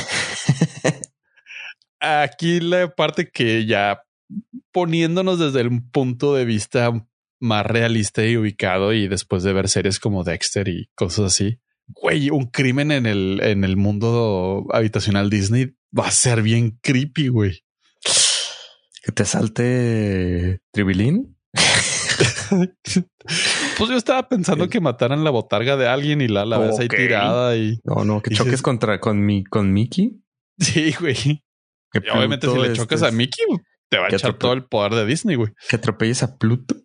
Aquí 2.03 2.59
la 2.59 2.93
parte 2.95 3.31
que 3.31 3.65
ya 3.65 4.03
poniéndonos 4.73 5.39
desde 5.39 5.61
el 5.61 5.83
punto 5.91 6.35
de 6.35 6.45
vista 6.45 6.93
más 7.41 7.65
realista 7.65 8.27
y 8.27 8.37
ubicado 8.37 8.93
y 8.93 9.07
después 9.07 9.45
de 9.45 9.53
ver 9.53 9.69
series 9.69 10.01
como 10.01 10.25
Dexter 10.25 10.67
y 10.69 10.89
cosas 10.97 11.27
así, 11.27 11.61
güey, 11.89 12.31
un 12.31 12.47
crimen 12.47 12.91
en 12.91 13.07
el, 13.07 13.41
en 13.43 13.63
el 13.65 13.77
mundo 13.77 14.67
habitacional 14.73 15.31
Disney 15.31 15.75
va 15.97 16.09
a 16.09 16.11
ser 16.11 16.43
bien 16.43 16.79
creepy, 16.83 17.29
güey. 17.29 17.65
Que 19.05 19.13
te 19.13 19.25
salte 19.25 20.61
Tribilín. 20.73 21.37
pues 23.79 23.91
yo 23.91 23.97
estaba 23.97 24.29
pensando 24.29 24.69
que 24.69 24.81
mataran 24.81 25.25
la 25.25 25.31
botarga 25.31 25.77
de 25.77 25.87
alguien 25.89 26.21
y 26.21 26.29
la, 26.29 26.45
la 26.45 26.59
ves 26.59 26.79
ahí 26.79 26.89
tirada 26.89 27.57
y. 27.57 27.81
No, 27.85 28.05
no, 28.05 28.23
que 28.23 28.35
choques 28.35 28.63
contra 28.63 29.01
con 29.01 29.25
mi 29.25 29.45
con 29.45 29.73
Mickey. 29.73 30.21
Sí, 30.59 30.95
güey. 30.99 31.43
Obviamente, 32.15 32.49
si 32.49 32.59
le 32.59 32.73
chocas 32.73 33.03
a 33.03 33.11
Mickey, 33.11 33.45
te 33.89 33.99
va 33.99 34.07
a 34.07 34.09
echar 34.09 34.35
todo 34.35 34.53
el 34.53 34.65
poder 34.65 34.95
de 34.95 35.07
Disney, 35.07 35.37
güey. 35.37 35.53
Que 35.69 35.77
atropelles 35.77 36.23
a 36.23 36.37
Pluto. 36.37 36.77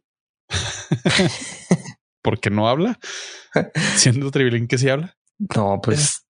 porque 2.21 2.49
no 2.49 2.67
habla. 2.67 2.99
Siendo 3.95 4.31
Tribilín 4.31 4.67
que 4.67 4.77
sí 4.77 4.89
habla. 4.89 5.15
No, 5.39 5.79
pues 5.81 6.27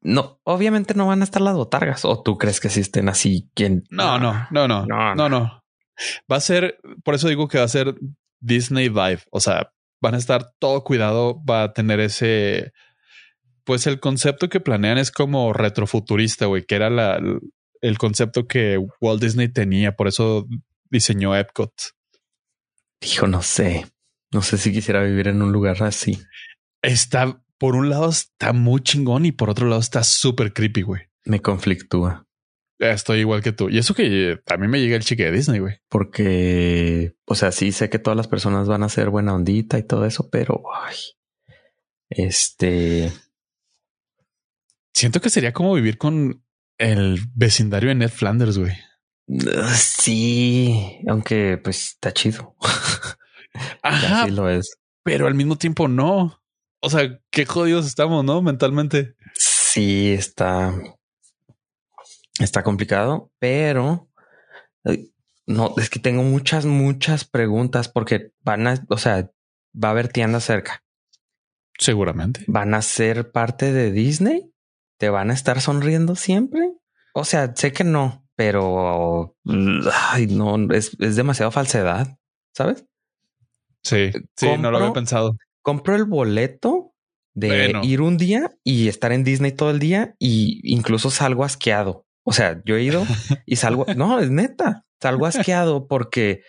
no, 0.00 0.40
obviamente 0.44 0.94
no 0.94 1.06
van 1.06 1.20
a 1.20 1.24
estar 1.24 1.40
las 1.42 1.54
botargas. 1.54 2.04
O 2.04 2.22
tú 2.22 2.36
crees 2.36 2.60
que 2.60 2.68
existen 2.68 3.08
así? 3.08 3.50
¿Quién? 3.54 3.84
No, 3.90 4.18
no, 4.18 4.46
no, 4.50 4.66
no, 4.66 4.84
no, 4.86 5.14
no, 5.14 5.28
no. 5.28 5.62
Va 6.30 6.36
a 6.36 6.40
ser, 6.40 6.78
por 7.04 7.14
eso 7.14 7.28
digo 7.28 7.46
que 7.46 7.58
va 7.58 7.64
a 7.64 7.68
ser 7.68 7.94
Disney 8.40 8.88
Vibe. 8.88 9.22
O 9.30 9.40
sea, 9.40 9.72
van 10.00 10.14
a 10.14 10.18
estar 10.18 10.50
todo 10.58 10.82
cuidado, 10.82 11.42
va 11.44 11.62
a 11.62 11.72
tener 11.72 12.00
ese, 12.00 12.72
pues 13.64 13.86
el 13.86 14.00
concepto 14.00 14.48
que 14.48 14.60
planean 14.60 14.98
es 14.98 15.12
como 15.12 15.52
retrofuturista, 15.52 16.46
güey, 16.46 16.64
que 16.64 16.74
era 16.74 16.90
la, 16.90 17.20
el 17.82 17.98
concepto 17.98 18.46
que 18.46 18.78
Walt 19.00 19.22
Disney 19.22 19.48
tenía. 19.48 19.94
Por 19.94 20.08
eso 20.08 20.48
diseñó 20.88 21.36
Epcot. 21.36 21.72
Dijo, 23.00 23.26
no 23.26 23.42
sé. 23.42 23.86
No 24.32 24.40
sé 24.40 24.56
si 24.56 24.72
quisiera 24.72 25.02
vivir 25.02 25.28
en 25.28 25.42
un 25.42 25.52
lugar 25.52 25.82
así. 25.82 26.18
Está, 26.80 27.42
por 27.58 27.74
un 27.76 27.90
lado 27.90 28.08
está 28.08 28.52
muy 28.52 28.80
chingón 28.80 29.26
y 29.26 29.32
por 29.32 29.50
otro 29.50 29.66
lado 29.68 29.80
está 29.80 30.02
súper 30.04 30.52
creepy, 30.52 30.82
güey. 30.82 31.02
Me 31.24 31.42
conflictúa. 31.42 32.26
Estoy 32.78 33.20
igual 33.20 33.42
que 33.42 33.52
tú. 33.52 33.68
Y 33.68 33.78
eso 33.78 33.94
que 33.94 34.40
a 34.46 34.56
mí 34.56 34.66
me 34.66 34.80
llega 34.80 34.96
el 34.96 35.04
chique 35.04 35.24
de 35.24 35.32
Disney, 35.32 35.60
güey. 35.60 35.78
Porque, 35.88 37.14
o 37.26 37.34
sea, 37.34 37.52
sí 37.52 37.70
sé 37.70 37.90
que 37.90 37.98
todas 37.98 38.16
las 38.16 38.26
personas 38.26 38.66
van 38.66 38.82
a 38.82 38.88
ser 38.88 39.10
buena 39.10 39.34
ondita 39.34 39.78
y 39.78 39.84
todo 39.84 40.04
eso, 40.04 40.30
pero 40.30 40.62
ay, 40.74 40.96
este. 42.10 43.12
Siento 44.94 45.20
que 45.20 45.30
sería 45.30 45.52
como 45.52 45.74
vivir 45.74 45.96
con 45.96 46.44
el 46.82 47.20
vecindario 47.34 47.88
de 47.90 47.94
Ned 47.94 48.10
Flanders, 48.10 48.58
güey. 48.58 48.76
Sí, 49.74 50.98
aunque 51.08 51.58
pues 51.62 51.90
está 51.90 52.12
chido. 52.12 52.56
Ajá. 53.82 54.26
lo 54.28 54.48
es. 54.48 54.78
Pero 55.04 55.26
al 55.26 55.34
mismo 55.34 55.56
tiempo 55.56 55.88
no. 55.88 56.42
O 56.80 56.90
sea, 56.90 57.20
qué 57.30 57.46
jodidos 57.46 57.86
estamos, 57.86 58.24
¿no? 58.24 58.42
Mentalmente. 58.42 59.14
Sí, 59.34 60.12
está. 60.12 60.74
Está 62.38 62.62
complicado, 62.62 63.30
pero 63.38 64.08
no, 65.46 65.74
es 65.76 65.90
que 65.90 66.00
tengo 66.00 66.22
muchas, 66.22 66.64
muchas 66.64 67.24
preguntas 67.24 67.88
porque 67.88 68.32
van 68.40 68.66
a, 68.66 68.84
o 68.88 68.98
sea, 68.98 69.30
va 69.72 69.88
a 69.88 69.90
haber 69.90 70.08
tiendas 70.08 70.44
cerca. 70.44 70.82
Seguramente. 71.78 72.44
¿Van 72.46 72.74
a 72.74 72.82
ser 72.82 73.32
parte 73.32 73.72
de 73.72 73.90
Disney? 73.90 74.51
¿Te 74.98 75.08
van 75.08 75.30
a 75.30 75.34
estar 75.34 75.60
sonriendo 75.60 76.16
siempre? 76.16 76.72
O 77.14 77.24
sea, 77.24 77.54
sé 77.54 77.72
que 77.72 77.84
no, 77.84 78.26
pero 78.36 79.36
ay, 80.10 80.26
no, 80.26 80.56
es, 80.72 80.96
es 80.98 81.16
demasiado 81.16 81.50
falsedad, 81.50 82.18
¿sabes? 82.52 82.86
Sí, 83.82 84.10
sí, 84.36 84.48
no 84.58 84.70
lo 84.70 84.78
había 84.78 84.92
pensado. 84.92 85.36
Compro 85.60 85.96
el 85.96 86.04
boleto 86.04 86.94
de 87.34 87.72
ir 87.82 88.00
un 88.00 88.16
día 88.16 88.50
y 88.62 88.88
estar 88.88 89.12
en 89.12 89.24
Disney 89.24 89.52
todo 89.52 89.70
el 89.70 89.78
día 89.78 90.14
y 90.18 90.60
incluso 90.64 91.10
salgo 91.10 91.44
asqueado. 91.44 92.06
O 92.24 92.32
sea, 92.32 92.62
yo 92.64 92.76
he 92.76 92.82
ido 92.82 93.04
y 93.46 93.56
salgo, 93.56 93.86
no, 93.96 94.20
es 94.20 94.30
neta, 94.30 94.86
salgo 95.00 95.26
asqueado 95.26 95.86
porque 95.88 96.42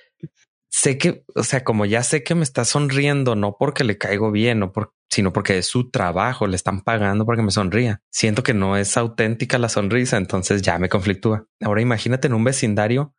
sé 0.84 0.98
que, 0.98 1.24
o 1.34 1.44
sea, 1.44 1.64
como 1.64 1.86
ya 1.86 2.04
sé 2.04 2.24
que 2.24 2.36
me 2.36 2.44
está 2.44 2.66
sonriendo, 2.66 3.36
no 3.38 3.56
porque 3.58 3.86
le 3.86 3.98
caigo 3.98 4.32
bien, 4.32 4.70
por, 4.70 4.94
sino 5.10 5.32
porque 5.32 5.58
es 5.58 5.66
su 5.66 5.90
trabajo, 5.90 6.46
le 6.46 6.58
están 6.58 6.82
pagando 6.82 7.26
para 7.26 7.38
que 7.38 7.44
me 7.44 7.52
sonría. 7.52 8.02
Siento 8.12 8.44
que 8.44 8.54
no 8.54 8.76
es 8.76 8.98
auténtica 8.98 9.58
la 9.58 9.70
sonrisa, 9.70 10.18
entonces 10.18 10.62
ya 10.62 10.78
me 10.80 10.90
conflictúa. 10.90 11.48
Ahora 11.62 11.82
imagínate 11.82 12.28
en 12.28 12.34
un 12.34 12.44
vecindario 12.44 13.16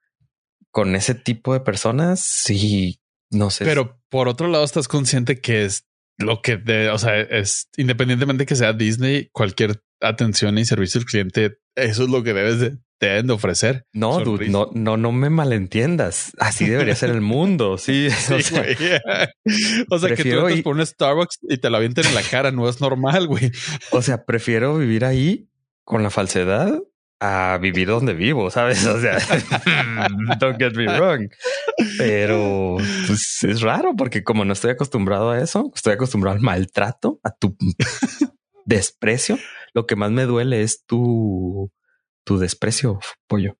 con 0.71 0.95
ese 0.95 1.15
tipo 1.15 1.55
de 1.55 1.61
personas 1.61 2.51
y 2.51 3.01
no 3.31 3.49
sé. 3.49 3.65
Pero 3.65 3.99
por 4.11 4.29
otro 4.29 4.49
lado, 4.49 4.65
estás 4.65 4.87
consciente 4.87 5.41
que 5.41 5.65
es 5.65 5.87
lo 6.19 6.43
que 6.43 6.59
de, 6.59 6.91
o 6.91 6.99
sea, 6.99 7.19
es 7.19 7.71
independientemente 7.79 8.45
que 8.45 8.57
sea 8.57 8.75
Disney, 8.75 9.31
cualquier 9.33 9.83
atención 10.05 10.59
y 10.59 10.65
servicio 10.65 11.01
al 11.01 11.07
cliente, 11.07 11.59
eso 11.75 12.05
es 12.05 12.09
lo 12.09 12.23
que 12.23 12.33
debes 12.33 12.61
de, 12.61 12.79
deben 13.01 13.27
de 13.27 13.33
ofrecer. 13.33 13.87
No, 13.93 14.21
no, 14.21 14.71
no, 14.73 14.97
no 14.97 15.13
me 15.13 15.31
malentiendas. 15.31 16.33
Así 16.39 16.67
debería 16.67 16.95
ser 16.95 17.11
el 17.11 17.21
mundo. 17.21 17.79
Sí, 17.79 18.09
o 18.33 18.41
sea, 18.41 18.63
o 19.91 19.99
sea 19.99 20.15
que 20.15 20.25
tú 20.25 20.47
entras 20.47 20.63
por 20.63 20.77
un 20.77 20.87
Starbucks 20.87 21.39
y 21.43 21.59
te 21.59 21.71
la 21.71 21.79
avienten 21.79 22.07
en 22.07 22.15
la 22.15 22.23
cara. 22.23 22.51
No 22.51 22.69
es 22.69 22.81
normal, 22.81 23.27
güey. 23.27 23.51
O 23.91 24.03
sea, 24.03 24.25
prefiero 24.25 24.77
vivir 24.79 25.05
ahí 25.05 25.49
con 25.85 26.03
la 26.03 26.11
falsedad 26.11 26.81
a 27.21 27.59
vivir 27.59 27.89
donde 27.89 28.13
vivo, 28.13 28.51
¿sabes? 28.51 28.85
O 28.87 29.01
sea, 29.01 29.19
don't 30.39 30.59
get 30.59 30.75
me 30.75 30.87
wrong. 30.87 31.29
Pero 31.97 32.77
pues, 33.07 33.39
es 33.45 33.63
raro 33.63 33.95
porque 33.97 34.23
como 34.23 34.45
no 34.45 34.53
estoy 34.53 34.73
acostumbrado 34.73 35.31
a 35.31 35.41
eso, 35.41 35.73
estoy 35.75 35.95
acostumbrado 35.95 36.37
al 36.37 36.43
maltrato, 36.43 37.21
a 37.23 37.31
tu 37.31 37.57
desprecio. 38.65 39.39
Lo 39.73 39.87
que 39.87 39.97
más 39.97 40.11
me 40.11 40.25
duele 40.25 40.63
es 40.63 40.85
tu, 40.85 41.71
tu 42.25 42.39
desprecio, 42.39 43.01
pollo. 43.27 43.57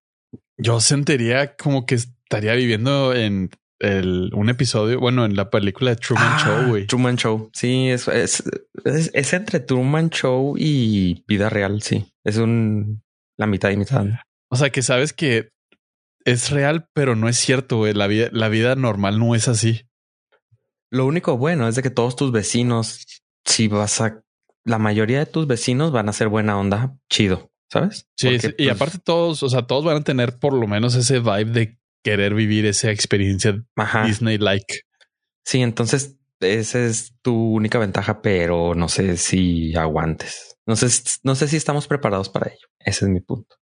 Yo 0.57 0.81
sentiría 0.81 1.57
como 1.57 1.87
que 1.87 1.97
estaría 1.97 2.55
viviendo 2.55 3.15
en 3.15 3.51
el, 3.81 4.31
un 4.35 4.49
episodio, 4.49 5.01
bueno, 5.01 5.25
en 5.25 5.37
la 5.37 5.51
película 5.51 5.91
de 5.91 5.97
Truman 5.97 6.27
Ah, 6.27 6.43
Show, 6.45 6.69
güey. 6.69 6.87
Truman 6.87 7.17
Show. 7.17 7.51
Sí, 7.53 7.91
es, 7.91 8.09
es, 8.09 8.45
es, 8.85 9.11
es 9.13 9.33
entre 9.33 9.61
Truman 9.61 10.11
Show 10.11 10.55
y 10.57 11.25
vida 11.27 11.51
real. 11.51 11.83
Sí, 11.83 12.13
es 12.25 12.37
un 12.37 13.03
la 13.37 13.47
mitad 13.47 13.71
y 13.71 13.77
mitad. 13.77 14.07
O 14.49 14.57
sea, 14.57 14.71
que 14.71 14.83
sabes 14.83 15.13
que 15.13 15.51
es 16.25 16.51
real, 16.51 16.89
pero 16.95 17.17
no 17.17 17.29
es 17.29 17.37
cierto, 17.37 17.79
güey. 17.79 17.93
La 17.93 18.07
vida, 18.07 18.29
la 18.33 18.49
vida 18.49 18.77
normal 18.77 19.19
no 19.19 19.35
es 19.35 19.49
así. 19.49 19.83
Lo 20.91 21.07
único 21.07 21.37
bueno 21.37 21.67
es 21.69 21.75
de 21.75 21.83
que 21.83 21.91
todos 21.91 22.15
tus 22.17 22.31
vecinos, 22.31 23.05
si 23.45 23.69
vas 23.69 24.01
a 24.01 24.23
la 24.65 24.79
mayoría 24.79 25.19
de 25.19 25.27
tus 25.27 25.47
vecinos 25.47 25.93
van 25.93 26.09
a 26.09 26.13
ser 26.13 26.29
buena 26.29 26.59
onda, 26.59 26.97
chido, 27.11 27.51
¿sabes? 27.71 28.09
Sí, 28.17 28.29
Porque, 28.29 28.41
sí, 28.41 28.55
y 28.59 28.65
pues, 28.67 28.77
aparte 28.77 28.99
todos, 28.99 29.43
o 29.43 29.49
sea, 29.49 29.67
todos 29.67 29.85
van 29.85 29.99
a 29.99 30.05
tener 30.05 30.39
por 30.39 30.55
lo 30.55 30.67
menos 30.67 30.95
ese 30.95 31.21
vibe 31.21 31.53
de 31.53 31.79
querer 32.03 32.35
vivir 32.35 32.67
esa 32.67 32.91
experiencia. 32.91 33.63
Disney-like. 34.07 34.81
Sí, 35.45 35.63
entonces 35.63 36.17
esa 36.41 36.85
es 36.85 37.15
tu 37.23 37.35
única 37.35 37.79
ventaja, 37.79 38.23
pero 38.23 38.75
no 38.75 38.89
sé 38.89 39.17
si 39.17 39.75
aguantes. 39.77 40.59
No 40.67 40.77
sé, 40.77 40.87
no 41.23 41.35
sé 41.35 41.49
si 41.49 41.57
estamos 41.57 41.87
preparados 41.87 42.29
para 42.29 42.51
ello. 42.51 42.67
Ese 42.79 43.05
es 43.05 43.11
mi 43.11 43.21
punto. 43.21 43.57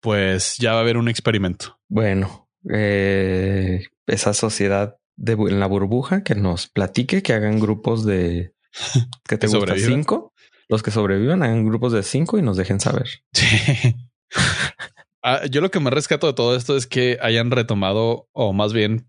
Pues 0.00 0.56
ya 0.58 0.72
va 0.72 0.78
a 0.78 0.80
haber 0.80 0.96
un 0.96 1.08
experimento. 1.08 1.78
Bueno, 1.88 2.48
eh, 2.70 3.84
esa 4.06 4.34
sociedad 4.34 4.96
de 5.16 5.32
en 5.32 5.60
la 5.60 5.66
burbuja 5.66 6.22
que 6.22 6.34
nos 6.34 6.68
platique, 6.68 7.22
que 7.22 7.32
hagan 7.34 7.60
grupos 7.60 8.04
de 8.04 8.51
que 9.28 9.38
te 9.38 9.46
gusta 9.46 9.74
cinco. 9.78 10.32
Los 10.68 10.82
que 10.82 10.90
sobrevivan 10.90 11.42
hagan 11.42 11.64
grupos 11.66 11.92
de 11.92 12.02
cinco 12.02 12.38
y 12.38 12.42
nos 12.42 12.56
dejen 12.56 12.80
saber. 12.80 13.08
Sí. 13.32 13.46
Ah, 15.24 15.46
yo 15.48 15.60
lo 15.60 15.70
que 15.70 15.78
más 15.78 15.92
rescato 15.92 16.26
de 16.26 16.32
todo 16.32 16.56
esto 16.56 16.76
es 16.76 16.88
que 16.88 17.16
hayan 17.22 17.52
retomado, 17.52 18.28
o 18.32 18.52
más 18.52 18.72
bien 18.72 19.08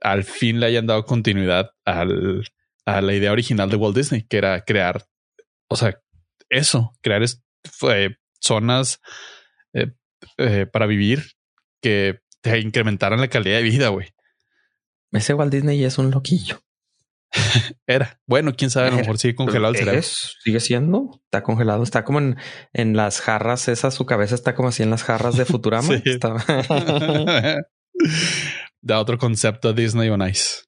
al 0.00 0.24
fin 0.24 0.58
le 0.58 0.66
hayan 0.66 0.88
dado 0.88 1.04
continuidad 1.04 1.70
al, 1.84 2.42
a 2.86 3.00
la 3.00 3.14
idea 3.14 3.30
original 3.30 3.70
de 3.70 3.76
Walt 3.76 3.96
Disney, 3.96 4.22
que 4.28 4.36
era 4.38 4.64
crear, 4.64 5.06
o 5.68 5.76
sea, 5.76 6.00
eso, 6.48 6.92
crear 7.02 7.22
es- 7.22 7.40
zonas 8.40 9.00
eh, 9.74 9.92
eh, 10.38 10.66
para 10.66 10.86
vivir 10.86 11.22
que 11.80 12.18
te 12.40 12.58
incrementaran 12.58 13.20
la 13.20 13.28
calidad 13.28 13.58
de 13.58 13.62
vida, 13.62 13.88
güey. 13.90 14.08
Ese 15.12 15.34
Walt 15.34 15.52
Disney 15.52 15.78
ya 15.78 15.86
es 15.86 15.98
un 15.98 16.10
loquillo. 16.10 16.60
Era 17.86 18.20
bueno, 18.26 18.54
quién 18.56 18.70
sabe, 18.70 18.88
a 18.88 18.90
lo 18.92 18.96
mejor 18.98 19.18
sigue 19.18 19.34
congelado 19.34 19.72
el 19.72 19.78
cerebro. 19.78 20.00
Es, 20.00 20.36
sigue 20.42 20.60
siendo, 20.60 21.20
está 21.24 21.42
congelado, 21.42 21.82
está 21.82 22.04
como 22.04 22.18
en, 22.18 22.36
en 22.72 22.96
las 22.96 23.20
jarras 23.20 23.68
esas, 23.68 23.94
su 23.94 24.06
cabeza 24.06 24.34
está 24.34 24.54
como 24.54 24.68
así 24.68 24.82
en 24.82 24.90
las 24.90 25.02
jarras 25.02 25.36
de 25.36 25.44
Futurama. 25.44 25.88
Sí. 25.96 26.02
Está- 26.04 26.36
da 28.82 29.00
otro 29.00 29.18
concepto 29.18 29.68
a 29.68 29.72
Disney 29.72 30.08
on 30.10 30.26
Ice. 30.28 30.62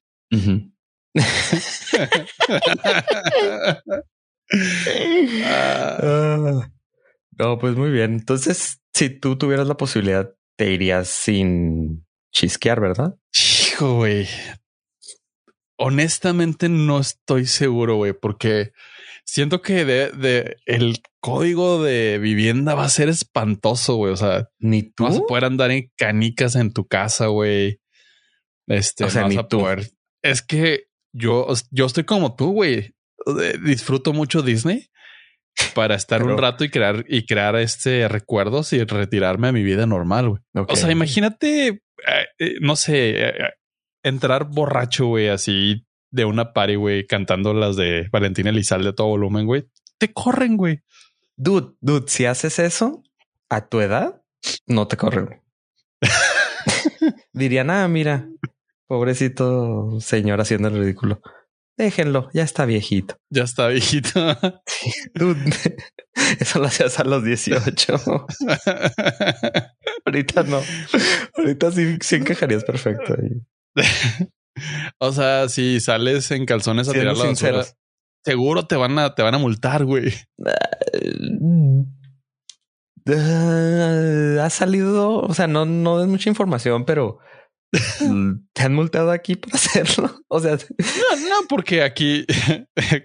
Ah. 5.45 6.69
No, 7.39 7.57
pues 7.59 7.75
muy 7.75 7.91
bien. 7.91 8.13
Entonces, 8.13 8.79
si 8.93 9.09
tú 9.09 9.37
tuvieras 9.37 9.67
la 9.67 9.77
posibilidad, 9.77 10.33
te 10.57 10.71
irías 10.71 11.07
sin 11.07 12.05
chisquear, 12.33 12.79
¿verdad? 12.81 13.15
hijo, 13.69 13.95
güey. 13.97 14.27
Honestamente 15.77 16.69
no 16.69 16.99
estoy 16.99 17.45
seguro, 17.45 17.95
güey, 17.97 18.13
porque 18.13 18.71
siento 19.25 19.61
que 19.61 19.85
de, 19.85 20.11
de 20.11 20.57
el 20.65 20.97
código 21.19 21.83
de 21.83 22.17
vivienda 22.19 22.73
va 22.75 22.85
a 22.85 22.89
ser 22.89 23.09
espantoso, 23.09 23.95
güey. 23.95 24.13
O 24.13 24.17
sea, 24.17 24.49
Ni 24.59 24.81
no 24.81 24.89
tú. 24.95 25.03
vas 25.03 25.17
a 25.17 25.21
poder 25.21 25.45
andar 25.45 25.71
en 25.71 25.91
canicas 25.97 26.55
en 26.55 26.73
tu 26.73 26.87
casa, 26.87 27.27
güey. 27.27 27.79
Este, 28.67 29.03
O 29.05 29.09
sea, 29.09 29.23
no 29.23 29.27
ni 29.29 29.35
tú. 29.47 29.59
poder. 29.59 29.89
Es 30.23 30.41
que 30.41 30.85
yo, 31.13 31.47
yo 31.71 31.85
estoy 31.85 32.03
como 32.05 32.35
tú, 32.35 32.51
güey. 32.51 32.93
Disfruto 33.63 34.13
mucho 34.13 34.41
Disney 34.41 34.87
para 35.73 35.95
estar 35.95 36.23
un 36.23 36.37
rato 36.37 36.63
y 36.63 36.69
crear 36.69 37.03
y 37.07 37.25
crear 37.25 37.55
este 37.55 38.07
recuerdos 38.07 38.73
y 38.73 38.83
retirarme 38.83 39.47
a 39.47 39.51
mi 39.51 39.63
vida 39.63 39.85
normal, 39.85 40.29
güey. 40.29 40.41
O 40.67 40.75
sea, 40.75 40.91
imagínate, 40.91 41.67
eh, 41.67 41.79
eh, 42.39 42.55
no 42.61 42.75
sé, 42.75 43.27
eh, 43.27 43.33
entrar 44.07 44.45
borracho, 44.49 45.07
güey, 45.07 45.29
así 45.29 45.85
de 46.11 46.25
una 46.25 46.53
party, 46.53 46.75
güey, 46.75 47.05
cantando 47.05 47.53
las 47.53 47.75
de 47.75 48.07
Valentina 48.11 48.49
Elizalde 48.49 48.89
a 48.89 48.95
todo 48.95 49.07
volumen, 49.07 49.45
güey. 49.45 49.65
Te 49.97 50.13
corren, 50.13 50.57
güey. 50.57 50.81
Dude, 51.35 51.75
dude, 51.81 52.07
si 52.07 52.25
haces 52.25 52.59
eso 52.59 53.03
a 53.49 53.67
tu 53.67 53.81
edad, 53.81 54.21
no 54.65 54.87
te 54.87 54.97
corren. 54.97 55.41
Dirían, 57.33 57.69
ah, 57.69 57.87
mira, 57.87 58.27
pobrecito 58.87 59.99
señor 59.99 60.41
haciendo 60.41 60.69
el 60.69 60.79
ridículo. 60.79 61.21
Déjenlo, 61.77 62.29
ya 62.33 62.41
está 62.41 62.65
viejito. 62.65 63.17
Ya 63.29 63.43
está 63.43 63.67
viejito. 63.67 64.09
Dude, 65.13 65.39
eso 66.39 66.59
lo 66.59 66.65
hacías 66.65 66.99
a 66.99 67.03
los 67.03 67.23
18. 67.23 67.95
Ahorita 70.05 70.43
no. 70.43 70.59
Ahorita 71.35 71.71
sí, 71.71 71.97
sí 72.01 72.15
encajarías 72.15 72.63
perfecto. 72.63 73.13
ahí. 73.13 73.43
o 74.99 75.11
sea, 75.11 75.49
si 75.49 75.79
sales 75.79 76.31
en 76.31 76.45
calzones 76.45 76.89
a 76.89 76.93
tirar 76.93 77.17
la 77.17 77.25
basura, 77.25 77.65
seguro 78.23 78.67
te 78.67 78.75
van 78.75 78.97
a, 78.99 79.15
te 79.15 79.23
van 79.23 79.35
a 79.35 79.39
multar, 79.39 79.85
güey. 79.85 80.13
Eh, 83.09 84.39
ha 84.41 84.49
salido, 84.49 85.19
o 85.19 85.33
sea, 85.33 85.47
no, 85.47 85.65
no 85.65 86.01
es 86.01 86.07
mucha 86.07 86.29
información, 86.29 86.83
pero 86.85 87.19
te 88.53 88.63
han 88.63 88.73
multado 88.73 89.11
aquí 89.11 89.35
por 89.35 89.53
hacerlo. 89.55 90.13
O 90.29 90.41
sea, 90.41 90.57
No, 90.57 91.29
no, 91.29 91.47
porque 91.47 91.83
aquí 91.83 92.25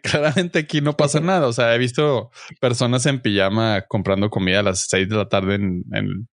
claramente 0.03 0.59
aquí 0.59 0.81
no 0.81 0.97
pasa 0.97 1.21
nada. 1.21 1.47
O 1.47 1.53
sea, 1.53 1.73
he 1.73 1.79
visto 1.79 2.31
personas 2.61 3.07
en 3.07 3.21
pijama 3.21 3.83
comprando 3.87 4.29
comida 4.29 4.59
a 4.59 4.65
las 4.65 4.87
seis 4.89 5.09
de 5.09 5.15
la 5.15 5.29
tarde 5.29 5.55
en, 5.55 5.85
en, 5.93 6.29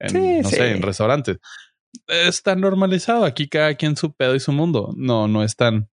en, 0.00 0.10
Sí, 0.10 0.40
no 0.42 0.48
sí. 0.48 0.56
sé, 0.56 0.72
en 0.72 0.82
restaurantes. 0.82 1.36
Está 2.06 2.56
normalizado. 2.56 3.24
Aquí 3.24 3.48
cada 3.48 3.74
quien 3.74 3.96
su 3.96 4.12
pedo 4.12 4.34
y 4.34 4.40
su 4.40 4.52
mundo. 4.52 4.94
No, 4.96 5.28
no 5.28 5.42
es 5.42 5.56
tan, 5.56 5.88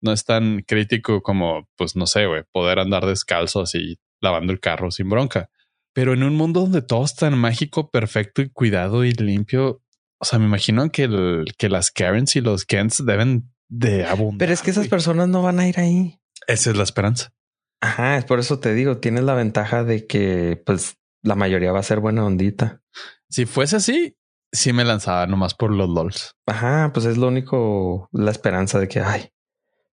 no 0.00 0.12
es 0.12 0.24
tan 0.24 0.62
crítico 0.62 1.22
como, 1.22 1.68
pues 1.76 1.96
no 1.96 2.06
sé, 2.06 2.26
güey, 2.26 2.42
poder 2.52 2.78
andar 2.78 3.06
descalzo 3.06 3.62
así 3.62 3.98
lavando 4.20 4.52
el 4.52 4.60
carro 4.60 4.90
sin 4.90 5.08
bronca. 5.08 5.50
Pero 5.92 6.14
en 6.14 6.22
un 6.22 6.34
mundo 6.34 6.60
donde 6.60 6.82
todo 6.82 7.04
es 7.04 7.14
tan 7.14 7.36
mágico, 7.36 7.90
perfecto 7.90 8.40
y 8.40 8.48
cuidado 8.48 9.04
y 9.04 9.12
limpio, 9.12 9.82
o 10.18 10.24
sea, 10.24 10.38
me 10.38 10.46
imagino 10.46 10.90
que, 10.90 11.04
el, 11.04 11.44
que 11.58 11.68
las 11.68 11.90
Karens 11.90 12.36
y 12.36 12.40
los 12.40 12.64
Kents 12.64 13.04
deben 13.04 13.52
de 13.68 14.04
abundar. 14.06 14.38
pero 14.38 14.52
es 14.52 14.62
que 14.62 14.70
esas 14.70 14.88
personas 14.88 15.28
no 15.28 15.42
van 15.42 15.58
a 15.58 15.68
ir 15.68 15.78
ahí. 15.78 16.20
Esa 16.46 16.70
es 16.70 16.76
la 16.76 16.84
esperanza. 16.84 17.34
Ajá, 17.80 18.16
es 18.16 18.24
por 18.24 18.38
eso 18.38 18.60
te 18.60 18.74
digo, 18.74 18.98
tienes 18.98 19.24
la 19.24 19.34
ventaja 19.34 19.82
de 19.82 20.06
que 20.06 20.62
pues 20.64 20.96
la 21.22 21.34
mayoría 21.34 21.72
va 21.72 21.80
a 21.80 21.84
ser 21.84 22.00
buena 22.00 22.24
ondita. 22.24 22.82
Si 23.28 23.46
fuese 23.46 23.76
así, 23.76 24.16
sí 24.52 24.72
me 24.72 24.84
lanzaba 24.84 25.26
nomás 25.26 25.54
por 25.54 25.72
los 25.72 25.88
LOLs. 25.88 26.34
Ajá, 26.46 26.90
pues 26.92 27.06
es 27.06 27.16
lo 27.16 27.28
único, 27.28 28.08
la 28.12 28.30
esperanza 28.30 28.78
de 28.78 28.88
que, 28.88 29.00
ay, 29.00 29.30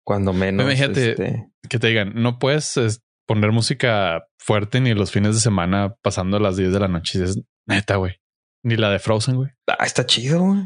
cuando 0.04 0.32
menos. 0.32 0.64
Imagínate- 0.66 1.11
este, 1.11 1.46
Que 1.68 1.78
te 1.78 1.88
digan, 1.88 2.12
no 2.14 2.38
puedes 2.38 2.76
es, 2.76 3.02
poner 3.26 3.52
música 3.52 4.24
fuerte 4.38 4.80
ni 4.80 4.94
los 4.94 5.11
fines 5.11 5.34
de 5.34 5.40
semana 5.40 5.94
pasando 6.02 6.38
las 6.38 6.57
10 6.57 6.72
de 6.72 6.80
la 6.80 6.88
noche. 6.88 7.18
Y 7.18 7.22
dices, 7.22 7.42
neta, 7.66 7.96
güey. 7.96 8.14
Ni 8.62 8.76
la 8.76 8.90
de 8.90 8.98
Frozen, 8.98 9.36
güey. 9.36 9.50
Ah, 9.66 9.84
está 9.84 10.07
chido. 10.07 10.40
güey. 10.42 10.61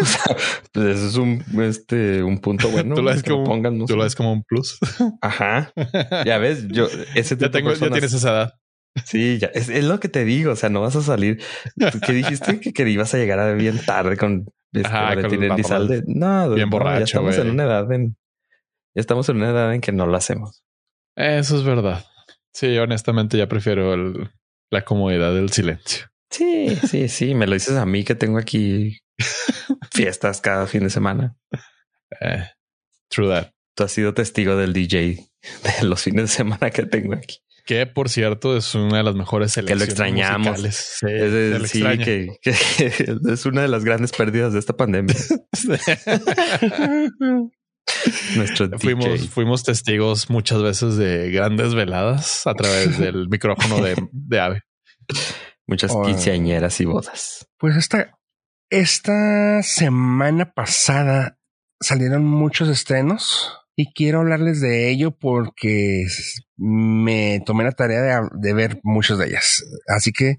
o 0.00 0.04
sea, 0.04 0.36
pues 0.72 0.96
eso 0.96 1.06
es 1.08 1.16
un, 1.16 1.44
este, 1.62 2.22
un 2.22 2.38
punto 2.40 2.68
bueno. 2.72 2.94
Tú 2.94 3.02
lo 3.02 3.10
ves 3.10 3.22
como- 3.22 3.44
pongan, 3.44 3.84
Tú 3.86 3.96
lo 3.96 4.04
ves 4.04 4.14
como 4.14 4.32
un 4.32 4.42
plus. 4.44 4.78
Ajá. 5.20 5.72
Ya 6.26 6.38
ves, 6.38 6.66
yo 6.68 6.88
ese 7.14 7.36
tipo 7.36 7.46
ya 7.46 7.50
tengo, 7.50 7.70
de 7.70 7.76
ya 7.76 7.80
personas- 7.80 7.92
tienes 7.92 8.12
esa 8.12 8.30
edad. 8.30 8.52
Sí, 9.04 9.38
ya 9.38 9.48
es, 9.54 9.68
es 9.68 9.84
lo 9.84 10.00
que 10.00 10.08
te 10.08 10.24
digo. 10.24 10.52
O 10.52 10.56
sea, 10.56 10.68
no 10.70 10.80
vas 10.80 10.96
a 10.96 11.02
salir. 11.02 11.42
¿Tú 11.92 12.00
¿Qué 12.04 12.12
dijiste 12.12 12.60
que, 12.60 12.72
que 12.72 12.88
ibas 12.88 13.12
a 13.14 13.18
llegar 13.18 13.38
a 13.38 13.52
bien 13.54 13.78
tarde 13.84 14.16
con 14.16 14.46
este, 14.72 14.86
Ajá, 14.88 15.14
con 15.14 15.30
la? 15.48 15.56
No, 16.06 16.54
bien 16.54 16.68
no, 16.68 16.70
borracho, 16.70 16.98
Ya 16.98 17.04
estamos 17.04 17.38
en 17.38 17.50
una 17.50 17.64
edad 17.64 17.92
en, 17.92 18.16
ya 18.94 19.00
estamos 19.00 19.28
en 19.28 19.36
una 19.36 19.50
edad 19.50 19.74
en 19.74 19.80
que 19.80 19.92
no 19.92 20.06
lo 20.06 20.16
hacemos. 20.16 20.62
Eso 21.16 21.56
es 21.56 21.64
verdad. 21.64 22.04
Sí, 22.52 22.76
honestamente 22.78 23.36
ya 23.38 23.48
prefiero 23.48 23.94
el- 23.94 24.30
la 24.70 24.84
comodidad 24.84 25.34
del 25.34 25.50
silencio. 25.50 26.06
Sí, 26.30 26.76
sí, 26.88 27.08
sí. 27.08 27.34
Me 27.34 27.46
lo 27.46 27.54
dices 27.54 27.76
a 27.76 27.86
mí 27.86 28.04
que 28.04 28.14
tengo 28.14 28.38
aquí 28.38 28.98
fiestas 29.92 30.40
cada 30.40 30.66
fin 30.66 30.84
de 30.84 30.90
semana. 30.90 31.36
Eh, 32.20 32.44
true 33.08 33.28
that. 33.28 33.50
Tú 33.74 33.84
has 33.84 33.92
sido 33.92 34.14
testigo 34.14 34.56
del 34.56 34.72
DJ 34.72 34.98
de 35.80 35.84
los 35.84 36.02
fines 36.02 36.22
de 36.22 36.28
semana 36.28 36.70
que 36.70 36.84
tengo 36.84 37.14
aquí. 37.14 37.38
Que 37.70 37.86
por 37.86 38.08
cierto 38.08 38.56
es 38.56 38.74
una 38.74 38.96
de 38.96 39.04
las 39.04 39.14
mejores 39.14 39.54
Que 39.54 39.62
lo 39.62 39.68
selecciones 39.68 39.88
extrañamos. 39.90 40.48
musicales. 40.48 40.96
Sí, 40.98 41.06
Es 41.08 41.32
de- 41.32 41.68
sí, 41.68 41.78
extraña. 41.78 42.04
que, 42.04 42.28
que 42.42 42.50
es 43.32 43.46
una 43.46 43.62
de 43.62 43.68
las 43.68 43.84
grandes 43.84 44.10
pérdidas 44.10 44.52
de 44.52 44.58
esta 44.58 44.76
pandemia. 44.76 45.14
Nuestro 48.36 48.68
fuimos, 48.78 49.62
testigos 49.62 50.30
muchas 50.30 50.62
veces 50.62 50.96
de 50.96 51.30
grandes 51.30 51.74
veladas 51.74 52.44
a 52.48 52.54
través 52.54 52.98
del 52.98 53.28
micrófono 53.30 53.80
de, 53.84 53.94
de 54.10 54.40
Ave. 54.40 54.62
Muchas 55.68 55.92
Oh. 55.94 56.02
quinceañeras 56.02 56.80
y 56.80 56.86
bodas. 56.86 57.46
Pues 57.56 57.76
esta, 57.76 58.18
esta 58.68 59.62
semana 59.62 60.52
pasada 60.52 61.38
salieron 61.80 62.24
muchos 62.24 62.68
estrenos 62.68 63.56
y 63.76 63.92
quiero 63.92 64.18
hablarles 64.20 64.60
de 64.60 64.90
ello 64.90 65.12
porque 65.12 66.04
me 66.60 67.40
tomé 67.46 67.64
la 67.64 67.72
tarea 67.72 68.28
de, 68.32 68.52
ver 68.52 68.80
muchas 68.82 69.18
de 69.18 69.28
ellas. 69.28 69.64
Así 69.88 70.12
que 70.12 70.36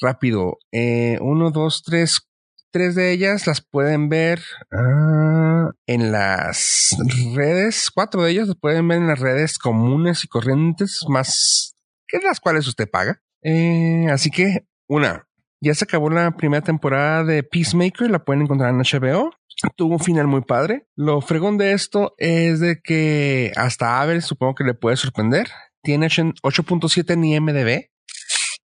rápido, 0.00 0.58
eh, 0.70 1.18
uno, 1.20 1.50
dos, 1.50 1.82
tres, 1.84 2.28
tres 2.70 2.94
de 2.94 3.10
ellas 3.10 3.48
las 3.48 3.60
pueden 3.60 4.08
ver 4.08 4.40
ah, 4.72 5.70
en 5.86 6.12
las 6.12 6.96
redes, 7.34 7.90
cuatro 7.92 8.22
de 8.22 8.30
ellas 8.30 8.46
las 8.46 8.56
pueden 8.56 8.86
ver 8.86 8.98
en 8.98 9.08
las 9.08 9.18
redes 9.18 9.58
comunes 9.58 10.24
y 10.24 10.28
corrientes 10.28 11.00
más 11.08 11.74
que 12.06 12.18
las 12.20 12.38
cuales 12.38 12.68
usted 12.68 12.88
paga. 12.88 13.20
Eh, 13.42 14.06
así 14.10 14.30
que, 14.30 14.66
una, 14.88 15.26
ya 15.60 15.74
se 15.74 15.84
acabó 15.84 16.08
la 16.08 16.36
primera 16.36 16.62
temporada 16.62 17.24
de 17.24 17.42
Peacemaker, 17.42 18.10
la 18.10 18.24
pueden 18.24 18.42
encontrar 18.42 18.70
en 18.70 18.78
HBO. 18.78 19.32
Tuvo 19.76 19.94
un 19.94 20.00
final 20.00 20.26
muy 20.26 20.42
padre. 20.42 20.86
Lo 20.96 21.20
fregón 21.20 21.58
de 21.58 21.72
esto 21.72 22.14
es 22.18 22.60
de 22.60 22.80
que 22.82 23.52
hasta 23.56 24.00
Abel 24.00 24.22
supongo 24.22 24.54
que 24.54 24.64
le 24.64 24.74
puede 24.74 24.96
sorprender. 24.96 25.48
Tiene 25.82 26.06
8.7 26.06 27.12
en 27.12 27.24
IMDB. 27.24 27.94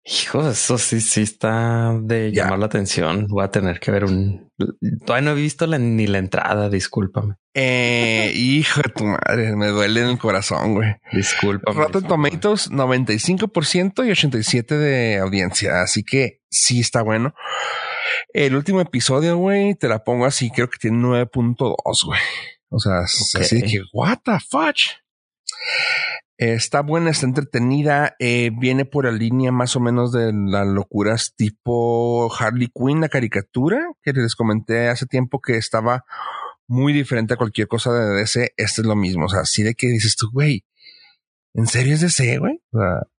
Hijo, 0.08 0.48
eso 0.48 0.78
sí, 0.78 1.02
sí 1.02 1.24
está 1.24 1.98
de 2.00 2.32
llamar 2.32 2.60
la 2.60 2.68
atención. 2.68 3.26
Voy 3.28 3.44
a 3.44 3.50
tener 3.50 3.80
que 3.80 3.90
ver 3.90 4.06
un. 4.06 4.52
Todavía 5.04 5.32
no 5.32 5.32
he 5.32 5.42
visto 5.42 5.66
ni 5.66 6.06
la 6.06 6.20
entrada, 6.20 6.70
discúlpame. 6.70 7.38
Eh, 7.56 8.32
hijo 8.36 8.82
de 8.82 8.90
tu 8.90 9.04
madre, 9.06 9.56
me 9.56 9.68
duele 9.68 10.02
en 10.02 10.10
el 10.10 10.20
corazón, 10.20 10.76
güey. 10.76 10.96
Disculpa. 11.12 11.72
Rotten 11.72 12.04
Tomatoes, 12.04 12.70
95% 12.70 14.06
y 14.06 14.12
87% 14.12 14.78
de 14.78 15.18
audiencia. 15.18 15.82
Así 15.82 16.04
que 16.04 16.42
sí 16.52 16.82
está 16.82 17.02
bueno. 17.02 17.34
El 18.34 18.56
último 18.56 18.82
episodio, 18.82 19.38
güey, 19.38 19.76
te 19.76 19.88
la 19.88 20.04
pongo 20.04 20.26
así, 20.26 20.52
creo 20.52 20.70
que 20.70 20.78
tiene 20.78 20.98
9.2, 20.98 21.76
güey. 22.06 22.20
O 22.70 22.80
sea, 22.80 23.00
así 23.00 23.62
que, 23.62 23.82
what 23.94 24.20
the 24.24 24.38
fudge. 24.40 24.98
Está 26.38 26.82
buena, 26.82 27.12
está 27.12 27.26
entretenida, 27.26 28.16
eh, 28.20 28.52
viene 28.60 28.84
por 28.84 29.06
la 29.06 29.12
línea 29.12 29.54
más 29.54 29.78
o 29.78 29.80
menos 29.80 30.12
de 30.12 30.34
las 30.34 30.68
locuras 30.68 31.34
tipo 31.34 32.30
Harley 32.38 32.70
Quinn, 32.76 33.00
la 33.00 33.08
caricatura, 33.08 33.82
que 34.04 34.12
les 34.12 34.36
comenté 34.36 34.90
hace 34.90 35.06
tiempo 35.06 35.40
que 35.40 35.56
estaba 35.56 36.04
muy 36.68 36.92
diferente 36.92 37.36
a 37.36 37.38
cualquier 37.38 37.70
cosa 37.70 37.94
de 37.94 38.16
DC. 38.18 38.54
Este 38.58 38.82
es 38.82 38.88
lo 38.88 38.98
mismo, 38.98 39.26
o 39.26 39.30
sea, 39.30 39.42
así 39.42 39.64
de 39.64 39.76
que 39.76 39.88
dices 39.88 40.18
tú, 40.18 40.30
güey, 40.30 40.66
¿en 41.56 41.68
serio 41.68 41.96
es 41.96 42.02
DC, 42.02 42.38
güey? 42.38 42.62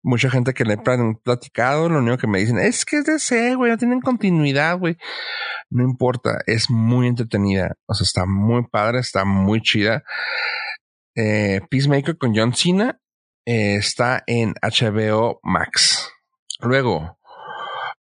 Mucha 0.02 0.30
gente 0.30 0.54
que 0.54 0.64
le 0.64 0.74
he 0.74 0.78
platicado, 0.78 1.88
lo 1.88 1.98
único 1.98 2.18
que 2.18 2.26
me 2.26 2.38
dicen 2.38 2.58
es 2.58 2.84
que 2.84 2.98
es 2.98 3.04
DC, 3.04 3.54
güey, 3.56 3.70
no 3.70 3.78
tienen 3.78 4.00
continuidad, 4.00 4.78
güey. 4.78 4.96
No 5.70 5.82
importa, 5.82 6.38
es 6.46 6.70
muy 6.70 7.08
entretenida, 7.08 7.74
o 7.86 7.94
sea, 7.94 8.04
está 8.04 8.26
muy 8.26 8.66
padre, 8.68 9.00
está 9.00 9.24
muy 9.24 9.60
chida. 9.60 10.04
Eh, 11.16 11.60
Peacemaker 11.70 12.18
con 12.18 12.36
John 12.36 12.54
Cena 12.54 13.00
eh, 13.46 13.76
está 13.76 14.22
en 14.26 14.54
HBO 14.62 15.40
Max. 15.42 16.12
Luego, 16.60 17.18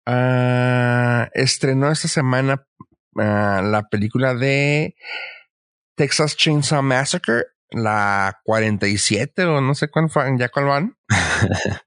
uh, 0.07 1.26
estrenó 1.32 1.91
esta 1.91 2.09
semana 2.09 2.66
uh, 3.14 3.62
la 3.62 3.87
película 3.91 4.35
de 4.35 4.97
Texas 5.97 6.37
Chainsaw 6.37 6.82
Massacre, 6.82 7.45
la 7.74 8.40
47 8.44 9.44
o 9.44 9.60
no 9.60 9.74
sé 9.74 9.88
cuál 9.88 10.08
fue, 10.10 10.24
ya 10.38 10.48
cuál 10.48 10.66
van. 10.66 10.96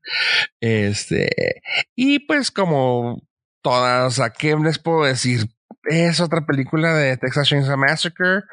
este, 0.60 1.62
y 1.96 2.20
pues 2.20 2.52
como 2.52 3.22
todas, 3.62 4.20
¿a 4.20 4.32
qué 4.32 4.56
les 4.56 4.80
puedo 4.80 5.04
decir? 5.04 5.48
Es 5.84 6.20
otra 6.20 6.46
película 6.46 6.94
de 6.94 7.16
Texas 7.18 7.48
Chainsaw 7.48 7.78
Massacre. 7.78 8.44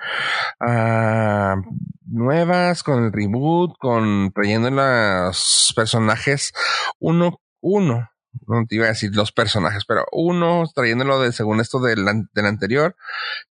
Uh, 0.61 1.61
nuevas, 2.07 2.83
con 2.83 3.05
el 3.05 3.13
reboot, 3.13 3.77
con 3.79 4.33
trayendo 4.33 4.71
los 4.71 5.73
personajes 5.75 6.53
uno, 7.01 7.41
uno, 7.61 8.09
no 8.47 8.65
te 8.67 8.77
iba 8.77 8.87
a 8.87 8.89
decir 8.89 9.15
los 9.15 9.33
personajes, 9.33 9.85
pero 9.87 10.05
uno 10.13 10.65
trayéndolo 10.75 11.21
de 11.21 11.33
según 11.33 11.61
esto 11.61 11.81
del, 11.81 12.05
del 12.33 12.47
anterior, 12.47 12.97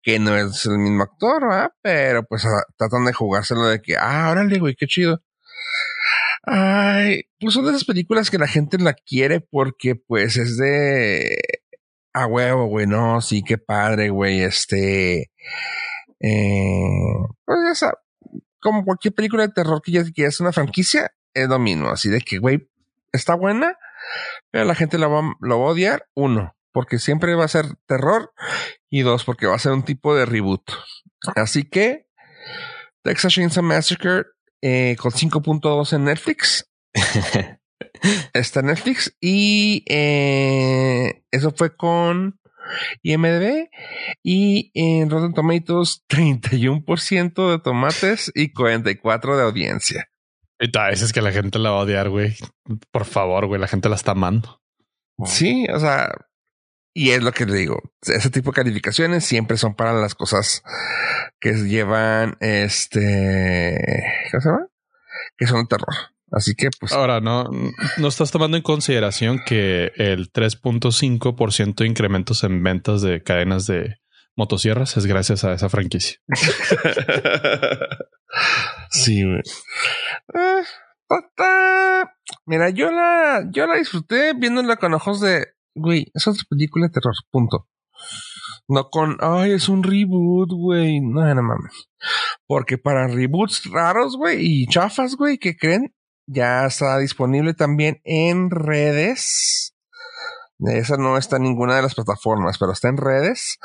que 0.02 0.18
no 0.18 0.36
es 0.36 0.66
el 0.66 0.78
mismo 0.78 1.02
actor, 1.02 1.42
¿verdad? 1.48 1.72
pero 1.82 2.24
pues 2.24 2.44
ah, 2.44 2.64
tratan 2.76 3.04
de 3.04 3.12
jugárselo 3.12 3.66
de 3.66 3.80
que, 3.80 3.96
ah, 3.98 4.30
órale, 4.30 4.58
güey, 4.58 4.74
qué 4.74 4.86
chido. 4.86 5.22
Ay, 6.44 7.22
pues 7.38 7.54
son 7.54 7.64
de 7.64 7.70
esas 7.70 7.84
películas 7.84 8.30
que 8.30 8.38
la 8.38 8.48
gente 8.48 8.78
la 8.78 8.94
quiere 8.94 9.40
porque 9.40 9.94
pues 9.94 10.36
es 10.36 10.56
de 10.56 11.36
a 12.14 12.26
huevo, 12.26 12.66
güey, 12.66 12.86
no, 12.86 13.20
sí, 13.20 13.42
qué 13.42 13.58
padre, 13.58 14.10
güey, 14.10 14.42
este, 14.42 15.30
eh, 16.20 16.82
pues 17.44 17.58
ya 17.68 17.74
sabes, 17.74 17.96
como 18.60 18.84
cualquier 18.84 19.14
película 19.14 19.46
de 19.46 19.52
terror 19.52 19.82
que 19.82 19.92
ya, 19.92 20.04
que 20.14 20.24
es 20.24 20.40
una 20.40 20.52
franquicia, 20.52 21.12
es 21.34 21.48
lo. 21.48 21.90
Así 21.90 22.08
de 22.08 22.20
que, 22.20 22.38
güey, 22.38 22.70
está 23.12 23.34
buena, 23.34 23.76
pero 24.50 24.64
la 24.64 24.74
gente 24.74 24.98
la 24.98 25.08
va, 25.08 25.22
lo 25.40 25.60
va 25.60 25.66
a 25.66 25.70
odiar. 25.70 26.06
Uno, 26.14 26.54
porque 26.72 26.98
siempre 26.98 27.34
va 27.34 27.44
a 27.44 27.48
ser 27.48 27.66
terror. 27.86 28.32
Y 28.90 29.02
dos, 29.02 29.24
porque 29.24 29.46
va 29.46 29.54
a 29.54 29.60
ser 29.60 29.72
un 29.72 29.84
tipo 29.84 30.14
de 30.14 30.26
reboot. 30.26 30.62
Así 31.36 31.64
que, 31.64 32.06
Texas 33.02 33.34
Chainsaw 33.34 33.62
Massacre 33.62 34.24
eh, 34.60 34.96
con 34.98 35.12
5.2 35.12 35.94
en 35.94 36.04
Netflix. 36.04 36.70
está 38.32 38.60
en 38.60 38.66
Netflix. 38.66 39.16
Y 39.20 39.84
eh, 39.88 41.24
eso 41.30 41.52
fue 41.52 41.76
con 41.76 42.38
IMDB 43.02 43.68
y 44.22 44.70
en 44.74 45.10
Rotten 45.10 45.34
Tomatoes 45.34 46.04
31% 46.08 47.50
de 47.50 47.58
tomates 47.58 48.30
y 48.34 48.52
44 48.52 49.36
de 49.36 49.42
audiencia. 49.42 50.08
Y 50.62 50.70
es 50.92 51.12
que 51.12 51.20
la 51.20 51.32
gente 51.32 51.58
la 51.58 51.70
va 51.70 51.78
a 51.78 51.82
odiar, 51.82 52.08
güey. 52.08 52.36
Por 52.92 53.04
favor, 53.04 53.46
güey, 53.46 53.60
la 53.60 53.66
gente 53.66 53.88
la 53.88 53.96
está 53.96 54.12
amando. 54.12 54.60
Sí, 55.26 55.66
o 55.74 55.80
sea, 55.80 56.12
y 56.94 57.10
es 57.10 57.22
lo 57.22 57.32
que 57.32 57.46
le 57.46 57.56
digo. 57.56 57.80
Ese 58.02 58.30
tipo 58.30 58.50
de 58.50 58.56
calificaciones 58.56 59.24
siempre 59.24 59.56
son 59.56 59.74
para 59.74 59.92
las 59.92 60.14
cosas 60.14 60.62
que 61.40 61.54
llevan 61.54 62.36
este, 62.40 63.76
¿qué 64.30 64.40
se 64.40 64.48
llama? 64.48 64.68
Que 65.36 65.46
son 65.48 65.66
terror. 65.66 65.94
Así 66.30 66.54
que, 66.54 66.70
pues. 66.78 66.92
Ahora, 66.92 67.20
no, 67.20 67.50
no 67.98 68.08
estás 68.08 68.30
tomando 68.30 68.56
en 68.56 68.62
consideración 68.62 69.40
que 69.44 69.92
el 69.96 70.32
3.5% 70.32 71.74
de 71.74 71.86
incrementos 71.86 72.44
en 72.44 72.62
ventas 72.62 73.02
de 73.02 73.22
cadenas 73.22 73.66
de 73.66 73.96
motosierras 74.36 74.96
es 74.96 75.06
gracias 75.06 75.42
a 75.44 75.52
esa 75.52 75.68
franquicia. 75.68 76.18
sí, 78.90 79.24
güey. 79.24 79.42
Eh, 80.34 80.62
mira, 82.46 82.70
yo 82.70 82.90
la, 82.90 83.46
yo 83.50 83.66
la 83.66 83.76
disfruté 83.76 84.32
viéndola 84.34 84.76
con 84.76 84.94
ojos 84.94 85.20
de, 85.20 85.48
güey, 85.74 86.10
es 86.14 86.26
otra 86.26 86.42
película 86.48 86.86
de 86.86 86.92
terror, 86.92 87.14
punto. 87.30 87.68
No 88.68 88.88
con, 88.90 89.18
ay, 89.20 89.52
es 89.52 89.68
un 89.68 89.82
reboot, 89.82 90.50
güey. 90.52 91.00
No, 91.00 91.34
no 91.34 91.42
mames. 91.42 91.88
Porque 92.46 92.78
para 92.78 93.08
reboots 93.08 93.64
raros, 93.70 94.16
güey, 94.16 94.38
y 94.40 94.66
chafas, 94.66 95.16
güey, 95.16 95.38
que 95.38 95.56
creen, 95.56 95.94
ya 96.26 96.66
está 96.66 96.98
disponible 96.98 97.54
también 97.54 98.00
en 98.04 98.50
redes. 98.50 99.74
Esa 100.60 100.96
no 100.96 101.18
está 101.18 101.36
en 101.36 101.42
ninguna 101.42 101.76
de 101.76 101.82
las 101.82 101.94
plataformas, 101.94 102.56
pero 102.58 102.72
está 102.72 102.88
en 102.88 102.96
redes. 102.96 103.58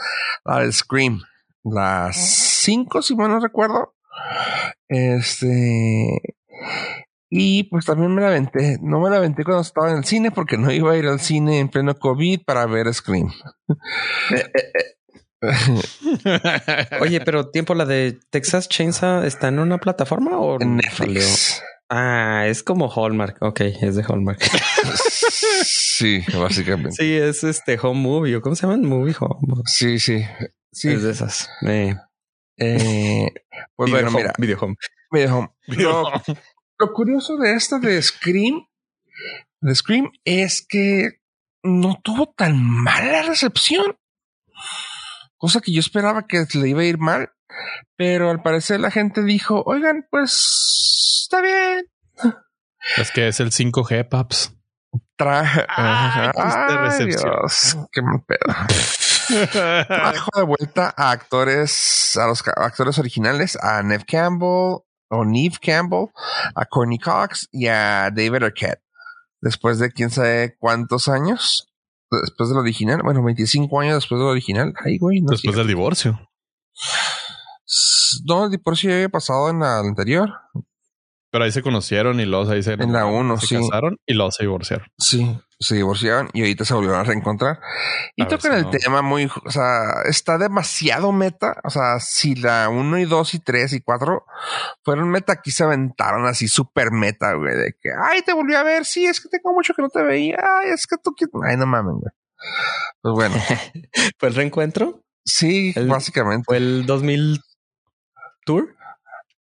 La 0.43 0.69
Scream. 0.71 1.21
Las 1.63 2.15
5, 2.63 3.01
si 3.01 3.15
mal 3.15 3.29
no 3.29 3.39
recuerdo. 3.39 3.93
Este. 4.87 6.37
Y 7.29 7.63
pues 7.63 7.85
también 7.85 8.13
me 8.15 8.21
la 8.21 8.27
aventé. 8.27 8.77
No 8.81 9.01
me 9.01 9.09
la 9.09 9.17
aventé 9.17 9.43
cuando 9.43 9.61
estaba 9.61 9.91
en 9.91 9.97
el 9.97 10.05
cine 10.05 10.31
porque 10.31 10.57
no 10.57 10.71
iba 10.71 10.93
a 10.93 10.97
ir 10.97 11.07
al 11.07 11.19
cine 11.19 11.59
en 11.59 11.67
pleno 11.69 11.95
COVID 11.95 12.43
para 12.45 12.65
ver 12.65 12.93
Scream. 12.93 13.31
Oye, 17.01 17.21
pero 17.21 17.49
tiempo, 17.49 17.75
la 17.75 17.85
de 17.85 18.17
Texas 18.29 18.69
Chainsaw 18.69 19.23
está 19.23 19.49
en 19.49 19.59
una 19.59 19.77
plataforma 19.77 20.39
o 20.39 20.59
en 20.61 20.77
Netflix. 20.77 21.61
Ah, 21.89 22.45
es 22.47 22.63
como 22.63 22.91
Hallmark. 22.91 23.37
Ok, 23.41 23.61
es 23.61 23.95
de 23.95 24.03
Hallmark. 24.03 24.41
sí, 25.63 26.23
básicamente. 26.37 26.91
Sí, 26.91 27.13
es 27.13 27.43
este 27.43 27.77
home 27.81 28.01
movie. 28.01 28.41
¿Cómo 28.41 28.55
se 28.55 28.63
llaman? 28.63 28.83
Movie 28.83 29.15
home. 29.19 29.61
Sí, 29.65 29.99
sí. 29.99 30.25
Sí. 30.71 30.89
Es 30.89 31.03
de 31.03 31.11
esas. 31.11 31.49
Eh, 31.65 31.95
eh, 32.57 33.31
pues 33.75 33.91
bueno, 33.91 34.11
mira. 34.11 34.33
Video 34.37 34.57
home. 34.59 34.75
Home. 35.11 35.49
Lo, 35.67 36.93
curioso 36.93 37.37
de 37.37 37.53
esta 37.53 37.79
de 37.79 38.01
Scream, 38.01 38.67
de 39.61 39.75
Scream, 39.75 40.11
es 40.25 40.65
que 40.67 41.21
no 41.63 41.99
tuvo 42.03 42.27
tan 42.27 42.61
mala 42.61 43.23
recepción. 43.23 43.97
Cosa 45.37 45.61
que 45.61 45.73
yo 45.73 45.79
esperaba 45.79 46.27
que 46.27 46.45
le 46.53 46.69
iba 46.69 46.81
a 46.81 46.85
ir 46.85 46.97
mal. 46.97 47.31
Pero 47.95 48.29
al 48.29 48.41
parecer 48.41 48.79
la 48.79 48.91
gente 48.91 49.23
dijo, 49.23 49.63
oigan, 49.65 50.05
pues 50.11 51.23
está 51.23 51.41
bien. 51.41 51.87
Es 52.97 53.11
que 53.11 53.27
es 53.27 53.39
el 53.39 53.51
5G, 53.51 54.07
paps. 54.07 54.53
Traje. 55.15 55.65
Ah, 55.67 56.31
Dios, 56.99 57.77
qué 57.91 58.01
mal 58.01 58.23
pedo. 58.25 58.53
Trajo 59.87 60.29
de 60.35 60.43
vuelta 60.43 60.93
a 60.95 61.11
actores, 61.11 62.15
a 62.17 62.27
los 62.27 62.43
actores 62.47 62.97
originales, 62.99 63.57
a 63.61 63.81
Nev 63.83 64.05
Campbell, 64.05 64.86
o 65.09 65.25
Neve 65.25 65.57
Campbell, 65.61 66.07
a 66.55 66.65
Courtney 66.65 66.99
Cox 66.99 67.47
y 67.51 67.67
a 67.67 68.09
David 68.11 68.43
Arquette. 68.43 68.81
Después 69.41 69.79
de 69.79 69.91
quién 69.91 70.09
sabe 70.09 70.57
cuántos 70.59 71.07
años, 71.07 71.71
después 72.09 72.49
del 72.49 72.57
original, 72.57 73.01
bueno, 73.03 73.23
25 73.23 73.79
años 73.79 73.95
después 73.95 74.19
del 74.19 74.29
original. 74.29 74.73
Ay, 74.83 74.97
güey, 74.97 75.21
no 75.21 75.31
Después 75.31 75.55
del 75.55 75.67
divorcio. 75.67 76.19
No, 78.25 78.45
el 78.45 78.51
divorcio 78.51 78.89
ya 78.89 78.95
había 78.95 79.09
pasado 79.09 79.49
en 79.49 79.59
la 79.59 79.79
anterior. 79.79 80.29
Pero 81.29 81.43
ahí 81.43 81.51
se 81.51 81.61
conocieron 81.61 82.19
y 82.19 82.25
luego 82.25 82.49
ahí 82.49 82.63
se 82.63 82.73
En 82.73 82.93
la 82.93 83.05
uno, 83.05 83.37
se 83.37 83.47
sí. 83.47 83.55
casaron 83.55 83.97
y 84.05 84.13
luego 84.13 84.31
se 84.31 84.43
divorciaron. 84.43 84.87
Sí, 84.97 85.37
se 85.59 85.75
divorciaron 85.75 86.29
y 86.33 86.39
ahorita 86.41 86.63
se 86.63 86.73
volvieron 86.73 86.99
a 87.01 87.03
reencontrar. 87.03 87.59
Y 88.15 88.23
A 88.23 88.27
tocan 88.29 88.53
si 88.53 88.57
el 88.59 88.63
no. 88.63 88.69
tema 88.71 89.01
muy, 89.01 89.29
o 89.45 89.51
sea, 89.51 90.03
está 90.05 90.37
demasiado 90.37 91.11
meta. 91.11 91.59
O 91.65 91.69
sea, 91.69 91.99
si 91.99 92.35
la 92.35 92.69
1 92.69 92.97
y 92.99 93.05
2 93.05 93.33
y 93.33 93.39
3 93.39 93.73
y 93.73 93.81
4 93.81 94.25
fueron 94.83 95.09
meta, 95.09 95.33
aquí 95.33 95.51
se 95.51 95.65
aventaron 95.65 96.25
así 96.27 96.47
súper 96.47 96.91
meta, 96.91 97.33
güey, 97.33 97.55
de 97.57 97.73
que, 97.81 97.89
ay, 98.01 98.21
te 98.21 98.31
volví 98.33 98.55
a 98.55 98.63
ver. 98.63 98.85
Sí, 98.85 99.05
es 99.05 99.19
que 99.19 99.27
tengo 99.27 99.53
mucho 99.53 99.73
que 99.73 99.81
no 99.81 99.89
te 99.89 100.01
veía. 100.03 100.37
Ay, 100.63 100.69
es 100.71 100.87
que 100.87 100.95
tú, 100.97 101.13
ay, 101.43 101.57
no 101.57 101.65
mames, 101.65 101.95
güey. 101.95 102.11
Pues 103.01 103.13
bueno, 103.15 103.35
¿Fue 104.17 104.29
el 104.29 104.35
reencuentro? 104.35 105.01
sí, 105.25 105.73
El- 105.75 105.87
básicamente. 105.89 106.45
¿Fue 106.45 106.55
el 106.57 106.85
2000 106.85 107.41
Tour? 108.45 108.76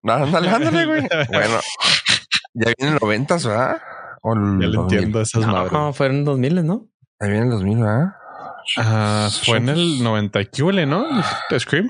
Ándale, 0.07 0.49
ándale, 0.49 0.85
güey. 0.85 1.01
Bueno, 1.31 1.59
ya 2.53 2.71
vienen 2.77 2.97
noventas, 3.01 3.45
¿verdad? 3.45 3.81
O 4.21 4.33
Ya 4.35 4.39
le 4.67 4.67
2000. 4.75 4.79
entiendo 4.79 5.21
esas 5.21 5.45
madres. 5.45 5.71
No, 5.71 5.93
fueron 5.93 6.23
2000, 6.25 6.65
¿no? 6.65 6.87
Ya 7.21 7.27
viene 7.27 7.45
el 7.45 7.51
2000, 7.51 7.77
¿verdad? 7.79 8.05
Ah, 8.77 9.29
fue 9.45 9.57
en 9.57 9.69
el 9.69 10.03
90 10.03 10.41
y 10.41 10.45
qué 10.47 10.63
huele, 10.63 10.85
¿no? 10.85 11.05
Scream. 11.57 11.89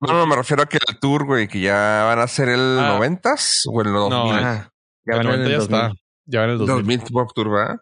No, 0.00 0.12
no, 0.12 0.26
me 0.26 0.36
refiero 0.36 0.62
a 0.62 0.66
que 0.66 0.78
el 0.86 0.98
tour, 1.00 1.24
güey, 1.26 1.48
que 1.48 1.60
ya 1.60 2.04
van 2.06 2.18
a 2.20 2.26
ser 2.28 2.48
el 2.48 2.78
Ah. 2.80 2.88
noventas 2.94 3.62
o 3.70 3.80
el 3.82 3.92
2000. 3.92 4.10
No, 4.10 4.32
Ah, 4.46 4.70
ya 5.06 5.14
el 5.14 5.18
van 5.18 5.26
en 5.26 5.26
90 5.26 5.44
el 5.44 5.50
ya 5.50 5.58
2000. 5.58 5.76
está. 5.78 5.92
Ya 6.26 6.44
en 6.44 6.50
el 6.50 6.58
2000. 6.58 6.76
2000 6.98 7.00
Pop 7.12 7.30
Tour, 7.34 7.50
¿verdad? 7.50 7.76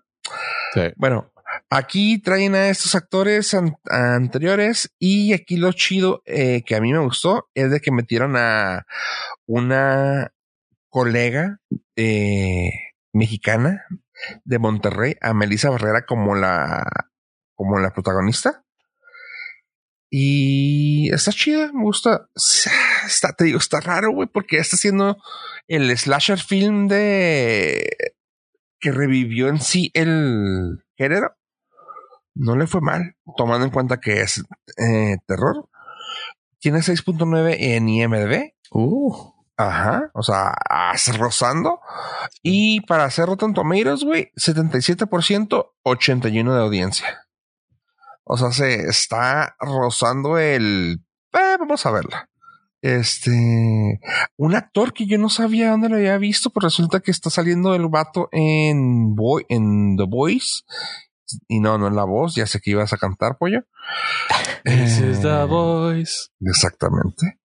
Sí. 0.74 0.80
Bueno, 0.96 1.30
aquí 1.70 2.18
traen 2.20 2.54
a 2.54 2.68
estos 2.68 2.94
actores 2.94 3.54
an- 3.54 3.76
anteriores 3.90 4.90
y 4.98 5.32
aquí 5.32 5.56
lo 5.56 5.72
chido 5.72 6.22
eh, 6.26 6.62
que 6.64 6.76
a 6.76 6.80
mí 6.80 6.92
me 6.92 6.98
gustó 7.00 7.48
es 7.54 7.70
de 7.70 7.80
que 7.80 7.90
metieron 7.92 8.36
a 8.36 8.86
una 9.46 10.32
colega 10.88 11.60
eh, 11.96 12.70
mexicana 13.12 13.84
de 14.44 14.58
Monterrey, 14.58 15.16
a 15.20 15.34
Melissa 15.34 15.70
Barrera 15.70 16.06
como 16.06 16.34
la 16.34 16.84
como 17.54 17.78
la 17.78 17.92
protagonista. 17.92 18.62
Y 20.10 21.12
está 21.12 21.32
chida, 21.32 21.72
me 21.72 21.82
gusta. 21.82 22.28
Está, 23.06 23.32
te 23.32 23.44
digo, 23.44 23.58
está 23.58 23.80
raro, 23.80 24.12
güey, 24.12 24.28
porque 24.32 24.58
está 24.58 24.76
haciendo 24.76 25.16
el 25.68 25.96
slasher 25.98 26.38
film 26.38 26.86
de 26.86 27.96
que 28.78 28.92
revivió 28.92 29.48
en 29.48 29.60
sí 29.60 29.90
el 29.94 30.84
género. 30.96 31.36
No 32.36 32.54
le 32.54 32.66
fue 32.66 32.82
mal, 32.82 33.16
tomando 33.36 33.64
en 33.64 33.72
cuenta 33.72 33.98
que 33.98 34.20
es 34.20 34.44
eh, 34.76 35.16
terror. 35.26 35.68
Tiene 36.58 36.78
6.9 36.78 37.56
en 37.58 37.88
IMDb. 37.88 38.52
Uh, 38.70 39.32
Ajá, 39.56 40.10
o 40.12 40.22
sea, 40.22 40.54
rozando. 41.18 41.80
Y 42.42 42.82
para 42.82 43.04
hacer 43.04 43.26
Rotten 43.26 43.54
Tomatoes, 43.54 44.04
güey, 44.04 44.30
77%, 44.36 45.70
81 45.82 46.54
de 46.54 46.60
audiencia. 46.60 47.26
O 48.24 48.36
sea, 48.36 48.50
se 48.50 48.88
está 48.88 49.56
rozando 49.58 50.36
el... 50.38 51.00
Eh, 51.32 51.56
vamos 51.58 51.86
a 51.86 51.90
verla. 51.90 52.28
Este... 52.82 54.00
Un 54.36 54.54
actor 54.54 54.92
que 54.92 55.06
yo 55.06 55.16
no 55.16 55.30
sabía 55.30 55.70
dónde 55.70 55.88
lo 55.88 55.96
había 55.96 56.18
visto, 56.18 56.50
pero 56.50 56.66
resulta 56.66 57.00
que 57.00 57.10
está 57.10 57.30
saliendo 57.30 57.74
el 57.74 57.88
vato 57.88 58.28
en, 58.32 59.14
Boy, 59.14 59.46
en 59.48 59.96
The 59.96 60.04
Voice. 60.06 60.64
Y 61.48 61.60
no, 61.60 61.78
no 61.78 61.88
es 61.88 61.94
la 61.94 62.04
voz, 62.04 62.34
ya 62.34 62.46
sé 62.46 62.60
que 62.60 62.70
ibas 62.72 62.92
a 62.92 62.96
cantar, 62.98 63.36
pollo. 63.38 63.60
This 64.64 64.98
is 64.98 65.18
Eh, 65.18 65.22
the 65.22 65.44
voice. 65.46 66.28
Exactamente. 66.40 67.38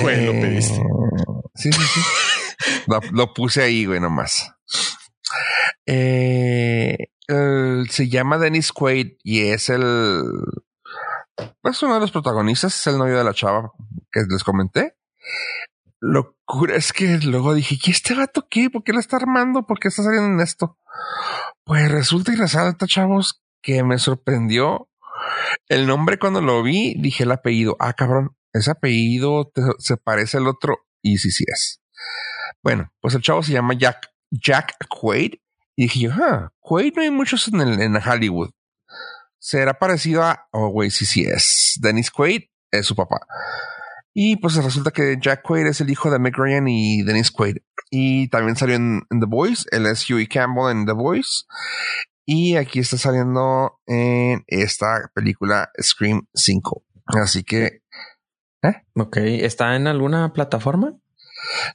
Güey, 0.00 0.26
lo 0.26 0.32
Eh, 0.32 0.40
pediste. 0.40 0.82
Sí, 1.54 1.72
sí, 1.72 1.82
sí. 1.82 2.00
lo, 2.86 3.00
lo 3.12 3.34
puse 3.34 3.62
ahí, 3.62 3.84
güey, 3.86 4.00
nomás. 4.00 4.50
Eh, 5.86 6.96
el- 7.28 7.88
se 7.90 8.08
llama 8.08 8.38
Dennis 8.38 8.72
Quaid 8.72 9.12
y 9.22 9.48
es 9.48 9.68
el. 9.70 10.24
Es 11.64 11.82
uno 11.82 11.94
de 11.94 12.00
los 12.00 12.12
protagonistas, 12.12 12.74
es 12.76 12.86
el 12.86 12.98
novio 12.98 13.18
de 13.18 13.24
la 13.24 13.34
chava 13.34 13.72
que 14.12 14.20
les 14.28 14.44
comenté. 14.44 14.96
Locura 16.06 16.76
es 16.76 16.92
que 16.92 17.18
luego 17.18 17.54
dije, 17.54 17.78
¿y 17.82 17.90
este 17.90 18.14
vato 18.14 18.46
qué? 18.50 18.68
¿Por 18.68 18.84
qué 18.84 18.92
lo 18.92 19.00
está 19.00 19.16
armando? 19.16 19.66
¿Por 19.66 19.78
qué 19.78 19.88
está 19.88 20.02
saliendo 20.02 20.28
en 20.28 20.40
esto? 20.40 20.78
Pues 21.64 21.90
resulta 21.90 22.30
y 22.30 22.36
resalta, 22.36 22.86
chavos, 22.86 23.42
que 23.62 23.82
me 23.82 23.96
sorprendió 23.96 24.90
el 25.66 25.86
nombre 25.86 26.18
cuando 26.18 26.42
lo 26.42 26.62
vi, 26.62 26.94
dije 26.98 27.22
el 27.22 27.32
apellido. 27.32 27.76
Ah, 27.80 27.94
cabrón, 27.94 28.36
ese 28.52 28.70
apellido 28.70 29.50
se 29.78 29.96
parece 29.96 30.36
al 30.36 30.46
otro. 30.46 30.86
Y 31.00 31.16
sí, 31.16 31.30
sí 31.30 31.44
es. 31.46 31.80
Bueno, 32.62 32.92
pues 33.00 33.14
el 33.14 33.22
chavo 33.22 33.42
se 33.42 33.52
llama 33.52 33.72
Jack, 33.72 34.10
Jack 34.30 34.76
Quaid. 34.88 35.36
Y 35.74 35.84
dije 35.84 36.00
yo, 36.00 36.10
ah, 36.12 36.52
Quaid 36.60 36.96
no 36.96 37.02
hay 37.02 37.10
muchos 37.10 37.48
en, 37.48 37.62
el, 37.62 37.80
en 37.80 37.96
Hollywood. 37.96 38.50
Será 39.38 39.78
parecido 39.78 40.22
a, 40.22 40.48
oh, 40.52 40.68
güey, 40.68 40.90
sí, 40.90 41.06
sí 41.06 41.24
es. 41.24 41.78
Dennis 41.80 42.10
Quaid 42.10 42.42
es 42.70 42.84
su 42.84 42.94
papá. 42.94 43.26
Y 44.14 44.36
pues 44.36 44.54
resulta 44.54 44.92
que 44.92 45.18
Jack 45.20 45.42
Quaid 45.42 45.66
es 45.66 45.80
el 45.80 45.90
hijo 45.90 46.10
de 46.10 46.18
Meg 46.18 46.36
Ryan 46.36 46.68
y 46.68 47.02
Dennis 47.02 47.32
Quaid. 47.32 47.56
Y 47.90 48.28
también 48.28 48.56
salió 48.56 48.76
en, 48.76 49.02
en 49.10 49.20
The 49.20 49.26
Voice. 49.26 49.64
Él 49.72 49.86
es 49.86 50.08
Huey 50.08 50.28
Campbell 50.28 50.70
en 50.70 50.86
The 50.86 50.92
Voice. 50.92 51.44
Y 52.24 52.56
aquí 52.56 52.78
está 52.78 52.96
saliendo 52.96 53.80
en 53.86 54.44
esta 54.46 55.10
película 55.14 55.70
Scream 55.82 56.26
5. 56.32 56.84
Así 57.06 57.42
que, 57.42 57.82
ok. 58.94 59.16
¿Está 59.16 59.76
en 59.76 59.88
alguna 59.88 60.32
plataforma? 60.32 60.94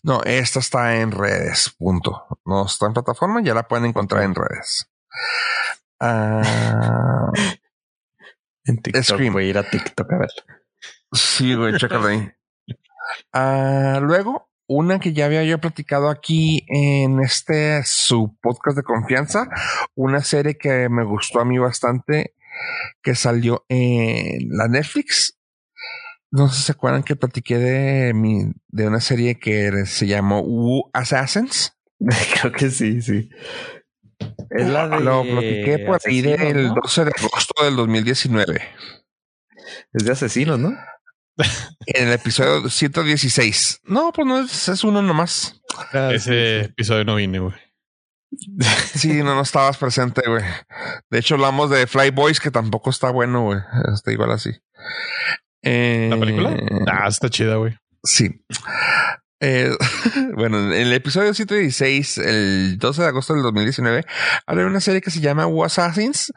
no, 0.01 0.23
esta 0.23 0.59
está 0.59 0.95
en 0.95 1.11
redes, 1.11 1.75
punto. 1.77 2.25
No 2.45 2.65
está 2.65 2.87
en 2.87 2.93
plataforma, 2.93 3.41
ya 3.43 3.53
la 3.53 3.67
pueden 3.67 3.85
encontrar 3.85 4.23
en 4.23 4.33
redes. 4.33 4.89
Ah, 5.99 7.31
En 8.69 8.81
TikTok. 8.81 9.03
Scream. 9.03 9.33
Voy 9.33 9.45
a 9.45 9.49
ir 9.49 9.57
a 9.57 9.63
TikTok 9.63 10.13
a 10.13 10.17
ver. 10.17 10.29
Sí, 11.11 11.55
güey, 11.55 11.75
chécalo 11.77 12.07
ahí. 12.07 12.31
Ah, 13.33 13.99
luego, 14.01 14.49
una 14.67 14.99
que 14.99 15.13
ya 15.13 15.25
había 15.25 15.43
yo 15.43 15.59
platicado 15.59 16.09
aquí 16.09 16.63
en 16.67 17.19
este 17.21 17.83
su 17.83 18.37
podcast 18.41 18.77
de 18.77 18.83
confianza, 18.83 19.49
una 19.95 20.21
serie 20.21 20.57
que 20.57 20.89
me 20.89 21.03
gustó 21.03 21.39
a 21.39 21.45
mí 21.45 21.57
bastante, 21.57 22.35
que 23.01 23.15
salió 23.15 23.65
en 23.67 24.49
la 24.49 24.67
Netflix. 24.67 25.37
No 26.31 26.47
sé 26.47 26.57
si 26.57 26.63
se 26.63 26.71
acuerdan 26.73 27.01
que 27.01 27.15
platiqué 27.15 27.57
de 27.57 28.13
mi, 28.13 28.51
de 28.67 28.87
una 28.87 29.01
serie 29.01 29.39
que 29.39 29.85
se 29.87 30.05
llamó 30.05 30.41
Wu 30.41 30.91
Assassins. 30.93 31.75
Creo 32.39 32.51
que 32.51 32.69
sí, 32.69 33.01
sí. 33.01 33.29
Es 34.51 34.67
la 34.67 34.87
de. 34.87 34.99
Lo 34.99 35.23
platiqué 35.23 35.79
por 35.79 35.99
ahí 36.05 36.21
del 36.21 36.67
¿no? 36.67 36.75
12 36.83 37.05
de 37.05 37.11
agosto 37.17 37.63
del 37.63 37.75
2019. 37.75 38.61
Es 39.93 40.05
de 40.05 40.11
asesinos, 40.11 40.59
¿no? 40.59 40.77
En 41.85 42.07
el 42.07 42.13
episodio 42.13 42.69
116. 42.69 43.81
No, 43.85 44.11
pues 44.11 44.27
no 44.27 44.39
es, 44.39 44.67
es 44.69 44.83
uno 44.83 45.01
nomás. 45.01 45.61
Ese 46.11 46.61
episodio 46.61 47.05
no 47.05 47.15
vine, 47.15 47.39
güey. 47.39 47.55
Sí, 48.93 49.23
no, 49.23 49.35
no 49.35 49.41
estabas 49.41 49.77
presente, 49.77 50.21
güey. 50.27 50.43
De 51.09 51.19
hecho, 51.19 51.35
hablamos 51.35 51.69
de 51.69 51.87
Fly 51.87 52.11
Boys, 52.11 52.39
que 52.39 52.51
tampoco 52.51 52.89
está 52.89 53.09
bueno, 53.09 53.43
güey. 53.43 53.59
Está 53.93 54.11
igual 54.11 54.31
así. 54.31 54.51
Eh, 55.63 56.07
¿La 56.09 56.19
película? 56.19 56.55
Ah, 56.87 57.07
está 57.07 57.29
chida, 57.29 57.55
güey. 57.55 57.75
Sí. 58.03 58.43
Eh, 59.39 59.71
bueno, 60.35 60.59
en 60.59 60.73
el 60.73 60.93
episodio 60.93 61.33
116, 61.33 62.17
el 62.19 62.77
12 62.77 63.01
de 63.01 63.07
agosto 63.07 63.33
del 63.33 63.43
2019, 63.43 64.05
habla 64.45 64.61
de 64.61 64.67
una 64.67 64.81
serie 64.81 65.01
que 65.01 65.11
se 65.11 65.21
llama 65.21 65.47
Assassins. 65.65 66.31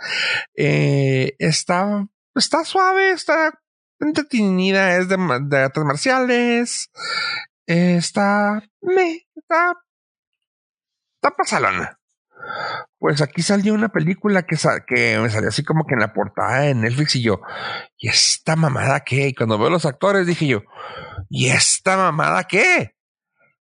Eh, 0.56 1.34
está, 1.38 2.06
está 2.34 2.64
suave, 2.64 3.10
está 3.10 3.61
entretenida, 4.06 4.96
es 4.96 5.08
de, 5.08 5.16
de 5.42 5.58
artes 5.58 5.84
marciales. 5.84 6.90
Está, 7.66 8.62
me, 8.80 9.26
está, 9.34 9.74
está 11.16 11.30
pasalona. 11.36 11.98
Pues 12.98 13.20
aquí 13.20 13.42
salió 13.42 13.74
una 13.74 13.88
película 13.88 14.42
que, 14.42 14.56
que 14.86 15.18
me 15.18 15.30
salió 15.30 15.48
así 15.48 15.64
como 15.64 15.84
que 15.86 15.94
en 15.94 16.00
la 16.00 16.12
portada 16.12 16.60
de 16.60 16.74
Netflix 16.74 17.16
y 17.16 17.22
yo, 17.22 17.40
¿y 17.98 18.08
esta 18.08 18.56
mamada 18.56 19.00
qué? 19.00 19.28
Y 19.28 19.34
cuando 19.34 19.58
veo 19.58 19.70
los 19.70 19.86
actores 19.86 20.26
dije 20.26 20.46
yo, 20.46 20.62
¿y 21.28 21.48
esta 21.48 21.96
mamada 21.96 22.44
qué? 22.44 22.94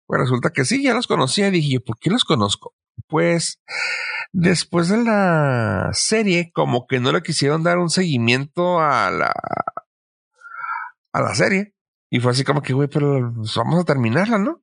Pues 0.06 0.20
resulta 0.20 0.50
que 0.50 0.64
sí, 0.64 0.82
ya 0.82 0.92
los 0.92 1.06
conocía 1.06 1.48
y 1.48 1.52
dije 1.52 1.74
yo, 1.74 1.80
¿por 1.84 1.98
qué 1.98 2.10
los 2.10 2.24
conozco? 2.24 2.74
Pues 3.06 3.62
después 4.32 4.88
de 4.88 4.98
la 4.98 5.90
serie, 5.92 6.50
como 6.52 6.86
que 6.86 7.00
no 7.00 7.12
le 7.12 7.22
quisieron 7.22 7.62
dar 7.62 7.78
un 7.78 7.90
seguimiento 7.90 8.80
a 8.80 9.10
la 9.10 9.32
a 11.12 11.20
la 11.20 11.34
serie. 11.34 11.74
Y 12.10 12.20
fue 12.20 12.32
así 12.32 12.44
como 12.44 12.62
que, 12.62 12.72
güey, 12.72 12.88
pero 12.88 13.32
pues, 13.34 13.54
vamos 13.54 13.80
a 13.80 13.84
terminarla, 13.84 14.38
¿no? 14.38 14.62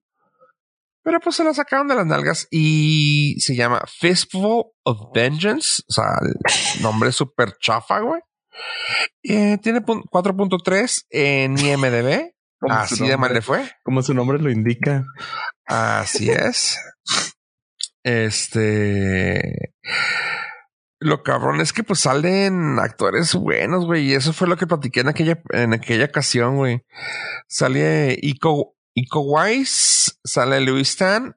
Pero 1.03 1.21
pues 1.21 1.37
se 1.37 1.45
la 1.45 1.53
sacaron 1.53 1.87
de 1.87 1.95
las 1.95 2.05
nalgas 2.05 2.47
y 2.51 3.39
se 3.39 3.55
llama 3.55 3.81
Fistful 3.87 4.65
of 4.83 5.13
Vengeance. 5.13 5.81
O 5.87 5.93
sea, 5.93 6.19
el 6.21 6.81
nombre 6.81 7.09
es 7.09 7.15
súper 7.15 7.53
chafa, 7.61 7.99
güey. 8.01 8.21
Eh, 9.23 9.57
tiene 9.61 9.79
4.3 9.81 11.05
en 11.09 11.57
IMDB. 11.57 12.33
Así 12.69 13.07
de 13.07 13.15
mal 13.15 13.33
le 13.33 13.41
fue. 13.41 13.71
Como 13.83 14.01
su 14.01 14.13
nombre 14.13 14.39
lo 14.39 14.51
indica. 14.51 15.05
Así 15.65 16.29
es. 16.29 16.77
Este. 18.03 19.73
Lo 20.99 21.21
cabrón 21.21 21.61
es 21.61 21.73
que 21.73 21.83
pues 21.83 21.99
salen 21.99 22.79
actores 22.79 23.35
buenos, 23.35 23.85
güey. 23.85 24.09
Y 24.09 24.13
eso 24.13 24.33
fue 24.33 24.47
lo 24.47 24.57
que 24.57 24.65
platiqué 24.65 25.01
en 25.01 25.09
aquella, 25.09 25.41
en 25.51 25.73
aquella 25.73 26.05
ocasión, 26.05 26.57
güey. 26.57 26.83
Sale 27.47 28.17
Ico, 28.21 28.75
Ico 28.95 29.21
Wise, 29.21 30.13
sale 30.23 30.59
Louis 30.61 30.89
Stan. 30.89 31.35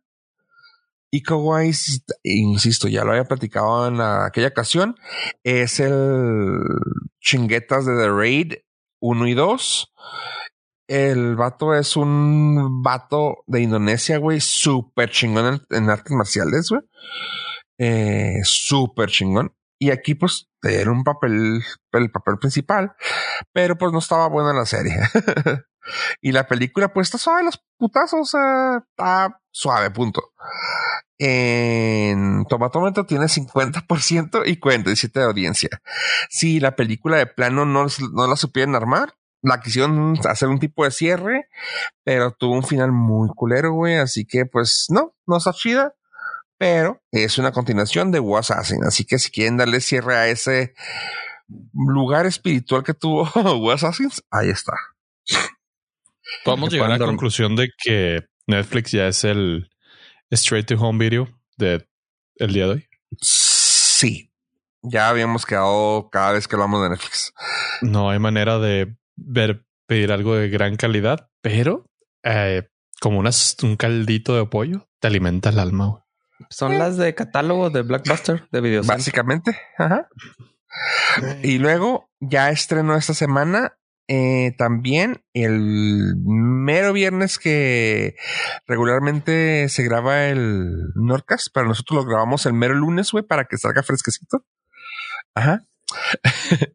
Ico 1.11 1.37
Wise, 1.39 2.03
insisto, 2.23 2.89
ya 2.89 3.05
lo 3.05 3.11
había 3.11 3.25
platicado 3.25 3.89
en 3.89 4.01
aquella 4.01 4.49
ocasión. 4.49 4.97
Es 5.43 5.79
el 5.81 6.63
chinguetas 7.21 7.85
de 7.85 7.97
The 7.97 8.09
Raid 8.09 8.55
1 9.01 9.27
y 9.27 9.35
2. 9.35 9.93
El 10.87 11.37
vato 11.37 11.75
es 11.75 11.97
un 11.97 12.83
vato 12.83 13.45
de 13.47 13.61
Indonesia, 13.61 14.17
güey, 14.19 14.41
súper 14.41 15.11
chingón 15.11 15.61
en, 15.71 15.77
en 15.77 15.91
artes 15.91 16.13
marciales, 16.13 16.69
güey 16.71 16.83
eh, 17.81 18.41
súper 18.45 19.09
chingón. 19.09 19.55
Y 19.79 19.91
aquí, 19.91 20.15
pues, 20.15 20.51
era 20.63 20.91
un 20.91 21.03
papel, 21.03 21.63
el 21.93 22.11
papel 22.11 22.39
principal, 22.39 22.93
pero 23.55 23.79
pues 23.79 23.91
no 23.93 23.99
estaba 23.99 24.29
buena 24.29 24.53
la 24.53 24.67
serie. 24.67 24.99
y 26.21 26.33
la 26.33 26.47
película, 26.47 26.93
pues, 26.93 27.07
está 27.07 27.17
suave, 27.17 27.45
los 27.45 27.65
putazos, 27.79 28.35
está 28.35 29.41
suave, 29.51 29.91
punto. 29.91 30.35
En 31.19 32.45
Tomatómetro 32.47 33.07
tiene 33.07 33.25
50% 33.25 34.43
y 34.45 34.61
47% 34.61 35.13
de 35.13 35.25
audiencia. 35.25 35.71
Si 36.29 36.61
la 36.61 36.77
película 36.77 37.17
de 37.17 37.27
plano 37.27 37.65
no, 37.65 37.87
no 38.13 38.27
la 38.27 38.37
supieron 38.37 38.75
armar, 38.75 39.15
la 39.43 39.61
quisieron 39.61 40.19
hacer 40.29 40.49
un 40.49 40.59
tipo 40.59 40.85
de 40.85 40.91
cierre, 40.91 41.49
pero 42.05 42.33
tuvo 42.33 42.53
un 42.55 42.63
final 42.63 42.93
muy 42.93 43.31
culero, 43.35 43.73
güey. 43.73 43.97
Así 43.97 44.27
que, 44.27 44.45
pues, 44.45 44.85
no, 44.91 45.15
no 45.27 45.39
está 45.39 45.55
chida 45.55 45.95
pero 46.61 47.03
es 47.11 47.39
una 47.39 47.53
continuación 47.53 48.13
de 48.13 48.21
Was 48.21 48.51
Assassin. 48.51 48.85
Así 48.85 49.07
que 49.07 49.19
si 49.19 49.31
quieren 49.31 49.57
darle 49.57 49.81
cierre 49.81 50.15
a 50.15 50.29
ese 50.29 50.75
lugar 51.73 52.27
espiritual 52.27 52.85
que 52.85 52.93
tuvo 52.93 53.25
Was 53.65 53.83
Assassins, 53.83 54.23
ahí 54.31 54.51
está. 54.51 54.75
Podemos 56.45 56.71
llegar 56.71 56.93
a 56.93 56.99
la 56.99 57.07
conclusión 57.07 57.57
de 57.57 57.71
que 57.83 58.27
Netflix 58.47 58.91
ya 58.93 59.09
es 59.09 59.25
el 59.25 59.71
straight 60.31 60.67
to 60.67 60.75
home 60.75 61.03
video 61.03 61.29
de 61.57 61.89
el 62.37 62.53
día 62.53 62.67
de 62.67 62.73
hoy. 62.73 62.89
Sí, 63.23 64.31
ya 64.83 65.09
habíamos 65.09 65.47
quedado 65.47 66.11
cada 66.11 66.33
vez 66.33 66.47
que 66.47 66.57
hablamos 66.57 66.83
de 66.83 66.91
Netflix. 66.91 67.33
No 67.81 68.11
hay 68.11 68.19
manera 68.19 68.59
de 68.59 68.99
ver 69.17 69.65
pedir 69.87 70.13
algo 70.13 70.37
de 70.37 70.51
gran 70.51 70.77
calidad, 70.77 71.31
pero 71.41 71.87
eh, 72.23 72.69
como 73.01 73.21
un 73.21 73.77
caldito 73.77 74.37
de 74.37 74.45
pollo 74.45 74.91
te 75.01 75.09
alimenta 75.09 75.49
el 75.49 75.59
alma. 75.59 76.05
Son 76.49 76.79
las 76.79 76.97
de 76.97 77.15
catálogo 77.15 77.71
de 77.71 77.83
Blockbuster 77.83 78.49
de 78.51 78.61
videos. 78.61 78.87
Básicamente. 78.87 79.59
Ajá. 79.79 80.09
Y 81.43 81.59
luego 81.59 82.11
ya 82.21 82.51
estrenó 82.51 82.97
esta 82.97 83.15
semana 83.15 83.77
eh, 84.13 84.57
también 84.59 85.23
el 85.35 86.17
mero 86.25 86.93
viernes 86.93 87.39
que 87.39 88.17
regularmente 88.67 89.69
se 89.69 89.85
graba 89.85 90.27
el 90.27 90.93
Norcas, 90.97 91.49
pero 91.53 91.69
nosotros 91.69 92.05
lo 92.05 92.11
grabamos 92.11 92.45
el 92.47 92.55
mero 92.55 92.75
lunes, 92.75 93.13
güey, 93.13 93.25
para 93.25 93.45
que 93.45 93.57
salga 93.57 93.83
fresquecito. 93.83 94.45
Ajá. 95.35 95.65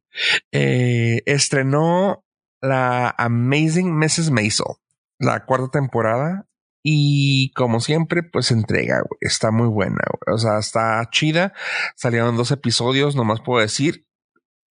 Eh, 0.53 1.23
estrenó 1.25 2.23
la 2.61 3.13
Amazing 3.17 3.97
Mrs. 3.97 4.31
Maisel, 4.31 4.77
la 5.19 5.43
cuarta 5.43 5.71
temporada 5.71 6.47
y 6.87 7.51
como 7.53 7.79
siempre, 7.79 8.21
pues 8.21 8.51
entrega, 8.51 8.97
güey. 8.97 9.17
Está 9.19 9.49
muy 9.49 9.67
buena, 9.67 10.03
güey. 10.07 10.35
O 10.35 10.37
sea, 10.37 10.59
está 10.59 11.03
chida. 11.09 11.51
Salieron 11.95 12.37
dos 12.37 12.51
episodios, 12.51 13.15
nomás 13.15 13.41
puedo 13.41 13.59
decir. 13.59 14.05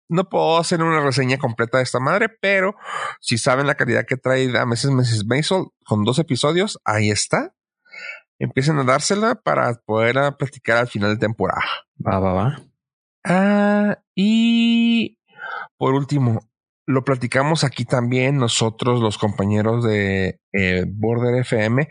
No 0.09 0.29
puedo 0.29 0.59
hacer 0.59 0.81
una 0.81 1.01
reseña 1.01 1.39
completa 1.39 1.79
de 1.79 1.83
esta 1.83 1.99
madre, 1.99 2.29
pero 2.29 2.77
si 3.21 3.37
saben 3.37 3.67
la 3.67 3.75
calidad 3.75 4.07
que 4.07 4.17
trae 4.17 4.57
a 4.57 4.65
Mrs. 4.65 4.93
Mrs. 4.93 5.27
Maisel 5.27 5.65
con 5.85 6.05
dos 6.05 6.21
episodios, 6.21 6.79
ahí 6.85 7.11
está. 7.11 7.53
Empiecen 8.39 8.79
a 8.79 8.85
dársela 8.85 9.35
para 9.35 9.75
poder 9.85 10.37
platicar 10.39 10.77
al 10.77 10.87
final 10.87 11.15
de 11.15 11.19
temporada. 11.19 11.65
Va, 11.99 12.21
va, 12.21 12.33
va. 12.33 12.63
Ah, 13.25 13.99
y 14.15 15.19
por 15.77 15.95
último, 15.95 16.49
lo 16.87 17.05
platicamos 17.05 17.65
aquí 17.65 17.85
también 17.85 18.37
nosotros, 18.37 19.01
los 19.01 19.19
compañeros 19.19 19.85
de 19.85 20.41
eh, 20.53 20.85
Border 20.87 21.41
FM, 21.41 21.89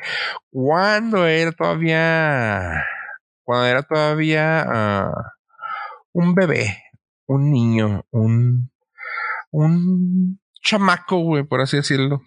cuando 0.51 1.25
era 1.25 1.51
todavía, 1.51 2.85
cuando 3.43 3.65
era 3.65 3.83
todavía 3.83 4.65
uh, 4.67 6.19
un 6.19 6.35
bebé, 6.35 6.83
un 7.27 7.51
niño, 7.51 8.05
un, 8.11 8.71
un 9.51 10.39
chamaco, 10.61 11.17
güey, 11.19 11.43
por 11.43 11.61
así 11.61 11.77
decirlo. 11.77 12.21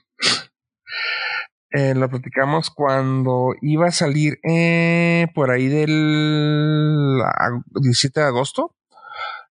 Eh, 1.71 1.95
lo 1.95 2.09
platicamos 2.09 2.71
cuando 2.71 3.55
iba 3.61 3.89
a 3.89 3.93
salir 3.93 4.39
eh, 4.49 5.27
por 5.35 5.51
ahí 5.51 5.69
del 5.69 7.21
17 7.75 8.21
de 8.21 8.27
agosto 8.27 8.75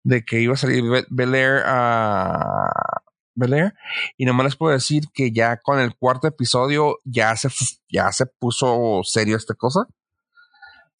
de 0.03 0.23
que 0.23 0.39
iba 0.39 0.53
a 0.53 0.57
salir 0.57 0.83
Bel 1.09 1.35
Air 1.35 1.63
a 1.65 3.03
Bel 3.35 3.73
Y 4.17 4.25
nomás 4.25 4.45
les 4.45 4.55
puedo 4.55 4.73
decir 4.73 5.03
que 5.13 5.31
ya 5.31 5.57
con 5.57 5.79
el 5.79 5.95
cuarto 5.95 6.27
episodio 6.27 6.97
ya 7.03 7.35
se, 7.35 7.49
ya 7.89 8.11
se 8.11 8.25
puso 8.25 9.01
serio 9.03 9.37
esta 9.37 9.53
cosa. 9.53 9.85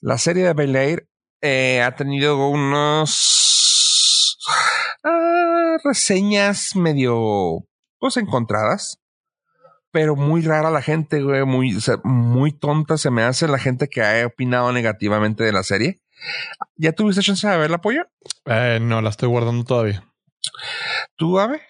La 0.02 0.18
serie 0.18 0.44
de 0.44 0.54
Bel 0.54 0.76
Air 0.76 1.08
eh, 1.42 1.82
ha 1.82 1.96
tenido 1.96 2.48
unos 2.48 4.38
ah, 5.04 5.78
reseñas 5.84 6.76
medio 6.76 7.66
pues 8.00 8.18
encontradas. 8.18 9.00
Pero 9.92 10.16
muy 10.18 10.42
rara 10.42 10.70
la 10.72 10.82
gente, 10.82 11.22
güey, 11.22 11.46
muy, 11.46 11.78
muy 12.04 12.52
tonta 12.52 12.98
se 12.98 13.10
me 13.12 13.24
hace 13.24 13.48
la 13.48 13.58
gente 13.58 13.88
que 13.88 14.04
ha 14.04 14.28
opinado 14.28 14.74
negativamente 14.74 15.46
de 15.46 15.54
la 15.54 15.64
serie. 15.64 16.02
¿Ya 16.76 16.92
tuviste 16.92 17.22
chance 17.22 17.48
de 17.48 17.58
ver 17.58 17.72
la 17.72 17.80
polla? 17.80 18.10
Eh, 18.46 18.80
no, 18.82 19.02
la 19.02 19.10
estoy 19.10 19.30
guardando 19.30 19.64
todavía. 19.64 20.04
¿Tú, 21.16 21.40
Ave? 21.40 21.62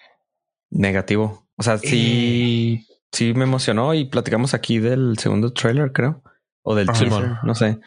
Negativo. 0.70 1.46
O 1.56 1.62
sea, 1.62 1.78
sí, 1.78 2.86
sí 3.12 3.34
me 3.34 3.44
emocionó 3.44 3.94
y 3.94 4.04
platicamos 4.06 4.54
aquí 4.54 4.78
del 4.78 5.18
segundo 5.18 5.52
trailer, 5.52 5.92
creo. 5.92 6.22
O 6.62 6.74
del 6.74 6.86
teaser, 6.86 7.38
no 7.42 7.54
sé. 7.54 7.78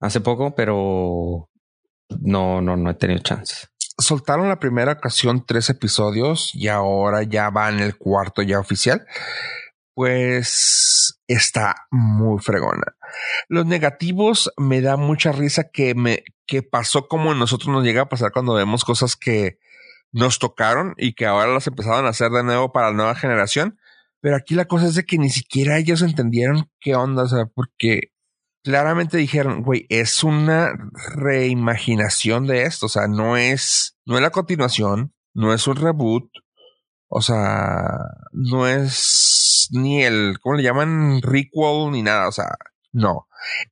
Hace 0.00 0.20
poco, 0.20 0.54
pero 0.54 1.48
no, 2.20 2.60
no, 2.60 2.76
no 2.76 2.90
he 2.90 2.94
tenido 2.94 3.20
chance. 3.22 3.68
Soltaron 3.96 4.48
la 4.48 4.60
primera 4.60 4.92
ocasión 4.92 5.44
tres 5.44 5.70
episodios 5.70 6.54
y 6.54 6.68
ahora 6.68 7.22
ya 7.22 7.50
va 7.50 7.68
en 7.68 7.80
el 7.80 7.96
cuarto 7.96 8.42
ya 8.42 8.60
oficial. 8.60 9.06
Pues 9.94 11.20
está 11.26 11.74
muy 11.90 12.38
fregona. 12.40 12.96
Los 13.48 13.66
negativos 13.66 14.52
me 14.56 14.80
da 14.80 14.96
mucha 14.96 15.32
risa 15.32 15.70
que 15.70 15.94
me, 15.94 16.22
que 16.46 16.62
pasó 16.62 17.08
como 17.08 17.34
nosotros 17.34 17.68
nos 17.68 17.84
llega 17.84 18.02
a 18.02 18.08
pasar 18.08 18.32
cuando 18.32 18.54
vemos 18.54 18.84
cosas 18.84 19.16
que 19.16 19.58
nos 20.12 20.38
tocaron 20.38 20.94
y 20.96 21.14
que 21.14 21.26
ahora 21.26 21.52
las 21.52 21.66
empezaron 21.66 22.06
a 22.06 22.10
hacer 22.10 22.30
de 22.30 22.44
nuevo 22.44 22.72
para 22.72 22.90
la 22.90 22.96
nueva 22.96 23.14
generación. 23.14 23.78
Pero 24.20 24.36
aquí 24.36 24.54
la 24.54 24.66
cosa 24.66 24.86
es 24.86 24.94
de 24.94 25.04
que 25.04 25.18
ni 25.18 25.30
siquiera 25.30 25.78
ellos 25.78 26.02
entendieron 26.02 26.70
qué 26.80 26.94
onda, 26.94 27.22
o 27.24 27.28
sea, 27.28 27.46
porque 27.46 28.12
claramente 28.64 29.16
dijeron, 29.16 29.62
güey, 29.62 29.86
es 29.88 30.24
una 30.24 30.72
reimaginación 31.14 32.46
de 32.46 32.64
esto, 32.64 32.86
o 32.86 32.88
sea, 32.88 33.06
no 33.06 33.36
es, 33.36 33.96
no 34.04 34.16
es 34.16 34.22
la 34.22 34.30
continuación, 34.30 35.14
no 35.34 35.54
es 35.54 35.66
un 35.66 35.76
reboot, 35.76 36.30
o 37.08 37.22
sea, 37.22 37.96
no 38.32 38.66
es 38.66 39.68
ni 39.70 40.02
el, 40.02 40.38
¿cómo 40.40 40.56
le 40.56 40.64
llaman? 40.64 41.22
Requel 41.22 41.92
ni 41.92 42.02
nada, 42.02 42.28
o 42.28 42.32
sea, 42.32 42.56
no, 42.92 43.28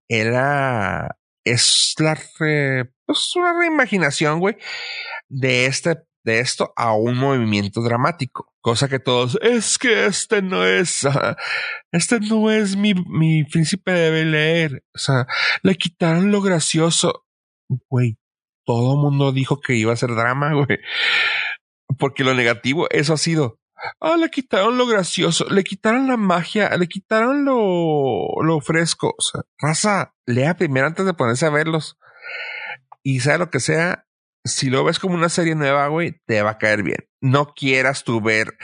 era, 0.09 1.18
es 1.45 1.95
la, 1.99 2.16
re, 2.39 2.93
pues 3.05 3.34
una 3.37 3.59
reimaginación, 3.59 4.41
güey, 4.41 4.57
de 5.28 5.66
este 5.66 6.06
de 6.27 6.41
esto 6.41 6.72
a 6.77 6.93
un 6.93 7.16
movimiento 7.16 7.81
dramático. 7.83 8.53
Cosa 8.61 8.89
que 8.89 8.99
todos, 8.99 9.39
es 9.41 9.79
que 9.79 10.07
este 10.07 10.43
no 10.43 10.66
es, 10.66 11.07
este 11.93 12.18
no 12.18 12.51
es 12.51 12.77
mi, 12.77 12.95
mi 12.95 13.45
príncipe 13.45 13.93
de 13.93 14.24
leer. 14.24 14.85
O 14.93 14.99
sea, 14.99 15.27
le 15.62 15.77
quitaron 15.77 16.33
lo 16.33 16.43
gracioso. 16.43 17.24
Güey, 17.89 18.18
todo 18.64 18.97
mundo 18.97 19.31
dijo 19.31 19.61
que 19.61 19.77
iba 19.77 19.93
a 19.93 19.97
ser 19.97 20.11
drama, 20.11 20.53
güey. 20.53 20.81
Porque 21.97 22.24
lo 22.24 22.35
negativo, 22.35 22.89
eso 22.91 23.14
ha 23.14 23.18
sido. 23.18 23.61
Ah, 24.01 24.16
le 24.16 24.29
quitaron 24.29 24.79
lo 24.79 24.87
gracioso, 24.87 25.47
le 25.49 25.62
quitaron 25.62 26.09
la 26.09 26.16
magia, 26.16 26.77
le 26.77 26.89
quitaron 26.89 27.45
lo, 27.45 28.43
lo 28.43 28.61
fresco. 28.61 29.14
O 29.16 29.22
sea, 29.22 29.43
raza, 29.59 30.14
lea 30.27 30.57
primero 30.57 30.89
antes 30.89 31.07
de 31.07 31.14
ponerse 31.14 31.47
a 31.47 31.51
verlos. 31.51 31.97
Y 33.05 33.20
sea 33.20 33.39
lo 33.39 33.51
que 33.51 33.61
sea, 33.61 34.06
si 34.47 34.71
lo 34.71 34.85
ves 34.85 34.99
como 34.99 35.15
una 35.15 35.29
serie 35.29 35.55
nueva, 35.55 35.89
güey, 35.89 36.21
te 36.27 36.43
va 36.43 36.53
a 36.53 36.59
caer 36.59 36.83
bien. 36.83 36.99
No 37.21 37.53
quieras 37.55 38.05
tú 38.05 38.21
ver 38.21 38.57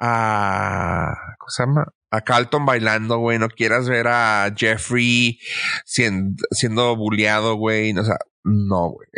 a, 0.00 1.14
¿cómo 1.38 1.50
se 1.50 1.62
llama? 1.62 1.86
A 2.10 2.20
Carlton 2.22 2.66
bailando, 2.66 3.18
güey. 3.18 3.38
No 3.38 3.48
quieras 3.48 3.88
ver 3.88 4.08
a 4.08 4.52
Jeffrey 4.56 5.38
siendo, 5.84 6.42
siendo 6.50 6.96
bulleado, 6.96 7.56
güey. 7.56 7.92
No, 7.92 8.90
güey. 8.90 9.08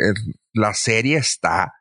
La 0.53 0.73
serie 0.73 1.17
está 1.17 1.73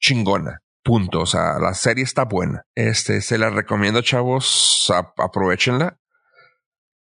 chingona. 0.00 0.60
Punto. 0.84 1.20
O 1.20 1.26
sea, 1.26 1.58
la 1.58 1.74
serie 1.74 2.04
está 2.04 2.24
buena. 2.24 2.62
Este, 2.74 3.20
se 3.20 3.38
la 3.38 3.50
recomiendo, 3.50 4.02
chavos. 4.02 4.92
aprovechenla. 5.16 5.98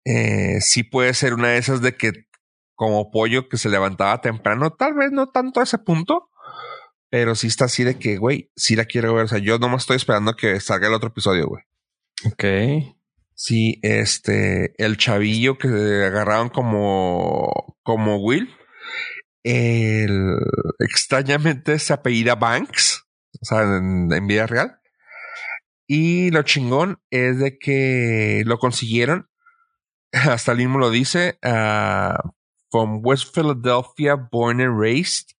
Eh, 0.06 0.62
sí 0.62 0.84
puede 0.84 1.14
ser 1.14 1.34
una 1.34 1.50
de 1.50 1.58
esas 1.58 1.82
de 1.82 1.96
que 1.96 2.28
como 2.78 3.10
pollo 3.10 3.50
que 3.50 3.58
se 3.58 3.70
levantaba 3.70 4.22
temprano, 4.22 4.70
tal 4.70 4.94
vez 4.94 5.12
no 5.12 5.28
tanto 5.28 5.60
a 5.60 5.64
ese 5.64 5.80
punto, 5.80 6.27
pero 7.20 7.34
sí 7.34 7.48
está 7.48 7.66
así 7.66 7.84
de 7.84 7.98
que, 7.98 8.18
güey, 8.18 8.52
sí 8.56 8.76
la 8.76 8.86
quiero 8.86 9.16
ver. 9.16 9.26
O 9.26 9.28
sea, 9.28 9.40
yo 9.40 9.58
nomás 9.58 9.82
estoy 9.82 9.96
esperando 9.96 10.36
que 10.36 10.60
salga 10.60 10.88
el 10.88 10.94
otro 10.94 11.10
episodio, 11.10 11.48
güey. 11.48 11.64
Ok. 12.32 12.94
Sí, 13.34 13.80
este, 13.82 14.76
el 14.78 14.98
chavillo 14.98 15.58
que 15.58 15.68
agarraron 15.68 16.50
como, 16.50 17.76
como 17.82 18.18
Will, 18.18 18.56
el, 19.42 20.38
extrañamente 20.78 21.80
se 21.80 21.94
apellida 21.94 22.36
Banks, 22.36 23.04
o 23.42 23.46
sea, 23.46 23.64
en, 23.64 24.28
vida 24.28 24.46
real. 24.46 24.80
Y 25.88 26.30
lo 26.30 26.44
chingón 26.44 27.02
es 27.10 27.40
de 27.40 27.58
que 27.58 28.44
lo 28.46 28.60
consiguieron, 28.60 29.28
hasta 30.12 30.52
el 30.52 30.60
mismo 30.60 30.78
lo 30.78 30.92
dice, 30.92 31.40
uh, 31.44 32.30
from 32.70 33.02
West 33.04 33.34
Philadelphia, 33.34 34.16
born 34.32 34.62
and 34.62 34.80
raised. 34.80 35.37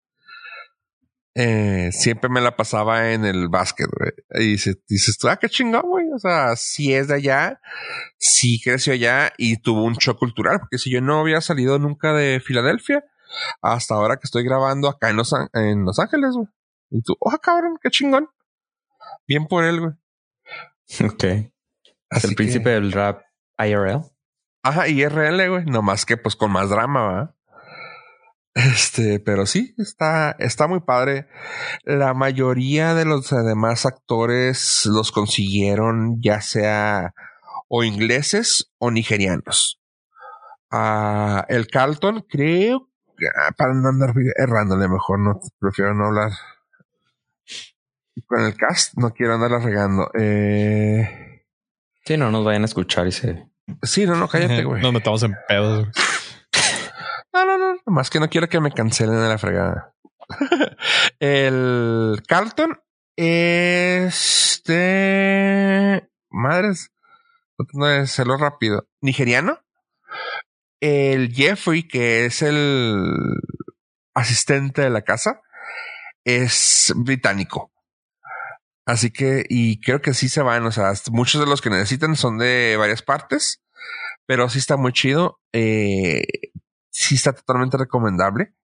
Eh, 1.41 1.93
siempre 1.93 2.29
me 2.29 2.41
la 2.41 2.57
pasaba 2.57 3.13
en 3.13 3.25
el 3.25 3.49
básquet, 3.49 3.87
güey. 3.97 4.11
Y 4.45 4.51
dices, 4.53 4.79
dices 4.89 5.19
tú, 5.19 5.29
ah, 5.29 5.37
qué 5.37 5.49
chingón, 5.49 5.83
güey. 5.83 6.07
O 6.13 6.19
sea, 6.19 6.57
si 6.57 6.93
es 6.93 7.07
de 7.07 7.15
allá, 7.15 7.61
sí 8.19 8.61
creció 8.61 8.93
allá 8.93 9.33
y 9.39 9.59
tuvo 9.59 9.85
un 9.85 9.95
shock 9.95 10.19
cultural, 10.19 10.59
porque 10.59 10.79
si 10.79 10.91
yo 10.91 11.01
no 11.01 11.21
había 11.21 11.41
salido 11.41 11.79
nunca 11.79 12.13
de 12.13 12.41
Filadelfia, 12.45 13.05
hasta 13.63 13.95
ahora 13.95 14.17
que 14.17 14.25
estoy 14.25 14.43
grabando 14.43 14.89
acá 14.89 15.11
en 15.11 15.17
Los, 15.17 15.33
en 15.53 15.85
Los 15.85 16.01
Ángeles, 16.01 16.33
güey. 16.35 16.49
Y 16.91 17.03
tú, 17.03 17.15
oh, 17.21 17.39
cabrón, 17.39 17.79
qué 17.81 17.91
chingón. 17.91 18.29
Bien 19.29 19.47
por 19.47 19.63
él, 19.63 19.79
güey. 19.79 19.93
Ok. 21.09 21.53
Es 22.11 22.25
el 22.25 22.35
príncipe 22.35 22.71
del 22.71 22.91
rap 22.91 23.23
IRL. 23.59 24.03
Ajá, 24.65 24.89
IRL, 24.89 25.51
güey. 25.51 25.65
No 25.67 25.83
más 25.83 26.05
que 26.05 26.17
pues 26.17 26.35
con 26.35 26.51
más 26.51 26.69
drama, 26.69 27.03
¿va? 27.03 27.38
Este, 28.55 29.21
pero 29.21 29.47
sí, 29.47 29.75
está, 29.79 30.33
está 30.39 30.67
muy 30.67 30.81
padre. 30.81 31.29
La 31.85 32.15
mayoría 32.15 32.95
de 32.95 33.05
los 33.05 33.31
demás 33.31 33.87
actores 33.87 34.85
los 34.87 35.13
consiguieron 35.13 36.21
ya 36.21 36.41
sea 36.41 37.15
o 37.69 37.85
ingleses 37.85 38.73
o 38.79 38.91
nigerianos. 38.91 39.81
Ah, 40.71 41.47
el 41.49 41.69
Carlton, 41.69 42.25
creo, 42.29 42.89
ah, 43.37 43.53
para 43.57 43.75
no 43.75 43.89
andar 43.89 44.13
errándole 44.37 44.89
mejor, 44.89 45.21
no, 45.21 45.41
prefiero 45.59 45.95
no 45.95 46.07
hablar 46.07 46.33
con 48.27 48.45
el 48.45 48.57
cast, 48.57 48.95
no 48.97 49.11
quiero 49.11 49.35
andarla 49.35 49.59
regando. 49.61 50.11
Eh, 50.19 51.45
sí, 52.05 52.17
no 52.17 52.31
nos 52.31 52.45
vayan 52.45 52.63
a 52.63 52.67
escuchar 52.67 53.07
y 53.07 53.13
se. 53.13 53.47
Sí, 53.83 54.07
no, 54.07 54.17
no, 54.17 54.29
cállate, 54.29 54.65
güey. 54.65 54.83
Nos 54.83 54.93
metamos 54.93 55.23
en 55.23 55.37
pedos. 55.47 55.89
No, 57.39 57.57
no, 57.57 57.59
no. 57.59 57.79
Más 57.87 58.11
que 58.11 58.19
no 58.19 58.29
quiero 58.29 58.49
que 58.49 58.59
me 58.59 58.73
cancelen 58.73 59.21
de 59.21 59.29
la 59.29 59.39
fregada. 59.39 59.95
el 61.21 62.21
Carlton, 62.27 62.81
este. 63.17 64.75
Madres. 66.31 66.91
No 67.73 67.87
de 67.87 67.99
hacerlo 67.99 68.37
rápido. 68.39 68.89
Nigeriano. 69.01 69.61
El 70.81 71.33
Jeffrey, 71.33 71.87
que 71.87 72.27
es 72.27 72.43
el 72.43 73.13
asistente 74.15 74.83
de 74.83 74.91
la 74.91 75.03
casa, 75.03 75.41
es 76.25 76.93
británico. 76.97 77.73
Así 78.85 79.13
que, 79.13 79.45
y 79.49 79.81
creo 79.81 80.01
que 80.01 80.15
sí 80.15 80.29
se 80.29 80.43
van, 80.43 80.65
o 80.67 80.73
sea, 80.73 80.93
muchos 81.13 81.41
de 81.41 81.47
los 81.47 81.61
que 81.61 81.71
necesitan 81.71 82.17
son 82.17 82.39
de 82.39 82.77
varias 82.79 83.03
partes, 83.03 83.63
pero 84.27 84.49
sí 84.49 84.59
está 84.59 84.77
muy 84.77 84.93
chido. 84.93 85.41
Eh, 85.53 86.25
sí 87.09 87.15
está 87.15 87.33
totalmente 87.33 87.77
recomendable. 87.77 88.55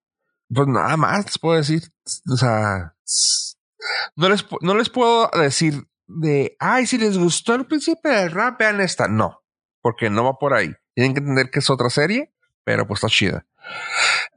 Pues 0.53 0.67
nada 0.67 0.95
más 0.97 1.37
puedo 1.39 1.57
decir. 1.57 1.83
O 2.31 2.37
sea, 2.37 2.95
no 4.15 4.29
les, 4.29 4.45
no 4.61 4.75
les 4.75 4.89
puedo 4.89 5.29
decir 5.33 5.87
de, 6.07 6.55
ay, 6.59 6.85
si 6.85 6.97
les 6.97 7.17
gustó 7.17 7.55
el 7.55 7.65
principio 7.65 8.11
del 8.11 8.31
rap, 8.31 8.59
vean 8.59 8.81
esta. 8.81 9.07
No, 9.07 9.41
porque 9.81 10.09
no 10.09 10.23
va 10.23 10.37
por 10.37 10.53
ahí. 10.53 10.71
Tienen 10.93 11.13
que 11.13 11.19
entender 11.19 11.49
que 11.49 11.59
es 11.59 11.69
otra 11.69 11.89
serie, 11.89 12.33
pero 12.63 12.87
pues 12.87 12.99
está 12.99 13.09
chida. 13.09 13.45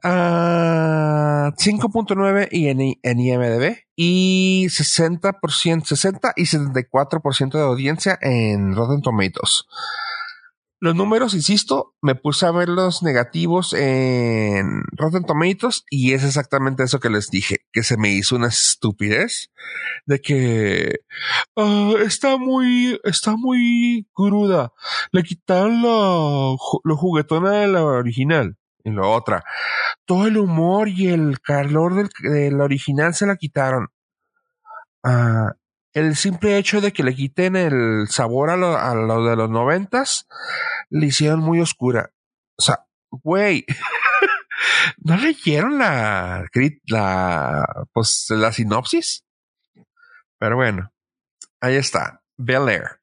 5.9 0.01 2.43
ah, 2.43 2.47
y 2.51 2.69
en, 2.69 2.81
en, 2.81 3.19
IMDB 3.19 3.77
y 3.95 4.65
60%, 4.69 5.85
60 5.85 6.33
y 6.35 6.43
74% 6.43 7.51
de 7.51 7.61
audiencia 7.61 8.17
en 8.21 8.75
Rotten 8.75 9.01
Tomatoes. 9.01 9.65
Los 10.81 10.95
números, 10.95 11.33
insisto, 11.33 11.93
me 12.01 12.15
puse 12.15 12.45
a 12.45 12.51
ver 12.51 12.69
los 12.69 13.03
negativos 13.03 13.73
en 13.73 14.83
Rotten 14.93 15.25
Tomatoes 15.25 15.83
y 15.89 16.13
es 16.13 16.23
exactamente 16.23 16.83
eso 16.83 17.01
que 17.01 17.09
les 17.09 17.29
dije, 17.29 17.65
que 17.73 17.83
se 17.83 17.97
me 17.97 18.09
hizo 18.09 18.37
una 18.37 18.47
estupidez 18.47 19.51
de 20.05 20.19
que 20.21 20.99
ah, 21.57 21.93
está 22.05 22.37
muy, 22.37 22.97
está 23.03 23.35
muy 23.35 24.07
cruda. 24.13 24.71
Le 25.11 25.23
quitaron 25.23 25.81
lo, 25.81 26.57
lo 26.83 26.97
juguetona 26.97 27.51
de 27.51 27.67
la 27.67 27.83
original. 27.83 28.55
Y 28.81 28.91
lo 28.91 29.11
otra, 29.11 29.43
todo 30.05 30.27
el 30.27 30.37
humor 30.37 30.87
y 30.87 31.09
el 31.09 31.41
calor 31.41 31.95
del, 31.95 32.09
de 32.23 32.51
la 32.51 32.63
original 32.63 33.13
se 33.13 33.25
la 33.25 33.35
quitaron. 33.35 33.89
Ah, 35.03 35.51
el 35.93 36.15
simple 36.15 36.57
hecho 36.57 36.81
de 36.81 36.93
que 36.93 37.03
le 37.03 37.15
quiten 37.15 37.55
el 37.55 38.07
sabor 38.09 38.49
a 38.49 38.57
lo, 38.57 38.77
a 38.77 38.93
lo 38.93 39.25
de 39.25 39.35
los 39.35 39.49
noventas, 39.49 40.27
le 40.89 41.07
hicieron 41.07 41.39
muy 41.39 41.59
oscura. 41.59 42.11
O 42.57 42.61
sea, 42.61 42.85
güey, 43.09 43.65
¿no 44.97 45.17
leyeron 45.17 45.77
la, 45.77 46.45
la, 46.87 47.85
pues, 47.93 48.27
la 48.29 48.51
sinopsis? 48.51 49.25
Pero 50.37 50.55
bueno, 50.55 50.91
ahí 51.61 51.75
está. 51.75 52.21
Bel 52.37 52.69
Air. 52.69 53.01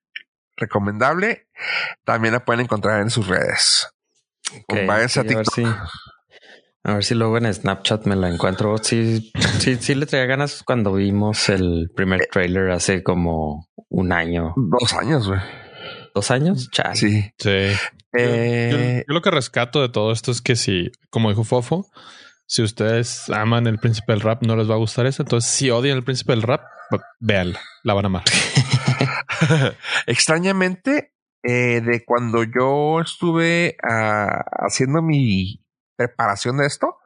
Recomendable. 0.57 1.49
También 2.05 2.33
la 2.33 2.45
pueden 2.45 2.63
encontrar 2.63 3.03
en 3.03 3.11
sus 3.11 3.29
redes. 3.29 3.89
Okay, 4.69 4.89
a, 4.89 5.89
a 6.87 6.95
ver 6.95 7.05
si 7.05 7.17
luego 7.17 7.37
en 7.37 7.53
Snapchat 7.53 8.07
me 8.07 8.15
la 8.15 8.29
encuentro. 8.29 8.79
Sí, 8.79 9.33
sí, 9.59 9.75
sí 9.75 9.97
le 9.97 10.07
traía 10.07 10.27
ganas 10.27 10.63
cuando 10.65 10.93
vimos 10.93 11.49
el 11.49 11.91
primer 11.97 12.29
trailer 12.31 12.71
hace 12.71 13.03
como 13.03 13.67
un 13.89 14.13
año. 14.13 14.55
Dos 14.55 14.93
años, 14.93 15.27
güey. 15.27 15.41
¿Dos 16.15 16.31
años? 16.31 16.71
Chale. 16.71 16.95
Sí. 16.95 17.23
Sí. 17.39 17.77
Eh, 18.17 19.05
yo, 19.05 19.15
lo 19.15 19.21
que 19.21 19.33
rescato 19.33 19.83
de 19.83 19.89
todo 19.89 20.13
esto 20.13 20.31
es 20.31 20.41
que 20.41 20.55
si, 20.55 20.93
como 21.11 21.29
dijo 21.29 21.43
Fofo, 21.43 21.89
si 22.47 22.63
ustedes 22.63 23.29
aman 23.31 23.67
el 23.67 23.81
príncipe 23.81 24.13
del 24.13 24.21
rap, 24.21 24.45
no 24.45 24.55
les 24.55 24.71
va 24.71 24.75
a 24.75 24.79
gustar 24.79 25.07
eso. 25.07 25.25
Entonces, 25.25 25.51
si 25.51 25.71
odian 25.71 25.97
el 25.97 26.05
príncipe 26.05 26.35
del 26.35 26.43
rap, 26.43 26.63
véanla, 27.19 27.59
la 27.83 27.95
van 27.95 28.05
a 28.05 28.07
amar. 28.07 28.23
Extrañamente, 30.07 31.15
eh, 31.43 31.81
de 31.81 32.05
cuando 32.07 32.45
yo 32.45 33.01
estuve 33.01 33.77
ah, 33.83 34.45
haciendo 34.69 35.03
mi 35.03 35.66
preparación 35.97 36.59
de 36.59 36.67
esto, 36.67 36.97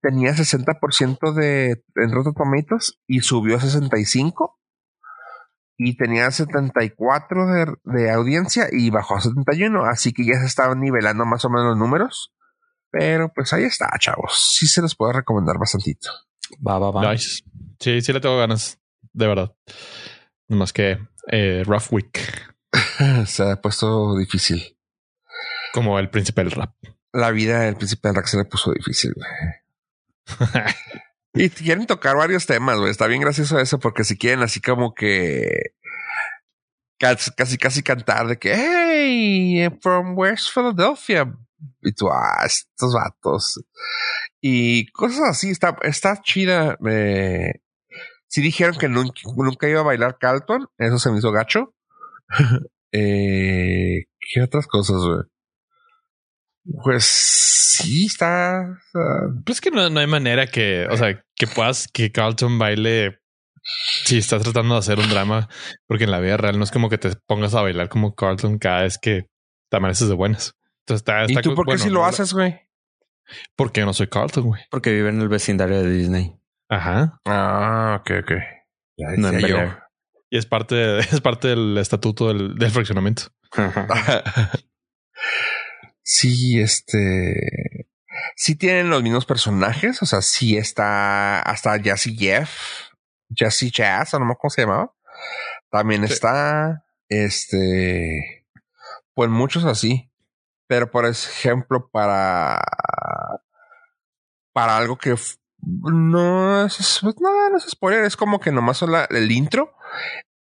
tenía 0.00 0.32
60% 0.32 1.32
de 1.34 1.82
en 1.96 2.12
Rotten 2.12 2.34
Tomatoes 2.34 2.98
y 3.06 3.20
subió 3.20 3.56
a 3.56 3.60
65 3.60 4.58
y 5.76 5.96
tenía 5.96 6.30
74 6.30 7.46
de, 7.46 7.74
de 7.84 8.10
audiencia 8.10 8.68
y 8.70 8.90
bajó 8.90 9.16
a 9.16 9.20
71, 9.20 9.84
así 9.84 10.12
que 10.12 10.26
ya 10.26 10.40
se 10.40 10.46
estaban 10.46 10.80
nivelando 10.80 11.24
más 11.24 11.44
o 11.44 11.50
menos 11.50 11.66
los 11.68 11.78
números. 11.78 12.32
Pero 12.90 13.30
pues 13.34 13.52
ahí 13.52 13.64
está, 13.64 13.90
chavos. 13.98 14.56
Sí 14.56 14.66
se 14.66 14.80
los 14.80 14.96
puedo 14.96 15.12
recomendar 15.12 15.58
bastantito. 15.58 16.10
Va, 16.66 16.78
va, 16.78 16.90
va. 16.90 17.16
Sí, 17.16 18.00
sí 18.00 18.12
le 18.12 18.20
tengo 18.20 18.38
ganas, 18.38 18.80
de 19.12 19.26
verdad. 19.26 19.54
Más 20.48 20.72
que 20.72 20.98
eh, 21.30 21.62
Rough 21.64 21.92
Week. 21.92 22.18
se 23.26 23.42
ha 23.42 23.60
puesto 23.60 24.16
difícil. 24.16 24.76
Como 25.72 25.98
el 25.98 26.10
príncipe 26.10 26.42
del 26.42 26.52
rap. 26.52 26.74
La 27.12 27.30
vida 27.30 27.60
del 27.60 27.76
príncipe 27.76 28.12
rap 28.12 28.26
se 28.26 28.36
le 28.36 28.44
puso 28.44 28.72
difícil. 28.72 29.14
y 31.34 31.48
quieren 31.50 31.86
tocar 31.86 32.16
varios 32.16 32.46
temas, 32.46 32.78
güey. 32.78 32.90
Está 32.90 33.06
bien 33.06 33.22
gracioso 33.22 33.58
eso 33.58 33.78
porque 33.78 34.04
si 34.04 34.16
quieren 34.16 34.42
así 34.42 34.60
como 34.60 34.94
que 34.94 35.72
casi, 36.98 37.30
casi, 37.56 37.82
cantar 37.82 38.26
de 38.26 38.38
que, 38.38 38.54
hey, 38.54 39.78
from 39.80 40.18
West 40.18 40.48
Philadelphia. 40.52 41.32
Y 41.82 41.92
tú, 41.92 42.08
ah, 42.10 42.44
estos 42.44 42.94
vatos. 42.94 43.64
Y 44.40 44.86
cosas 44.92 45.30
así, 45.30 45.50
está, 45.50 45.76
está 45.82 46.20
chida. 46.22 46.76
Me, 46.80 47.62
si 48.28 48.42
dijeron 48.42 48.76
que 48.76 48.88
nunca, 48.88 49.20
nunca, 49.36 49.68
iba 49.68 49.80
a 49.80 49.84
bailar 49.84 50.18
Carlton, 50.18 50.68
eso 50.76 50.98
se 50.98 51.10
me 51.10 51.18
hizo 51.18 51.32
gacho. 51.32 51.74
eh, 52.92 54.04
¿Qué 54.20 54.42
otras 54.42 54.66
cosas, 54.66 54.96
güey? 54.98 55.22
Pues 56.82 57.04
sí, 57.04 58.06
está. 58.06 58.78
Pues 59.44 59.60
que 59.60 59.70
no, 59.70 59.88
no, 59.88 60.00
hay 60.00 60.06
manera 60.06 60.46
que, 60.46 60.86
o 60.90 60.96
sea, 60.96 61.24
que 61.34 61.46
puedas 61.46 61.88
que 61.88 62.12
Carlton 62.12 62.58
baile 62.58 63.18
si 64.04 64.18
estás 64.18 64.42
tratando 64.42 64.74
de 64.74 64.80
hacer 64.80 64.98
un 64.98 65.08
drama, 65.08 65.48
porque 65.86 66.04
en 66.04 66.10
la 66.10 66.20
vida 66.20 66.36
real 66.36 66.58
no 66.58 66.64
es 66.64 66.70
como 66.70 66.88
que 66.88 66.98
te 66.98 67.10
pongas 67.26 67.54
a 67.54 67.62
bailar 67.62 67.88
como 67.88 68.14
Carlton 68.14 68.58
cada 68.58 68.82
vez 68.82 68.98
que 68.98 69.26
te 69.70 69.76
amaneces 69.76 70.08
de 70.08 70.14
buenas. 70.14 70.54
Entonces 70.86 71.02
está, 71.02 71.24
¿Y 71.28 71.42
tú 71.42 71.54
por 71.54 71.66
qué 71.66 71.78
si 71.78 71.90
lo 71.90 72.04
haces, 72.04 72.32
güey? 72.32 72.60
Porque 73.56 73.84
no 73.84 73.92
soy 73.92 74.08
Carlton, 74.08 74.44
güey. 74.44 74.62
Porque 74.70 74.92
vive 74.92 75.10
en 75.10 75.20
el 75.20 75.28
vecindario 75.28 75.82
de 75.82 75.90
Disney. 75.90 76.34
Ajá. 76.70 77.20
Ah, 77.26 77.98
ok, 78.00 78.10
ok. 78.22 78.32
Ya 78.96 79.08
no 79.16 79.38
yo. 79.38 79.76
Y 80.30 80.38
es 80.38 80.46
parte, 80.46 80.98
es 80.98 81.20
parte 81.20 81.48
del 81.48 81.76
estatuto 81.78 82.28
del, 82.28 82.54
del 82.56 82.70
fraccionamiento. 82.70 83.24
sí, 86.08 86.60
este. 86.60 87.88
Sí 88.36 88.56
tienen 88.56 88.90
los 88.90 89.02
mismos 89.02 89.26
personajes. 89.26 90.02
O 90.02 90.06
sea, 90.06 90.22
sí 90.22 90.56
está 90.56 91.40
hasta 91.40 91.76
Jazzy 91.76 92.16
Jeff 92.16 92.50
Jesse 93.34 93.70
Jazz, 93.70 94.14
no 94.14 94.20
me 94.20 94.32
acuerdo 94.32 94.38
cómo 94.40 94.50
se 94.50 94.62
llamaba. 94.62 94.94
También 95.70 96.04
está, 96.04 96.84
este, 97.08 98.46
pues 99.14 99.30
muchos 99.30 99.64
así. 99.64 100.10
Pero 100.66 100.90
por 100.90 101.06
ejemplo, 101.06 101.88
para, 101.90 102.60
para 104.52 104.76
algo 104.76 104.96
que 104.98 105.14
no 105.60 106.66
es, 106.66 106.98
pues, 107.02 107.14
no, 107.20 107.50
no 107.50 107.56
es 107.56 107.64
spoiler, 107.64 108.04
es 108.04 108.16
como 108.16 108.38
que 108.38 108.52
nomás 108.52 108.76
son 108.76 108.92
el 109.08 109.32
intro. 109.32 109.74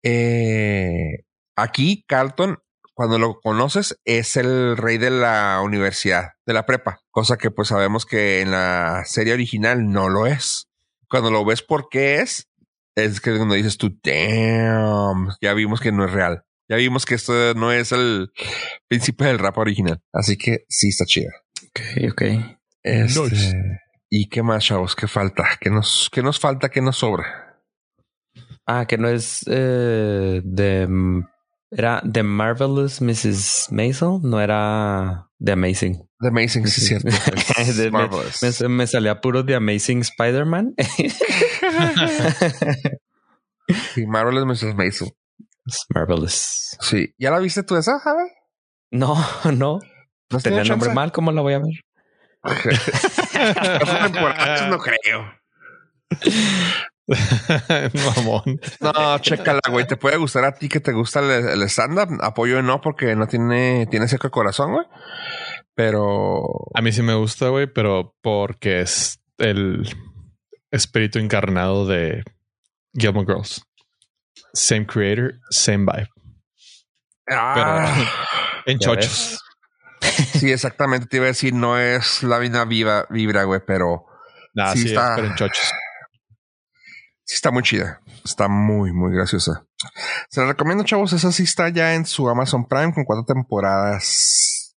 Eh, 0.03 1.25
aquí, 1.55 2.03
Carlton, 2.07 2.61
cuando 2.97 3.19
lo 3.19 3.39
conoces, 3.39 3.95
es 4.05 4.37
el 4.37 4.75
rey 4.75 4.97
de 4.97 5.11
la 5.11 5.61
universidad, 5.63 6.31
de 6.47 6.53
la 6.53 6.65
prepa, 6.65 7.01
cosa 7.11 7.37
que 7.37 7.51
pues 7.51 7.67
sabemos 7.67 8.07
que 8.07 8.41
en 8.41 8.49
la 8.49 9.03
serie 9.05 9.33
original 9.33 9.87
no 9.87 10.09
lo 10.09 10.25
es. 10.25 10.67
Cuando 11.07 11.29
lo 11.29 11.45
ves 11.45 11.61
por 11.61 11.89
qué 11.89 12.21
es, 12.21 12.49
es 12.95 13.21
que 13.21 13.37
cuando 13.37 13.53
dices 13.53 13.77
tú, 13.77 13.95
damn, 14.03 15.29
ya 15.39 15.53
vimos 15.53 15.79
que 15.79 15.91
no 15.91 16.05
es 16.05 16.11
real. 16.11 16.41
Ya 16.67 16.77
vimos 16.77 17.05
que 17.05 17.13
esto 17.13 17.53
no 17.53 17.71
es 17.71 17.91
el 17.91 18.31
príncipe 18.87 19.25
del 19.25 19.37
rap 19.37 19.59
original. 19.59 20.01
Así 20.11 20.35
que 20.35 20.65
sí 20.67 20.87
está 20.87 21.05
chida. 21.05 21.29
Ok, 21.69 22.11
ok. 22.13 22.21
Este, 22.81 23.79
¿Y 24.09 24.27
qué 24.27 24.41
más, 24.41 24.65
chavos? 24.65 24.95
¿Qué 24.95 25.07
falta? 25.07 25.43
¿Qué 25.61 25.69
nos, 25.69 26.09
qué 26.11 26.23
nos 26.23 26.39
falta? 26.39 26.69
¿Qué 26.69 26.81
nos 26.81 26.97
sobra? 26.97 27.61
Ah, 28.65 28.87
que 28.87 28.97
no 28.97 29.07
es 29.07 29.45
eh, 29.47 30.41
de... 30.43 30.87
Era 31.69 32.01
The 32.03 32.23
Marvelous 32.23 33.01
Mrs. 33.01 33.67
Maisel, 33.71 34.21
no 34.23 34.39
era 34.39 35.29
The 35.39 35.51
Amazing. 35.51 36.07
The 36.19 36.29
Amazing, 36.29 36.67
sí, 36.67 36.81
cierto. 36.81 37.09
me, 38.61 38.69
me, 38.69 38.87
salía 38.87 39.19
puro 39.19 39.45
The 39.45 39.55
Amazing 39.55 40.01
Spider-Man. 40.01 40.75
sí, 43.93 44.07
Marvelous 44.07 44.45
Mrs. 44.45 44.75
Maisel. 44.75 45.11
Marvelous. 45.93 46.77
Sí. 46.79 47.13
¿Ya 47.17 47.31
la 47.31 47.39
viste 47.39 47.63
tú 47.63 47.75
esa, 47.75 47.99
Javi? 47.99 48.29
No, 48.91 49.17
no. 49.53 49.79
¿No 50.29 50.39
Tenía 50.39 50.61
el 50.61 50.69
nombre 50.69 50.93
mal, 50.93 51.11
¿cómo 51.11 51.31
la 51.31 51.41
voy 51.41 51.53
a 51.53 51.59
ver? 51.59 51.73
no 54.69 54.79
creo. 54.79 55.33
Mamón. 58.15 58.59
No, 58.81 59.19
chécala, 59.19 59.61
güey. 59.69 59.87
Te 59.87 59.95
puede 59.95 60.17
gustar 60.17 60.43
a 60.43 60.53
ti 60.53 60.67
que 60.67 60.79
te 60.79 60.91
gusta 60.91 61.19
el, 61.21 61.61
stand-up. 61.63 62.19
Apoyo 62.21 62.61
no, 62.61 62.81
porque 62.81 63.15
no 63.15 63.27
tiene, 63.27 63.87
tiene 63.89 64.07
seco 64.07 64.27
el 64.27 64.31
corazón, 64.31 64.73
güey. 64.73 64.85
Pero. 65.73 66.43
A 66.73 66.81
mí 66.81 66.91
sí 66.91 67.01
me 67.01 67.15
gusta, 67.15 67.49
güey, 67.49 67.67
pero 67.67 68.15
porque 68.21 68.81
es 68.81 69.19
el 69.37 69.87
espíritu 70.71 71.19
encarnado 71.19 71.85
de 71.85 72.23
Gilmore 72.93 73.25
Girls. 73.25 73.61
Same 74.53 74.85
creator, 74.85 75.39
same 75.49 75.85
vibe. 75.85 76.09
Ah, 77.29 77.95
en 78.65 78.79
chochos. 78.79 79.39
Sí, 80.39 80.51
exactamente. 80.51 81.07
Te 81.07 81.17
iba 81.17 81.25
a 81.25 81.27
decir, 81.27 81.53
no 81.53 81.77
es 81.77 82.23
la 82.23 82.39
misma 82.39 82.65
viva, 82.65 83.05
vibra, 83.09 83.43
güey, 83.43 83.61
pero. 83.65 84.05
sí, 84.73 84.87
está, 84.87 85.15
pero 85.15 85.27
en 85.27 85.35
chochos. 85.35 85.71
Sí, 87.27 87.35
está 87.35 87.51
muy 87.51 87.61
chida. 87.61 87.99
Está 88.23 88.47
muy, 88.47 88.93
muy 88.93 89.13
graciosa. 89.13 89.65
Se 90.29 90.39
la 90.39 90.47
recomiendo, 90.47 90.85
chavos. 90.85 91.11
Esa 91.11 91.33
sí 91.33 91.43
está 91.43 91.67
ya 91.67 91.93
en 91.93 92.05
su 92.05 92.29
Amazon 92.29 92.65
Prime 92.65 92.93
con 92.93 93.03
cuatro 93.03 93.25
temporadas. 93.25 94.73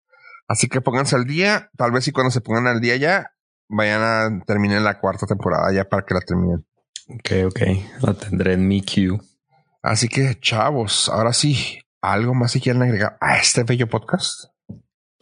Así 0.48 0.68
que 0.68 0.80
pónganse 0.80 1.14
al 1.14 1.26
día. 1.26 1.70
Tal 1.76 1.92
vez 1.92 2.04
si 2.04 2.10
cuando 2.10 2.32
se 2.32 2.40
pongan 2.40 2.66
al 2.66 2.80
día 2.80 2.96
ya, 2.96 3.30
vayan 3.68 4.02
a 4.02 4.44
terminar 4.44 4.82
la 4.82 4.98
cuarta 4.98 5.26
temporada 5.26 5.72
ya 5.72 5.84
para 5.84 6.04
que 6.04 6.12
la 6.12 6.20
terminen. 6.22 6.66
Ok, 7.08 7.30
ok. 7.46 7.60
La 8.00 8.14
tendré 8.14 8.54
en 8.54 8.66
mi 8.66 8.82
queue. 8.82 9.20
Así 9.80 10.08
que, 10.08 10.36
chavos, 10.40 11.08
ahora 11.08 11.32
sí, 11.32 11.78
algo 12.02 12.34
más 12.34 12.50
si 12.50 12.60
quieren 12.60 12.82
agregar 12.82 13.16
a 13.20 13.38
este 13.38 13.62
bello 13.62 13.88
podcast. 13.88 14.46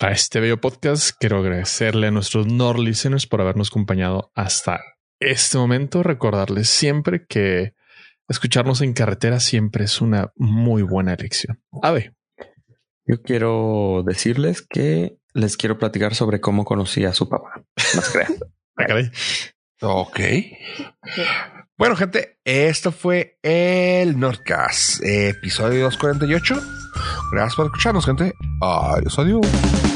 A 0.00 0.12
este 0.12 0.40
bello 0.40 0.58
podcast 0.62 1.14
quiero 1.20 1.40
agradecerle 1.40 2.06
a 2.06 2.10
nuestros 2.10 2.46
Nord 2.46 2.78
listeners 2.78 3.26
por 3.26 3.42
habernos 3.42 3.68
acompañado 3.68 4.32
hasta 4.34 4.80
este 5.20 5.58
momento 5.58 6.02
recordarles 6.02 6.68
siempre 6.68 7.26
que 7.26 7.74
escucharnos 8.28 8.80
en 8.82 8.92
carretera 8.92 9.40
siempre 9.40 9.84
es 9.84 10.00
una 10.00 10.32
muy 10.36 10.82
buena 10.82 11.14
elección. 11.14 11.60
ver. 11.92 12.14
Yo 13.06 13.22
quiero 13.22 14.02
decirles 14.06 14.62
que 14.62 15.18
les 15.32 15.56
quiero 15.56 15.78
platicar 15.78 16.14
sobre 16.14 16.40
cómo 16.40 16.64
conocí 16.64 17.04
a 17.04 17.14
su 17.14 17.28
papá. 17.28 17.64
Más 17.96 18.10
crean. 18.10 18.36
ok. 19.82 20.20
Bueno, 21.78 21.96
gente, 21.96 22.38
esto 22.44 22.92
fue 22.92 23.38
el 23.42 24.18
Nordcast, 24.18 25.02
episodio 25.04 25.84
248. 25.84 26.60
Gracias 27.32 27.54
por 27.54 27.66
escucharnos, 27.66 28.04
gente. 28.04 28.32
Adiós, 28.60 29.18
adiós. 29.18 29.87